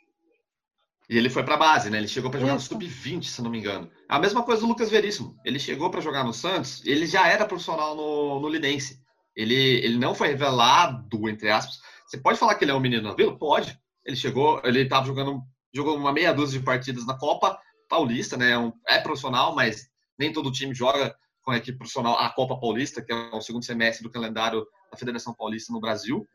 E 1.08 1.16
ele 1.16 1.30
foi 1.30 1.42
para 1.42 1.54
a 1.54 1.58
base, 1.58 1.88
né? 1.88 1.98
Ele 1.98 2.08
chegou 2.08 2.30
para 2.30 2.38
jogar 2.38 2.56
Isso. 2.56 2.74
no 2.74 2.80
sub-20, 2.80 3.24
se 3.24 3.40
não 3.40 3.50
me 3.50 3.58
engano. 3.58 3.90
A 4.08 4.18
mesma 4.18 4.42
coisa 4.42 4.60
do 4.60 4.68
Lucas 4.68 4.90
Veríssimo. 4.90 5.38
Ele 5.44 5.58
chegou 5.58 5.90
para 5.90 6.02
jogar 6.02 6.22
no 6.22 6.34
Santos, 6.34 6.84
ele 6.84 7.06
já 7.06 7.26
era 7.26 7.46
profissional 7.46 7.96
no, 7.96 8.40
no 8.40 8.48
Lidense. 8.48 9.00
Ele, 9.34 9.54
ele 9.54 9.96
não 9.96 10.14
foi 10.14 10.28
revelado, 10.28 11.28
entre 11.28 11.48
aspas. 11.48 11.78
Você 12.06 12.18
pode 12.18 12.38
falar 12.38 12.56
que 12.56 12.64
ele 12.64 12.72
é 12.72 12.74
um 12.74 12.80
menino 12.80 13.02
na 13.02 13.14
vila? 13.14 13.38
Pode. 13.38 13.78
Ele 14.04 14.16
chegou, 14.16 14.60
ele 14.64 14.80
estava 14.80 15.06
jogando, 15.06 15.40
jogou 15.72 15.96
uma 15.96 16.12
meia 16.12 16.32
dúzia 16.32 16.58
de 16.58 16.64
partidas 16.64 17.06
na 17.06 17.16
Copa 17.16 17.58
Paulista, 17.88 18.36
né? 18.36 18.50
É, 18.50 18.58
um, 18.58 18.72
é 18.86 18.98
profissional, 18.98 19.54
mas 19.54 19.88
nem 20.18 20.32
todo 20.32 20.52
time 20.52 20.74
joga 20.74 21.14
com 21.42 21.52
a 21.52 21.56
equipe 21.56 21.78
profissional 21.78 22.18
a 22.18 22.28
Copa 22.28 22.58
Paulista, 22.60 23.00
que 23.00 23.10
é 23.12 23.16
o 23.32 23.40
segundo 23.40 23.64
semestre 23.64 24.02
do 24.02 24.10
calendário 24.10 24.66
da 24.90 24.98
Federação 24.98 25.32
Paulista 25.32 25.72
no 25.72 25.80
Brasil. 25.80 26.28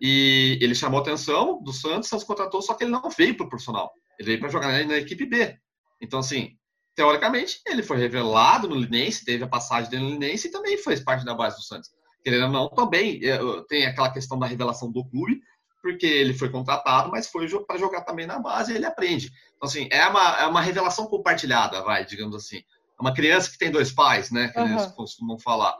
E 0.00 0.58
ele 0.62 0.74
chamou 0.74 1.00
a 1.00 1.02
atenção 1.02 1.60
do 1.62 1.72
Santos, 1.72 2.08
Santos 2.08 2.24
contratou, 2.24 2.62
só 2.62 2.74
que 2.74 2.84
ele 2.84 2.92
não 2.92 3.10
veio 3.10 3.36
para 3.36 3.46
o 3.46 3.48
profissional. 3.48 3.92
Ele 4.20 4.26
veio 4.26 4.40
para 4.40 4.50
jogar 4.50 4.68
na, 4.70 4.84
na, 4.84 4.98
equipe 4.98 5.24
B. 5.24 5.58
Então, 5.98 6.20
assim, 6.20 6.54
teoricamente, 6.94 7.58
ele 7.66 7.82
foi 7.82 7.96
revelado 7.96 8.68
no 8.68 8.74
Linense, 8.74 9.24
teve 9.24 9.42
a 9.42 9.48
passagem 9.48 9.90
dele 9.90 10.02
no 10.02 10.10
Linense 10.10 10.48
e 10.48 10.50
também 10.50 10.76
fez 10.76 11.00
parte 11.00 11.24
da 11.24 11.34
base 11.34 11.56
do 11.56 11.62
Santos. 11.62 11.90
Querendo 12.22 12.44
ou 12.44 12.50
não, 12.50 12.68
também 12.68 13.18
é, 13.24 13.38
tem 13.66 13.86
aquela 13.86 14.12
questão 14.12 14.38
da 14.38 14.46
revelação 14.46 14.92
do 14.92 15.08
clube, 15.08 15.40
porque 15.80 16.04
ele 16.04 16.34
foi 16.34 16.50
contratado, 16.50 17.10
mas 17.10 17.28
foi 17.28 17.48
para 17.66 17.78
jogar 17.78 18.02
também 18.02 18.26
na 18.26 18.38
base 18.38 18.72
e 18.72 18.76
ele 18.76 18.84
aprende. 18.84 19.32
Então, 19.56 19.66
assim, 19.66 19.88
é 19.90 20.06
uma, 20.06 20.40
é 20.40 20.46
uma 20.46 20.60
revelação 20.60 21.06
compartilhada, 21.06 21.82
vai, 21.82 22.04
digamos 22.04 22.36
assim. 22.36 22.58
É 22.58 23.00
uma 23.00 23.14
criança 23.14 23.50
que 23.50 23.56
tem 23.56 23.70
dois 23.70 23.90
pais, 23.90 24.30
né, 24.30 24.48
que 24.48 24.60
uhum. 24.60 24.68
eles 24.68 24.86
costumam 24.88 25.38
falar. 25.38 25.74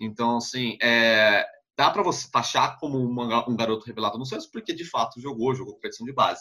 Então, 0.00 0.38
assim, 0.38 0.78
é, 0.80 1.44
dá 1.76 1.90
para 1.90 2.02
você 2.02 2.26
taxar 2.30 2.78
como 2.78 2.96
uma, 2.96 3.46
um 3.46 3.54
garoto 3.54 3.84
revelado 3.84 4.16
no 4.16 4.24
Santos, 4.24 4.46
porque 4.46 4.72
de 4.72 4.86
fato 4.86 5.20
jogou, 5.20 5.54
jogou 5.54 5.74
competição 5.74 6.06
de 6.06 6.14
base. 6.14 6.40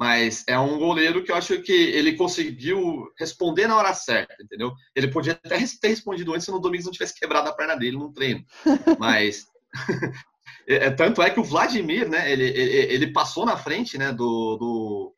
Mas 0.00 0.44
é 0.48 0.58
um 0.58 0.78
goleiro 0.78 1.22
que 1.22 1.30
eu 1.30 1.36
acho 1.36 1.60
que 1.60 1.74
ele 1.74 2.16
conseguiu 2.16 3.12
responder 3.18 3.66
na 3.66 3.76
hora 3.76 3.92
certa, 3.92 4.34
entendeu? 4.42 4.72
Ele 4.96 5.08
podia 5.08 5.34
até 5.34 5.58
ter 5.58 5.88
respondido 5.88 6.32
antes 6.32 6.46
se 6.46 6.50
no 6.50 6.58
Domingos 6.58 6.86
não 6.86 6.92
tivesse 6.92 7.14
quebrado 7.20 7.50
a 7.50 7.52
perna 7.52 7.76
dele 7.76 7.98
no 7.98 8.10
treino. 8.10 8.42
Mas. 8.98 9.44
É, 10.68 10.86
é, 10.86 10.90
tanto 10.90 11.20
é 11.22 11.30
que 11.30 11.40
o 11.40 11.44
Vladimir, 11.44 12.08
né? 12.08 12.30
Ele, 12.30 12.44
ele, 12.44 12.94
ele 12.94 13.12
passou 13.12 13.44
na 13.44 13.56
frente 13.56 13.96
né, 13.96 14.12
do, 14.12 14.56
do, 14.56 15.14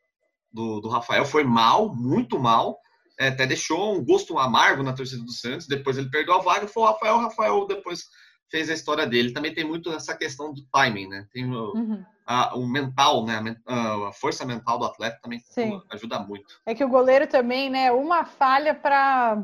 do, 0.50 0.80
do 0.80 0.88
Rafael, 0.88 1.26
foi 1.26 1.42
mal, 1.42 1.94
muito 1.94 2.38
mal. 2.38 2.78
É, 3.18 3.28
até 3.28 3.46
deixou 3.46 3.94
um 3.94 4.04
gosto 4.04 4.38
amargo 4.38 4.82
na 4.82 4.94
torcida 4.94 5.22
do 5.22 5.32
Santos. 5.32 5.66
Depois 5.66 5.98
ele 5.98 6.10
perdeu 6.10 6.34
a 6.34 6.38
vaga, 6.38 6.68
foi 6.68 6.82
o 6.82 6.86
Rafael. 6.86 7.14
O 7.16 7.20
Rafael 7.20 7.66
depois 7.66 8.04
fez 8.52 8.68
a 8.68 8.74
história 8.74 9.06
dele. 9.06 9.32
Também 9.32 9.54
tem 9.54 9.64
muito 9.64 9.90
essa 9.90 10.14
questão 10.14 10.52
do 10.52 10.62
timing, 10.66 11.08
né? 11.08 11.26
Tem 11.32 11.50
o, 11.50 11.72
uhum. 11.74 12.04
a, 12.26 12.54
o 12.54 12.66
mental, 12.68 13.24
né? 13.24 13.56
A, 13.66 14.08
a, 14.08 14.12
força 14.12 14.44
mental 14.44 14.78
do 14.78 14.84
atleta 14.84 15.18
também 15.22 15.40
Sim. 15.40 15.80
ajuda 15.90 16.20
muito. 16.20 16.60
É 16.66 16.74
que 16.74 16.84
o 16.84 16.88
goleiro 16.88 17.26
também, 17.26 17.70
né? 17.70 17.90
Uma 17.90 18.26
falha 18.26 18.74
para 18.74 19.42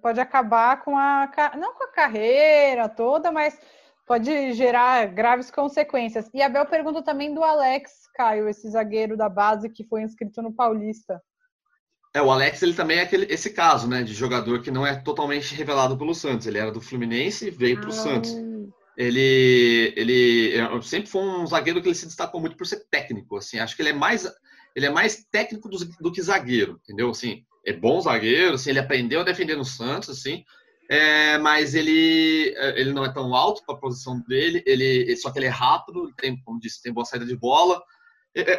pode 0.00 0.20
acabar 0.20 0.82
com 0.82 0.96
a 0.96 1.28
não 1.58 1.74
com 1.74 1.84
a 1.84 1.92
carreira 1.92 2.88
toda, 2.88 3.30
mas 3.30 3.60
pode 4.06 4.52
gerar 4.54 5.06
graves 5.08 5.50
consequências. 5.50 6.30
E 6.32 6.40
a 6.40 6.48
Bel 6.48 6.64
pergunta 6.64 7.02
também 7.02 7.34
do 7.34 7.44
Alex 7.44 8.08
Caio, 8.14 8.48
esse 8.48 8.70
zagueiro 8.70 9.16
da 9.16 9.28
base 9.28 9.68
que 9.68 9.84
foi 9.84 10.02
inscrito 10.02 10.40
no 10.40 10.52
Paulista. 10.52 11.20
É, 12.12 12.20
o 12.20 12.30
Alex 12.30 12.60
ele 12.62 12.74
também 12.74 12.98
é 12.98 13.02
aquele, 13.02 13.32
esse 13.32 13.50
caso, 13.50 13.86
né, 13.86 14.02
de 14.02 14.12
jogador 14.12 14.60
que 14.62 14.70
não 14.70 14.84
é 14.84 14.96
totalmente 14.96 15.54
revelado 15.54 15.96
pelo 15.96 16.14
Santos. 16.14 16.46
Ele 16.46 16.58
era 16.58 16.72
do 16.72 16.80
Fluminense 16.80 17.46
e 17.46 17.50
veio 17.50 17.80
para 17.80 17.88
o 17.88 17.92
ah. 17.92 17.96
Santos. 17.96 18.34
Ele, 18.96 19.92
ele 19.96 20.56
é, 20.56 20.82
sempre 20.82 21.08
foi 21.08 21.22
um 21.22 21.46
zagueiro 21.46 21.80
que 21.80 21.88
ele 21.88 21.94
se 21.94 22.06
destacou 22.06 22.40
muito 22.40 22.56
por 22.56 22.66
ser 22.66 22.84
técnico. 22.90 23.36
Assim, 23.36 23.58
acho 23.58 23.76
que 23.76 23.82
ele 23.82 23.90
é 23.90 23.94
mais, 23.94 24.30
ele 24.74 24.86
é 24.86 24.90
mais 24.90 25.24
técnico 25.30 25.68
do, 25.68 25.78
do 26.00 26.12
que 26.12 26.20
zagueiro, 26.20 26.80
entendeu? 26.82 27.10
Assim, 27.10 27.44
é 27.64 27.72
bom 27.72 28.00
zagueiro, 28.00 28.54
assim, 28.54 28.70
ele 28.70 28.78
aprendeu 28.80 29.20
a 29.20 29.24
defender 29.24 29.56
no 29.56 29.64
Santos, 29.64 30.10
assim, 30.10 30.44
é, 30.90 31.38
mas 31.38 31.74
ele, 31.74 32.54
ele 32.74 32.92
não 32.92 33.04
é 33.04 33.12
tão 33.12 33.34
alto 33.34 33.62
para 33.64 33.76
a 33.76 33.78
posição 33.78 34.20
dele. 34.26 34.62
Ele, 34.66 35.16
só 35.16 35.30
que 35.30 35.38
ele 35.38 35.46
é 35.46 35.50
rápido, 35.50 36.12
tem, 36.16 36.36
como 36.42 36.58
disse, 36.58 36.82
tem 36.82 36.92
boa 36.92 37.04
saída 37.04 37.24
de 37.24 37.36
bola 37.36 37.80
é, 37.80 37.80
é, 37.80 37.99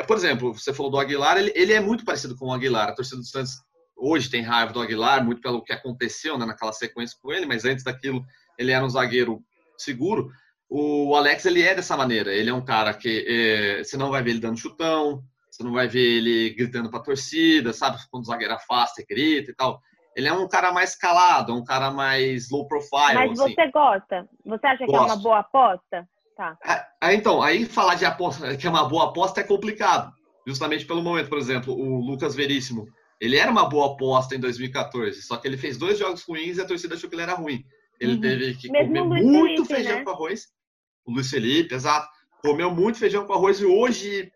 por 0.07 0.17
exemplo, 0.17 0.53
você 0.53 0.73
falou 0.73 0.91
do 0.91 0.99
Aguilar, 0.99 1.38
ele, 1.38 1.51
ele 1.55 1.73
é 1.73 1.79
muito 1.79 2.03
parecido 2.03 2.36
com 2.36 2.47
o 2.47 2.53
Aguilar. 2.53 2.89
A 2.89 2.95
torcida 2.95 3.17
do 3.17 3.25
Santos 3.25 3.62
hoje 3.95 4.29
tem 4.29 4.41
raiva 4.41 4.73
do 4.73 4.81
Aguilar, 4.81 5.23
muito 5.23 5.41
pelo 5.41 5.63
que 5.63 5.71
aconteceu 5.71 6.38
né, 6.38 6.45
naquela 6.45 6.73
sequência 6.73 7.17
com 7.21 7.31
ele, 7.31 7.45
mas 7.45 7.65
antes 7.65 7.84
daquilo 7.84 8.25
ele 8.57 8.71
era 8.71 8.84
um 8.84 8.89
zagueiro 8.89 9.41
seguro. 9.77 10.29
O 10.69 11.15
Alex, 11.15 11.45
ele 11.45 11.62
é 11.62 11.75
dessa 11.75 11.97
maneira. 11.97 12.34
Ele 12.34 12.49
é 12.49 12.53
um 12.53 12.63
cara 12.63 12.93
que 12.93 13.25
é, 13.27 13.84
você 13.84 13.97
não 13.97 14.10
vai 14.10 14.23
ver 14.23 14.31
ele 14.31 14.39
dando 14.39 14.57
chutão, 14.57 15.21
você 15.49 15.63
não 15.63 15.73
vai 15.73 15.88
ver 15.88 16.17
ele 16.17 16.51
gritando 16.51 16.89
para 16.89 16.99
a 16.99 17.03
torcida, 17.03 17.73
sabe? 17.73 17.97
Quando 18.10 18.23
o 18.23 18.27
zagueiro 18.27 18.53
afasta 18.53 19.01
e 19.01 19.05
grita 19.05 19.51
e 19.51 19.53
tal. 19.53 19.81
Ele 20.15 20.27
é 20.27 20.34
um 20.34 20.47
cara 20.47 20.71
mais 20.71 20.95
calado, 20.95 21.55
um 21.55 21.63
cara 21.63 21.91
mais 21.91 22.49
low 22.49 22.67
profile. 22.67 23.13
Mas 23.13 23.39
assim. 23.39 23.53
você 23.53 23.71
gosta? 23.71 24.27
Você 24.45 24.67
acha 24.67 24.86
Gosto. 24.86 24.91
que 24.91 24.95
é 24.95 25.13
uma 25.13 25.15
boa 25.21 25.39
aposta? 25.39 26.07
Tá. 26.41 26.58
Ah, 26.99 27.13
então, 27.13 27.39
aí 27.43 27.65
falar 27.65 27.93
de 27.93 28.04
aposta, 28.04 28.58
que 28.58 28.65
é 28.65 28.69
uma 28.69 28.89
boa 28.89 29.10
aposta 29.10 29.41
é 29.41 29.43
complicado. 29.43 30.12
Justamente 30.47 30.86
pelo 30.88 31.04
momento, 31.04 31.30
por 31.30 31.38
exemplo, 31.38 31.71
o 31.71 31.99
Lucas 31.99 32.34
Veríssimo, 32.34 32.88
ele 33.19 33.38
era 33.38 33.51
uma 33.51 33.69
boa 33.69 33.93
aposta 33.93 34.36
em 34.36 34.39
2014, 34.39 35.21
só 35.21 35.38
que 35.38 35.47
ele 35.47 35.56
fez 35.56 35.77
dois 35.77 35.99
jogos 35.99 36.23
ruins 36.23 36.58
e 36.58 36.62
a 36.62 36.65
torcida 36.65 36.95
achou 36.95 37.08
que 37.08 37.15
ele 37.15 37.21
era 37.21 37.36
ruim. 37.36 37.63
Ele 37.99 38.13
uhum. 38.13 38.21
teve 38.21 38.56
que 38.56 38.71
Mesmo 38.71 39.04
comer 39.04 39.23
muito 39.23 39.65
Felipe, 39.65 39.75
feijão 39.75 39.97
né? 39.97 40.04
com 40.04 40.10
arroz. 40.10 40.47
O 41.06 41.13
Luiz 41.13 41.30
Felipe, 41.30 41.75
exato. 41.75 42.10
Comeu 42.41 42.71
muito 42.71 42.97
feijão 42.97 43.27
com 43.27 43.34
arroz 43.34 43.60
e 43.60 43.65
hoje 43.65 44.32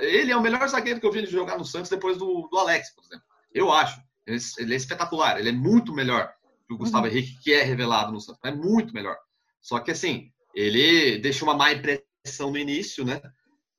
ele 0.00 0.32
é 0.32 0.36
o 0.36 0.40
melhor 0.40 0.66
zagueiro 0.66 0.98
que 0.98 1.06
eu 1.06 1.12
vi 1.12 1.18
ele 1.18 1.26
jogar 1.26 1.58
no 1.58 1.64
Santos 1.66 1.90
depois 1.90 2.16
do, 2.16 2.48
do 2.50 2.56
Alex, 2.56 2.94
por 2.94 3.04
exemplo. 3.04 3.24
Eu 3.52 3.70
acho. 3.70 4.00
Ele, 4.26 4.38
ele 4.58 4.72
é 4.72 4.76
espetacular. 4.78 5.38
Ele 5.38 5.50
é 5.50 5.52
muito 5.52 5.92
melhor 5.92 6.32
que 6.66 6.72
o 6.72 6.78
Gustavo 6.78 7.04
uhum. 7.04 7.12
Henrique, 7.12 7.38
que 7.42 7.52
é 7.52 7.62
revelado 7.62 8.10
no 8.10 8.20
Santos. 8.20 8.40
É 8.42 8.50
muito 8.50 8.94
melhor. 8.94 9.18
Só 9.60 9.78
que 9.80 9.90
assim, 9.90 10.30
ele 10.54 11.18
deixou 11.18 11.48
uma 11.48 11.56
má 11.56 11.72
impressão 11.72 12.50
no 12.50 12.58
início, 12.58 13.04
né? 13.04 13.20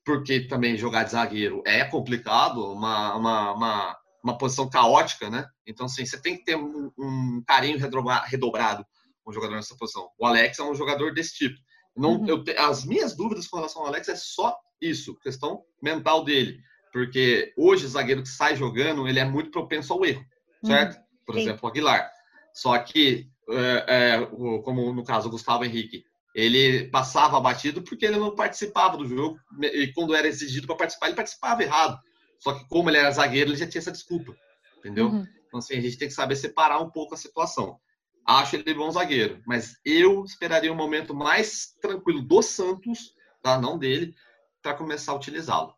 Porque 0.03 0.41
também 0.41 0.77
jogar 0.77 1.03
de 1.03 1.11
zagueiro 1.11 1.63
é 1.65 1.83
complicado, 1.83 2.71
uma, 2.71 3.15
uma, 3.15 3.51
uma, 3.53 3.97
uma 4.23 4.38
posição 4.38 4.69
caótica, 4.69 5.29
né? 5.29 5.47
Então, 5.65 5.85
assim, 5.85 6.05
você 6.05 6.21
tem 6.21 6.38
que 6.38 6.45
ter 6.45 6.55
um, 6.55 6.91
um 6.97 7.43
carinho 7.47 7.79
redobrado 8.25 8.85
com 9.23 9.31
o 9.31 9.33
jogador 9.33 9.55
nessa 9.55 9.75
posição. 9.75 10.09
O 10.19 10.25
Alex 10.25 10.59
é 10.59 10.63
um 10.63 10.75
jogador 10.75 11.13
desse 11.13 11.35
tipo. 11.35 11.59
Não, 11.95 12.17
uhum. 12.17 12.27
eu, 12.27 12.43
as 12.59 12.85
minhas 12.85 13.15
dúvidas 13.15 13.47
com 13.47 13.57
relação 13.57 13.81
ao 13.81 13.88
Alex 13.88 14.09
é 14.09 14.15
só 14.15 14.55
isso, 14.81 15.17
questão 15.19 15.63
mental 15.81 16.23
dele. 16.23 16.59
Porque 16.91 17.53
hoje 17.57 17.85
o 17.85 17.89
zagueiro 17.89 18.21
que 18.21 18.29
sai 18.29 18.55
jogando, 18.55 19.07
ele 19.07 19.19
é 19.19 19.25
muito 19.25 19.51
propenso 19.51 19.93
ao 19.93 20.05
erro, 20.05 20.23
uhum. 20.63 20.69
certo? 20.69 20.97
Uhum. 20.97 21.03
Por 21.25 21.35
Sim. 21.35 21.41
exemplo, 21.41 21.59
o 21.63 21.67
Aguilar. 21.67 22.11
Só 22.53 22.77
que, 22.77 23.27
é, 23.49 23.85
é, 23.88 24.25
como 24.63 24.93
no 24.93 25.03
caso 25.03 25.27
o 25.27 25.31
Gustavo 25.31 25.65
Henrique, 25.65 26.05
ele 26.36 26.89
passava 26.89 27.39
batido 27.39 27.82
porque 27.82 28.06
ele 28.06 28.17
não 28.17 28.36
participava 28.36 28.98
do 28.98 29.08
jogo. 29.08 29.39
E 29.62 29.93
quando 29.93 30.13
era 30.13 30.28
exigido 30.28 30.67
para 30.67 30.76
participar, 30.76 31.08
ele 31.08 31.15
participava 31.15 31.63
errado. 31.63 31.98
Só 32.39 32.54
que 32.54 32.67
como 32.67 32.89
ele 32.89 32.98
era 32.98 33.10
zagueiro, 33.10 33.52
ele 33.52 33.58
já 33.58 33.65
tinha 33.65 33.80
essa 33.80 33.91
desculpa. 33.91 34.36
Entendeu? 34.78 35.08
Uhum. 35.08 35.26
Então, 35.48 35.60
assim, 35.60 35.78
a 35.78 35.82
gente 35.82 35.98
tem 35.98 36.10
que 36.10 36.13
saber 36.13 36.36
separar 36.36 36.82
um 36.82 36.89
pouco 36.89 37.13
a 37.13 37.17
situação. 37.17 37.80
Acho 38.28 38.58
ele 38.58 38.74
bom 38.74 38.91
zagueiro, 38.91 39.41
mas 39.48 39.80
eu 39.86 40.26
esperaria 40.26 40.74
um 40.74 40.76
momento 40.76 41.15
mais 41.15 41.74
tranquilo 41.80 42.21
do 42.21 42.41
Santos, 42.41 43.13
tá? 43.41 43.58
não 43.58 43.78
dele, 43.78 44.13
para 44.62 44.74
começar 44.74 45.13
a 45.13 45.15
utilizá-lo. 45.15 45.74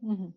Uhum. 0.00 0.32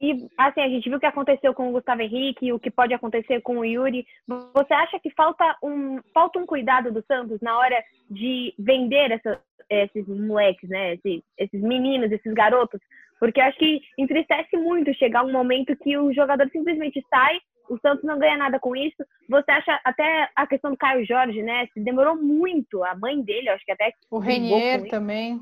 E 0.00 0.28
assim, 0.36 0.60
a 0.60 0.68
gente 0.68 0.88
viu 0.88 0.98
o 0.98 1.00
que 1.00 1.06
aconteceu 1.06 1.52
com 1.52 1.68
o 1.68 1.72
Gustavo 1.72 2.02
Henrique, 2.02 2.52
o 2.52 2.58
que 2.58 2.70
pode 2.70 2.94
acontecer 2.94 3.40
com 3.40 3.58
o 3.58 3.64
Yuri. 3.64 4.06
Você 4.54 4.72
acha 4.72 4.98
que 5.00 5.10
falta 5.10 5.56
um, 5.62 6.00
falta 6.14 6.38
um 6.38 6.46
cuidado 6.46 6.92
do 6.92 7.04
Santos 7.06 7.40
na 7.40 7.58
hora 7.58 7.82
de 8.08 8.54
vender 8.58 9.10
essa, 9.10 9.40
esses 9.68 10.06
moleques, 10.06 10.68
né? 10.68 10.94
Esses, 10.94 11.22
esses 11.36 11.60
meninos, 11.60 12.12
esses 12.12 12.32
garotos? 12.32 12.80
Porque 13.18 13.40
acho 13.40 13.58
que 13.58 13.80
entristece 13.98 14.56
muito 14.56 14.94
chegar 14.94 15.24
um 15.24 15.32
momento 15.32 15.76
que 15.76 15.98
o 15.98 16.12
jogador 16.12 16.48
simplesmente 16.50 17.04
sai, 17.10 17.40
o 17.68 17.78
Santos 17.80 18.04
não 18.04 18.18
ganha 18.18 18.36
nada 18.36 18.58
com 18.58 18.74
isso. 18.74 19.04
Você 19.28 19.50
acha 19.50 19.80
até 19.84 20.28
a 20.34 20.46
questão 20.46 20.70
do 20.70 20.76
Caio 20.76 21.04
Jorge, 21.04 21.42
né? 21.42 21.66
Se 21.74 21.80
demorou 21.80 22.16
muito, 22.16 22.82
a 22.84 22.94
mãe 22.94 23.20
dele, 23.20 23.48
acho 23.48 23.64
que 23.64 23.72
até. 23.72 23.92
O 24.10 24.18
Renier 24.18 24.88
também. 24.88 25.40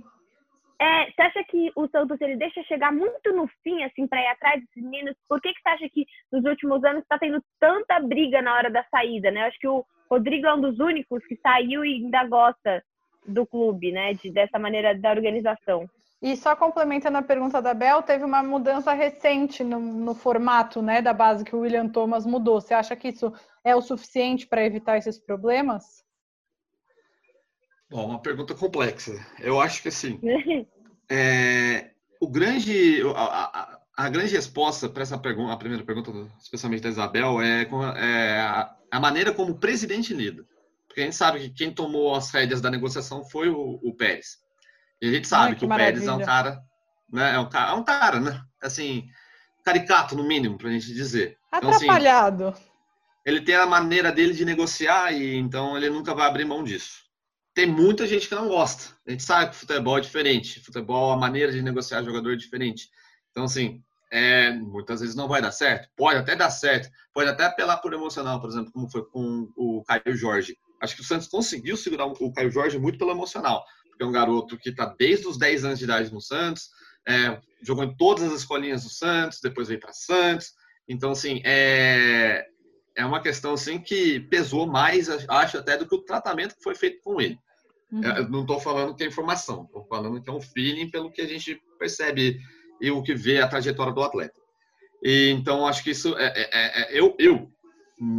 É, 0.81 1.11
você 1.11 1.23
acha 1.23 1.45
que 1.45 1.73
o 1.75 1.89
Santos 1.89 2.21
ele 2.21 2.37
deixa 2.37 2.62
chegar 2.65 2.93
muito 2.93 3.33
no 3.33 3.49
fim, 3.62 3.83
assim, 3.83 4.07
para 4.07 4.21
ir 4.21 4.27
atrás 4.27 4.61
desses 4.61 4.83
meninos? 4.83 5.17
Por 5.29 5.41
que, 5.41 5.53
que 5.53 5.61
você 5.61 5.69
acha 5.71 5.89
que 5.89 6.07
nos 6.31 6.45
últimos 6.45 6.85
anos 6.85 7.03
está 7.03 7.19
tendo 7.19 7.43
tanta 7.59 7.99
briga 8.01 8.43
na 8.43 8.55
hora 8.55 8.71
da 8.71 8.85
saída, 8.91 9.31
né? 9.31 9.43
Eu 9.43 9.47
acho 9.47 9.59
que 9.59 9.69
o 9.69 9.85
Rodrigo 10.11 10.47
é 10.47 10.55
um 10.55 10.61
dos 10.61 10.79
únicos 10.79 11.25
que 11.27 11.37
saiu 11.37 11.85
e 11.85 11.95
ainda 11.95 12.27
gosta 12.27 12.85
do 13.27 13.47
clube, 13.47 13.91
né? 13.91 14.12
De, 14.15 14.31
dessa 14.31 14.59
maneira 14.59 14.95
da 14.95 15.11
organização. 15.11 15.89
E 16.21 16.37
só 16.37 16.57
complementando 16.57 17.19
a 17.19 17.23
pergunta 17.23 17.61
da 17.61 17.75
Bel, 17.75 18.03
teve 18.03 18.25
uma 18.25 18.43
mudança 18.43 18.93
recente 18.93 19.62
no, 19.62 19.79
no 19.79 20.15
formato 20.15 20.81
né, 20.81 21.03
da 21.03 21.12
base 21.12 21.45
que 21.45 21.55
o 21.55 21.61
William 21.61 21.89
Thomas 21.89 22.25
mudou. 22.25 22.61
Você 22.61 22.73
acha 22.73 22.97
que 22.97 23.09
isso 23.09 23.33
é 23.62 23.77
o 23.77 23.83
suficiente 23.83 24.47
para 24.47 24.65
evitar 24.65 24.97
esses 24.97 25.19
problemas? 25.19 26.06
Bom, 27.88 28.07
uma 28.07 28.20
pergunta 28.20 28.55
complexa. 28.55 29.14
Eu 29.38 29.61
acho 29.61 29.81
que 29.81 29.88
assim, 29.88 30.20
é, 31.09 31.90
o 32.20 32.29
grande, 32.29 33.01
a, 33.14 33.20
a, 33.44 33.79
a, 33.96 34.09
grande 34.09 34.35
resposta 34.35 34.88
para 34.88 35.03
essa 35.03 35.16
pergunta, 35.16 35.53
a 35.53 35.57
primeira 35.57 35.85
pergunta, 35.85 36.11
especialmente 36.40 36.83
da 36.83 36.88
Isabel, 36.88 37.40
é, 37.40 37.62
é 37.96 38.40
a, 38.40 38.77
a, 38.90 39.01
maneira 39.01 39.33
como 39.33 39.53
o 39.53 39.59
presidente 39.59 40.12
lida. 40.12 40.44
Porque 40.88 41.01
a 41.03 41.05
gente 41.05 41.16
sabe 41.16 41.40
que 41.40 41.51
quem 41.51 41.72
tomou 41.72 42.14
as 42.14 42.31
rédeas 42.31 42.61
da 42.61 42.70
negociação 42.70 43.25
foi 43.25 43.49
o, 43.49 43.79
o 43.83 43.94
Pérez. 43.94 44.38
E 45.01 45.09
a 45.09 45.12
gente 45.12 45.29
sabe 45.29 45.49
Ai, 45.49 45.53
que, 45.53 45.61
que, 45.61 45.66
o 45.66 45.68
Pérez 45.68 46.05
é 46.05 46.12
um 46.12 46.25
cara, 46.25 46.61
né? 47.12 47.35
É 47.35 47.38
um 47.38 47.49
cara, 47.49 47.70
é 47.70 47.75
um 47.75 47.85
cara, 47.85 48.20
né? 48.20 48.42
Assim, 48.61 49.07
caricato 49.62 50.16
no 50.16 50.27
mínimo, 50.27 50.59
para 50.59 50.70
a 50.70 50.72
gente 50.72 50.92
dizer. 50.92 51.38
Atrapalhado. 51.53 52.44
Então, 52.44 52.49
assim, 52.49 52.70
ele 53.25 53.42
tem 53.42 53.55
a 53.55 53.66
maneira 53.66 54.11
dele 54.11 54.33
de 54.33 54.44
negociar 54.44 55.12
e 55.12 55.37
então 55.37 55.77
ele 55.77 55.90
nunca 55.90 56.14
vai 56.14 56.27
abrir 56.27 56.44
mão 56.44 56.64
disso 56.64 57.06
tem 57.57 57.66
muita 57.66 58.07
gente 58.07 58.29
que 58.29 58.35
não 58.35 58.49
gosta. 58.49 58.92
A 59.07 59.11
gente 59.11 59.23
sabe 59.23 59.51
que 59.51 59.57
futebol 59.57 59.97
é 59.97 60.03
diferente. 60.03 60.61
Futebol, 60.61 61.11
a 61.11 61.16
maneira 61.16 61.51
de 61.51 61.62
negociar 61.62 62.03
jogador 62.03 62.35
é 62.35 62.37
diferente. 62.37 62.90
Então, 63.31 63.45
assim, 63.45 63.83
é, 64.12 64.53
muitas 64.53 65.01
vezes 65.01 65.16
não 65.16 65.27
vai 65.27 65.40
dar 65.40 65.51
certo. 65.53 65.88
Pode 65.97 66.19
até 66.19 66.37
dar 66.37 66.51
certo. 66.51 66.90
Pode 67.14 67.31
até 67.31 67.47
apelar 67.47 67.79
por 67.79 67.95
emocional, 67.95 68.42
por 68.42 68.51
exemplo, 68.51 68.71
como 68.71 68.90
foi 68.90 69.03
com 69.07 69.49
o 69.57 69.83
Caio 69.85 70.14
Jorge. 70.14 70.55
Acho 70.83 70.97
que 70.97 71.01
o 71.01 71.05
Santos 71.05 71.29
conseguiu 71.29 71.79
segurar 71.79 72.05
o 72.05 72.31
Caio 72.31 72.51
Jorge 72.51 72.79
muito 72.79 72.99
pelo 72.99 73.11
emocional. 73.11 73.64
Porque 73.88 74.05
é 74.05 74.07
um 74.07 74.12
garoto 74.12 74.59
que 74.59 74.69
está 74.69 74.95
desde 74.99 75.27
os 75.27 75.38
10 75.38 75.64
anos 75.64 75.79
de 75.79 75.85
idade 75.87 76.12
no 76.12 76.21
Santos, 76.21 76.69
é, 77.09 77.40
jogou 77.62 77.85
em 77.85 77.97
todas 77.97 78.25
as 78.25 78.40
escolinhas 78.40 78.83
do 78.83 78.90
Santos, 78.90 79.40
depois 79.40 79.69
veio 79.69 79.81
para 79.81 79.95
Santos. 79.95 80.53
Então, 80.87 81.12
assim, 81.12 81.40
é, 81.42 82.45
é 82.95 83.07
uma 83.07 83.23
questão 83.23 83.55
assim 83.55 83.79
que 83.79 84.21
pesou 84.21 84.66
mais, 84.66 85.09
acho 85.09 85.57
até, 85.57 85.79
do 85.79 85.88
que 85.88 85.95
o 85.95 86.03
tratamento 86.03 86.55
que 86.55 86.62
foi 86.62 86.75
feito 86.75 87.01
com 87.03 87.19
ele. 87.19 87.38
Uhum. 87.97 88.03
Eu 88.03 88.29
não 88.29 88.43
estou 88.43 88.61
falando 88.61 88.95
que 88.95 89.05
é 89.05 89.07
informação, 89.07 89.65
estou 89.65 89.87
falando 89.87 90.21
que 90.21 90.29
é 90.29 90.33
um 90.33 90.41
feeling 90.41 90.91
pelo 90.91 91.11
que 91.11 91.23
a 91.23 91.27
gente 91.27 91.61
percebe 91.79 92.39
e 92.81 92.91
o 92.91 93.03
que 93.03 93.15
vê 93.15 93.41
a 93.41 93.49
trajetória 93.49 93.93
do 93.93 94.03
atleta. 94.03 94.39
E, 95.03 95.31
então, 95.31 95.67
acho 95.67 95.83
que 95.83 95.91
isso 95.91 96.17
é, 96.19 96.27
é, 96.27 96.51
é, 96.53 96.83
é 96.83 97.01
eu, 97.01 97.15
eu, 97.19 97.51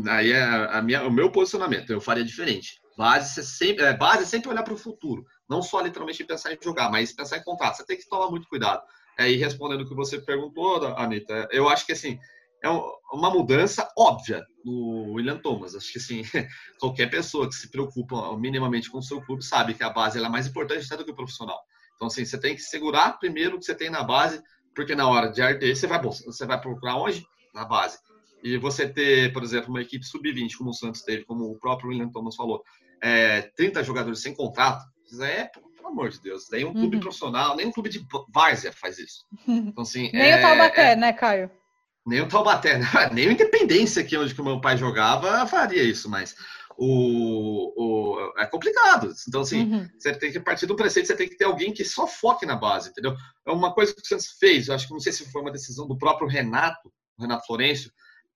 aí 0.07 0.31
é 0.31 0.41
a 0.41 0.81
minha, 0.81 1.05
o 1.05 1.11
meu 1.11 1.31
posicionamento, 1.31 1.91
eu 1.91 2.01
faria 2.01 2.23
diferente. 2.23 2.81
Base, 2.97 3.45
sempre, 3.45 3.85
é, 3.85 3.95
base 3.95 4.23
é 4.23 4.25
sempre 4.25 4.49
olhar 4.49 4.63
para 4.63 4.73
o 4.73 4.77
futuro, 4.77 5.23
não 5.47 5.61
só 5.61 5.79
literalmente 5.81 6.23
pensar 6.23 6.51
em 6.51 6.57
jogar, 6.61 6.89
mas 6.89 7.13
pensar 7.13 7.37
em 7.37 7.43
contrato. 7.43 7.77
Você 7.77 7.85
tem 7.85 7.97
que 7.97 8.09
tomar 8.09 8.31
muito 8.31 8.47
cuidado. 8.47 8.81
Aí, 9.19 9.35
respondendo 9.35 9.81
o 9.81 9.87
que 9.87 9.95
você 9.95 10.19
perguntou, 10.19 10.87
Anitta, 10.95 11.47
eu 11.51 11.69
acho 11.69 11.85
que 11.85 11.91
assim, 11.91 12.17
é 12.63 12.69
uma 13.11 13.29
mudança 13.29 13.87
óbvia 13.97 14.45
no 14.65 15.13
William 15.13 15.37
Thomas. 15.37 15.75
Acho 15.75 15.93
que 15.93 15.99
assim, 15.99 16.21
qualquer 16.79 17.09
pessoa 17.09 17.47
que 17.47 17.55
se 17.55 17.69
preocupa 17.69 18.35
minimamente 18.37 18.89
com 18.89 18.97
o 18.97 19.03
seu 19.03 19.21
clube 19.21 19.43
sabe 19.43 19.73
que 19.73 19.83
a 19.83 19.89
base 19.89 20.21
é 20.21 20.29
mais 20.29 20.47
importante 20.47 20.85
até 20.85 20.97
do 20.97 21.05
que 21.05 21.11
o 21.11 21.15
profissional. 21.15 21.59
Então, 21.95 22.07
assim, 22.07 22.25
você 22.25 22.39
tem 22.39 22.55
que 22.55 22.61
segurar 22.61 23.19
primeiro 23.19 23.55
o 23.55 23.59
que 23.59 23.65
você 23.65 23.75
tem 23.75 23.89
na 23.89 24.03
base, 24.03 24.41
porque 24.75 24.95
na 24.95 25.07
hora 25.07 25.31
de 25.31 25.41
RT 25.41 25.75
você 25.75 25.87
vai, 25.87 26.01
você 26.01 26.45
vai 26.45 26.59
procurar 26.59 26.97
onde? 26.97 27.25
Na 27.53 27.65
base. 27.65 27.97
E 28.43 28.57
você 28.57 28.87
ter, 28.87 29.33
por 29.33 29.43
exemplo, 29.43 29.69
uma 29.69 29.81
equipe 29.81 30.05
sub-20, 30.05 30.57
como 30.57 30.69
o 30.69 30.73
Santos 30.73 31.01
teve, 31.01 31.25
como 31.25 31.45
o 31.45 31.59
próprio 31.59 31.89
William 31.89 32.09
Thomas 32.09 32.35
falou, 32.35 32.63
é, 33.01 33.41
30 33.55 33.83
jogadores 33.83 34.21
sem 34.21 34.33
contrato, 34.33 34.85
é, 35.21 35.45
pelo 35.45 35.87
amor 35.87 36.09
de 36.09 36.21
Deus, 36.21 36.47
nem 36.51 36.65
um 36.65 36.73
clube 36.73 36.97
uhum. 36.97 37.01
profissional, 37.01 37.55
nem 37.55 37.65
um 37.65 37.71
clube 37.71 37.89
de 37.89 38.05
várzea 38.29 38.71
faz 38.71 38.99
isso. 38.99 39.25
Então, 39.47 39.81
assim, 39.81 40.11
nem 40.13 40.31
é, 40.31 40.37
o 40.37 40.41
Taubaté, 40.41 40.91
é, 40.91 40.95
né, 40.95 41.13
Caio? 41.13 41.49
Nem 42.07 42.21
o 42.21 42.27
Taubaté, 42.29 42.77
né? 42.77 42.87
nem 43.11 43.27
o 43.27 43.31
Independência, 43.31 44.01
aqui 44.01 44.17
onde 44.17 44.33
que 44.33 44.39
o 44.39 44.45
meu 44.45 44.61
pai 44.61 44.77
jogava, 44.77 45.45
faria 45.45 45.83
isso, 45.83 46.09
mas 46.09 46.35
o, 46.77 47.73
o, 47.75 48.33
é 48.37 48.45
complicado. 48.45 49.11
Então, 49.27 49.41
assim, 49.41 49.63
uhum. 49.63 49.89
você 49.99 50.13
tem 50.13 50.31
que 50.31 50.39
partir 50.39 50.67
do 50.67 50.75
preceito, 50.75 51.07
você 51.07 51.15
tem 51.17 51.27
que 51.27 51.35
ter 51.35 51.43
alguém 51.43 51.73
que 51.73 51.83
só 51.83 52.07
foque 52.07 52.45
na 52.45 52.55
base, 52.55 52.91
entendeu? 52.91 53.13
É 53.45 53.51
uma 53.51 53.73
coisa 53.73 53.93
que 53.93 54.01
o 54.01 54.05
Santos 54.05 54.37
fez, 54.39 54.69
eu 54.69 54.75
acho 54.75 54.87
que 54.87 54.93
não 54.93 55.01
sei 55.01 55.11
se 55.11 55.29
foi 55.29 55.41
uma 55.41 55.51
decisão 55.51 55.85
do 55.85 55.97
próprio 55.97 56.29
Renato, 56.29 56.89
Renato 57.19 57.45
Florencio, 57.45 57.91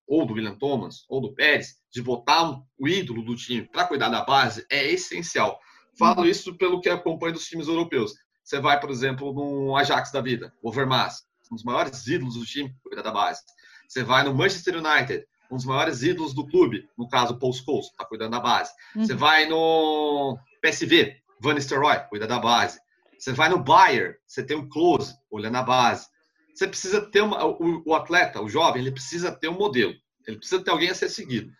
ou 0.05 0.25
do 0.25 0.33
William 0.33 0.57
Thomas, 0.57 1.05
ou 1.07 1.21
do 1.21 1.33
Pérez, 1.33 1.77
de 1.89 2.01
botar 2.01 2.59
o 2.77 2.87
ídolo 2.89 3.23
do 3.23 3.37
time 3.37 3.69
para 3.71 3.85
cuidar 3.85 4.09
da 4.09 4.25
base, 4.25 4.65
é 4.69 4.85
essencial. 4.91 5.57
Falo 5.97 6.21
uhum. 6.21 6.25
isso 6.25 6.57
pelo 6.57 6.81
que 6.81 6.89
acompanho 6.89 7.33
dos 7.33 7.47
times 7.47 7.69
europeus. 7.69 8.13
Você 8.43 8.59
vai, 8.59 8.77
por 8.81 8.89
exemplo, 8.89 9.31
no 9.31 9.77
Ajax 9.77 10.11
da 10.11 10.19
vida, 10.19 10.53
Overmars, 10.61 11.23
um 11.51 11.55
dos 11.55 11.63
maiores 11.63 12.07
ídolos 12.07 12.35
do 12.35 12.45
time, 12.45 12.73
cuida 12.83 13.03
da 13.03 13.11
base. 13.11 13.41
Você 13.87 14.03
vai 14.03 14.23
no 14.23 14.33
Manchester 14.33 14.77
United, 14.77 15.25
um 15.51 15.57
dos 15.57 15.65
maiores 15.65 16.01
ídolos 16.01 16.33
do 16.33 16.47
clube, 16.47 16.87
no 16.97 17.09
caso, 17.09 17.37
Paul 17.37 17.51
Scholes, 17.51 17.87
está 17.87 18.05
cuidando 18.05 18.31
da 18.31 18.39
base. 18.39 18.71
Uhum. 18.95 19.05
Você 19.05 19.13
vai 19.13 19.45
no 19.47 20.37
PSV, 20.61 21.17
Van 21.41 21.53
Nistelrooy, 21.53 21.99
cuida 22.07 22.25
da 22.25 22.39
base. 22.39 22.79
Você 23.19 23.33
vai 23.33 23.49
no 23.49 23.61
Bayern, 23.61 24.15
você 24.25 24.43
tem 24.43 24.57
o 24.57 24.69
Close, 24.69 25.13
olhando 25.29 25.57
a 25.57 25.61
base. 25.61 26.07
Você 26.55 26.67
precisa 26.67 27.01
ter 27.01 27.21
uma, 27.21 27.45
o, 27.45 27.83
o, 27.85 27.93
atleta, 27.93 28.41
o 28.41 28.49
jovem, 28.49 28.81
ele 28.81 28.91
precisa 28.91 29.31
ter 29.31 29.49
um 29.49 29.57
modelo. 29.57 29.93
Ele 30.25 30.37
precisa 30.37 30.63
ter 30.63 30.71
alguém 30.71 30.89
a 30.89 30.95
ser 30.95 31.09
seguido. 31.09 31.51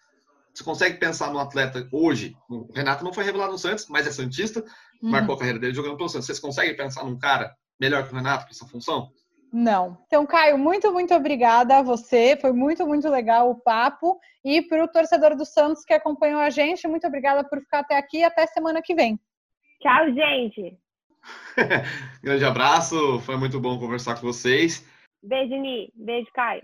Você 0.54 0.64
consegue 0.64 0.98
pensar 0.98 1.32
no 1.32 1.40
atleta 1.40 1.88
hoje? 1.92 2.36
O 2.50 2.72
Renato 2.74 3.04
não 3.04 3.14
foi 3.14 3.24
revelado 3.24 3.52
no 3.52 3.60
Santos, 3.60 3.88
mas 3.90 4.08
é 4.08 4.12
Santista, 4.12 4.64
uhum. 5.02 5.12
marcou 5.12 5.36
a 5.36 5.38
carreira 5.38 5.60
dele 5.60 5.74
jogando 5.74 5.98
pelo 5.98 6.10
Santos. 6.10 6.26
Vocês 6.26 6.40
conseguem 6.40 6.76
pensar 6.76 7.04
num 7.04 7.18
cara 7.18 7.54
melhor 7.80 8.08
que 8.08 8.14
o 8.14 8.16
Renato 8.16 8.46
para 8.46 8.54
essa 8.54 8.68
função? 8.68 9.12
Não. 9.52 9.98
Então, 10.08 10.26
Caio, 10.26 10.58
muito, 10.58 10.94
muito 10.94 11.14
obrigada 11.14 11.78
a 11.78 11.82
você. 11.82 12.38
Foi 12.40 12.54
muito, 12.54 12.88
muito 12.88 13.10
legal 13.10 13.52
o 13.52 13.56
papo. 13.56 14.18
E 14.46 14.62
para 14.62 14.84
o 14.84 14.88
torcedor 14.88 15.36
do 15.36 15.46
Santos 15.46 15.84
que 15.84 15.94
acompanhou 15.94 16.40
a 16.40 16.50
gente, 16.50 16.88
muito 16.88 17.06
obrigada 17.06 17.44
por 17.44 17.60
ficar 17.60 17.80
até 17.80 17.98
aqui. 17.98 18.24
Até 18.24 18.48
semana 18.48 18.82
que 18.82 18.96
vem. 18.96 19.20
Tchau, 19.82 20.06
gente. 20.14 20.78
Grande 22.24 22.46
abraço. 22.46 23.20
Foi 23.22 23.36
muito 23.36 23.60
bom 23.60 23.78
conversar 23.78 24.16
com 24.16 24.22
vocês. 24.22 24.88
Beijo, 25.22 25.56
Ni. 25.56 25.92
Beijo, 25.96 26.30
Caio. 26.34 26.64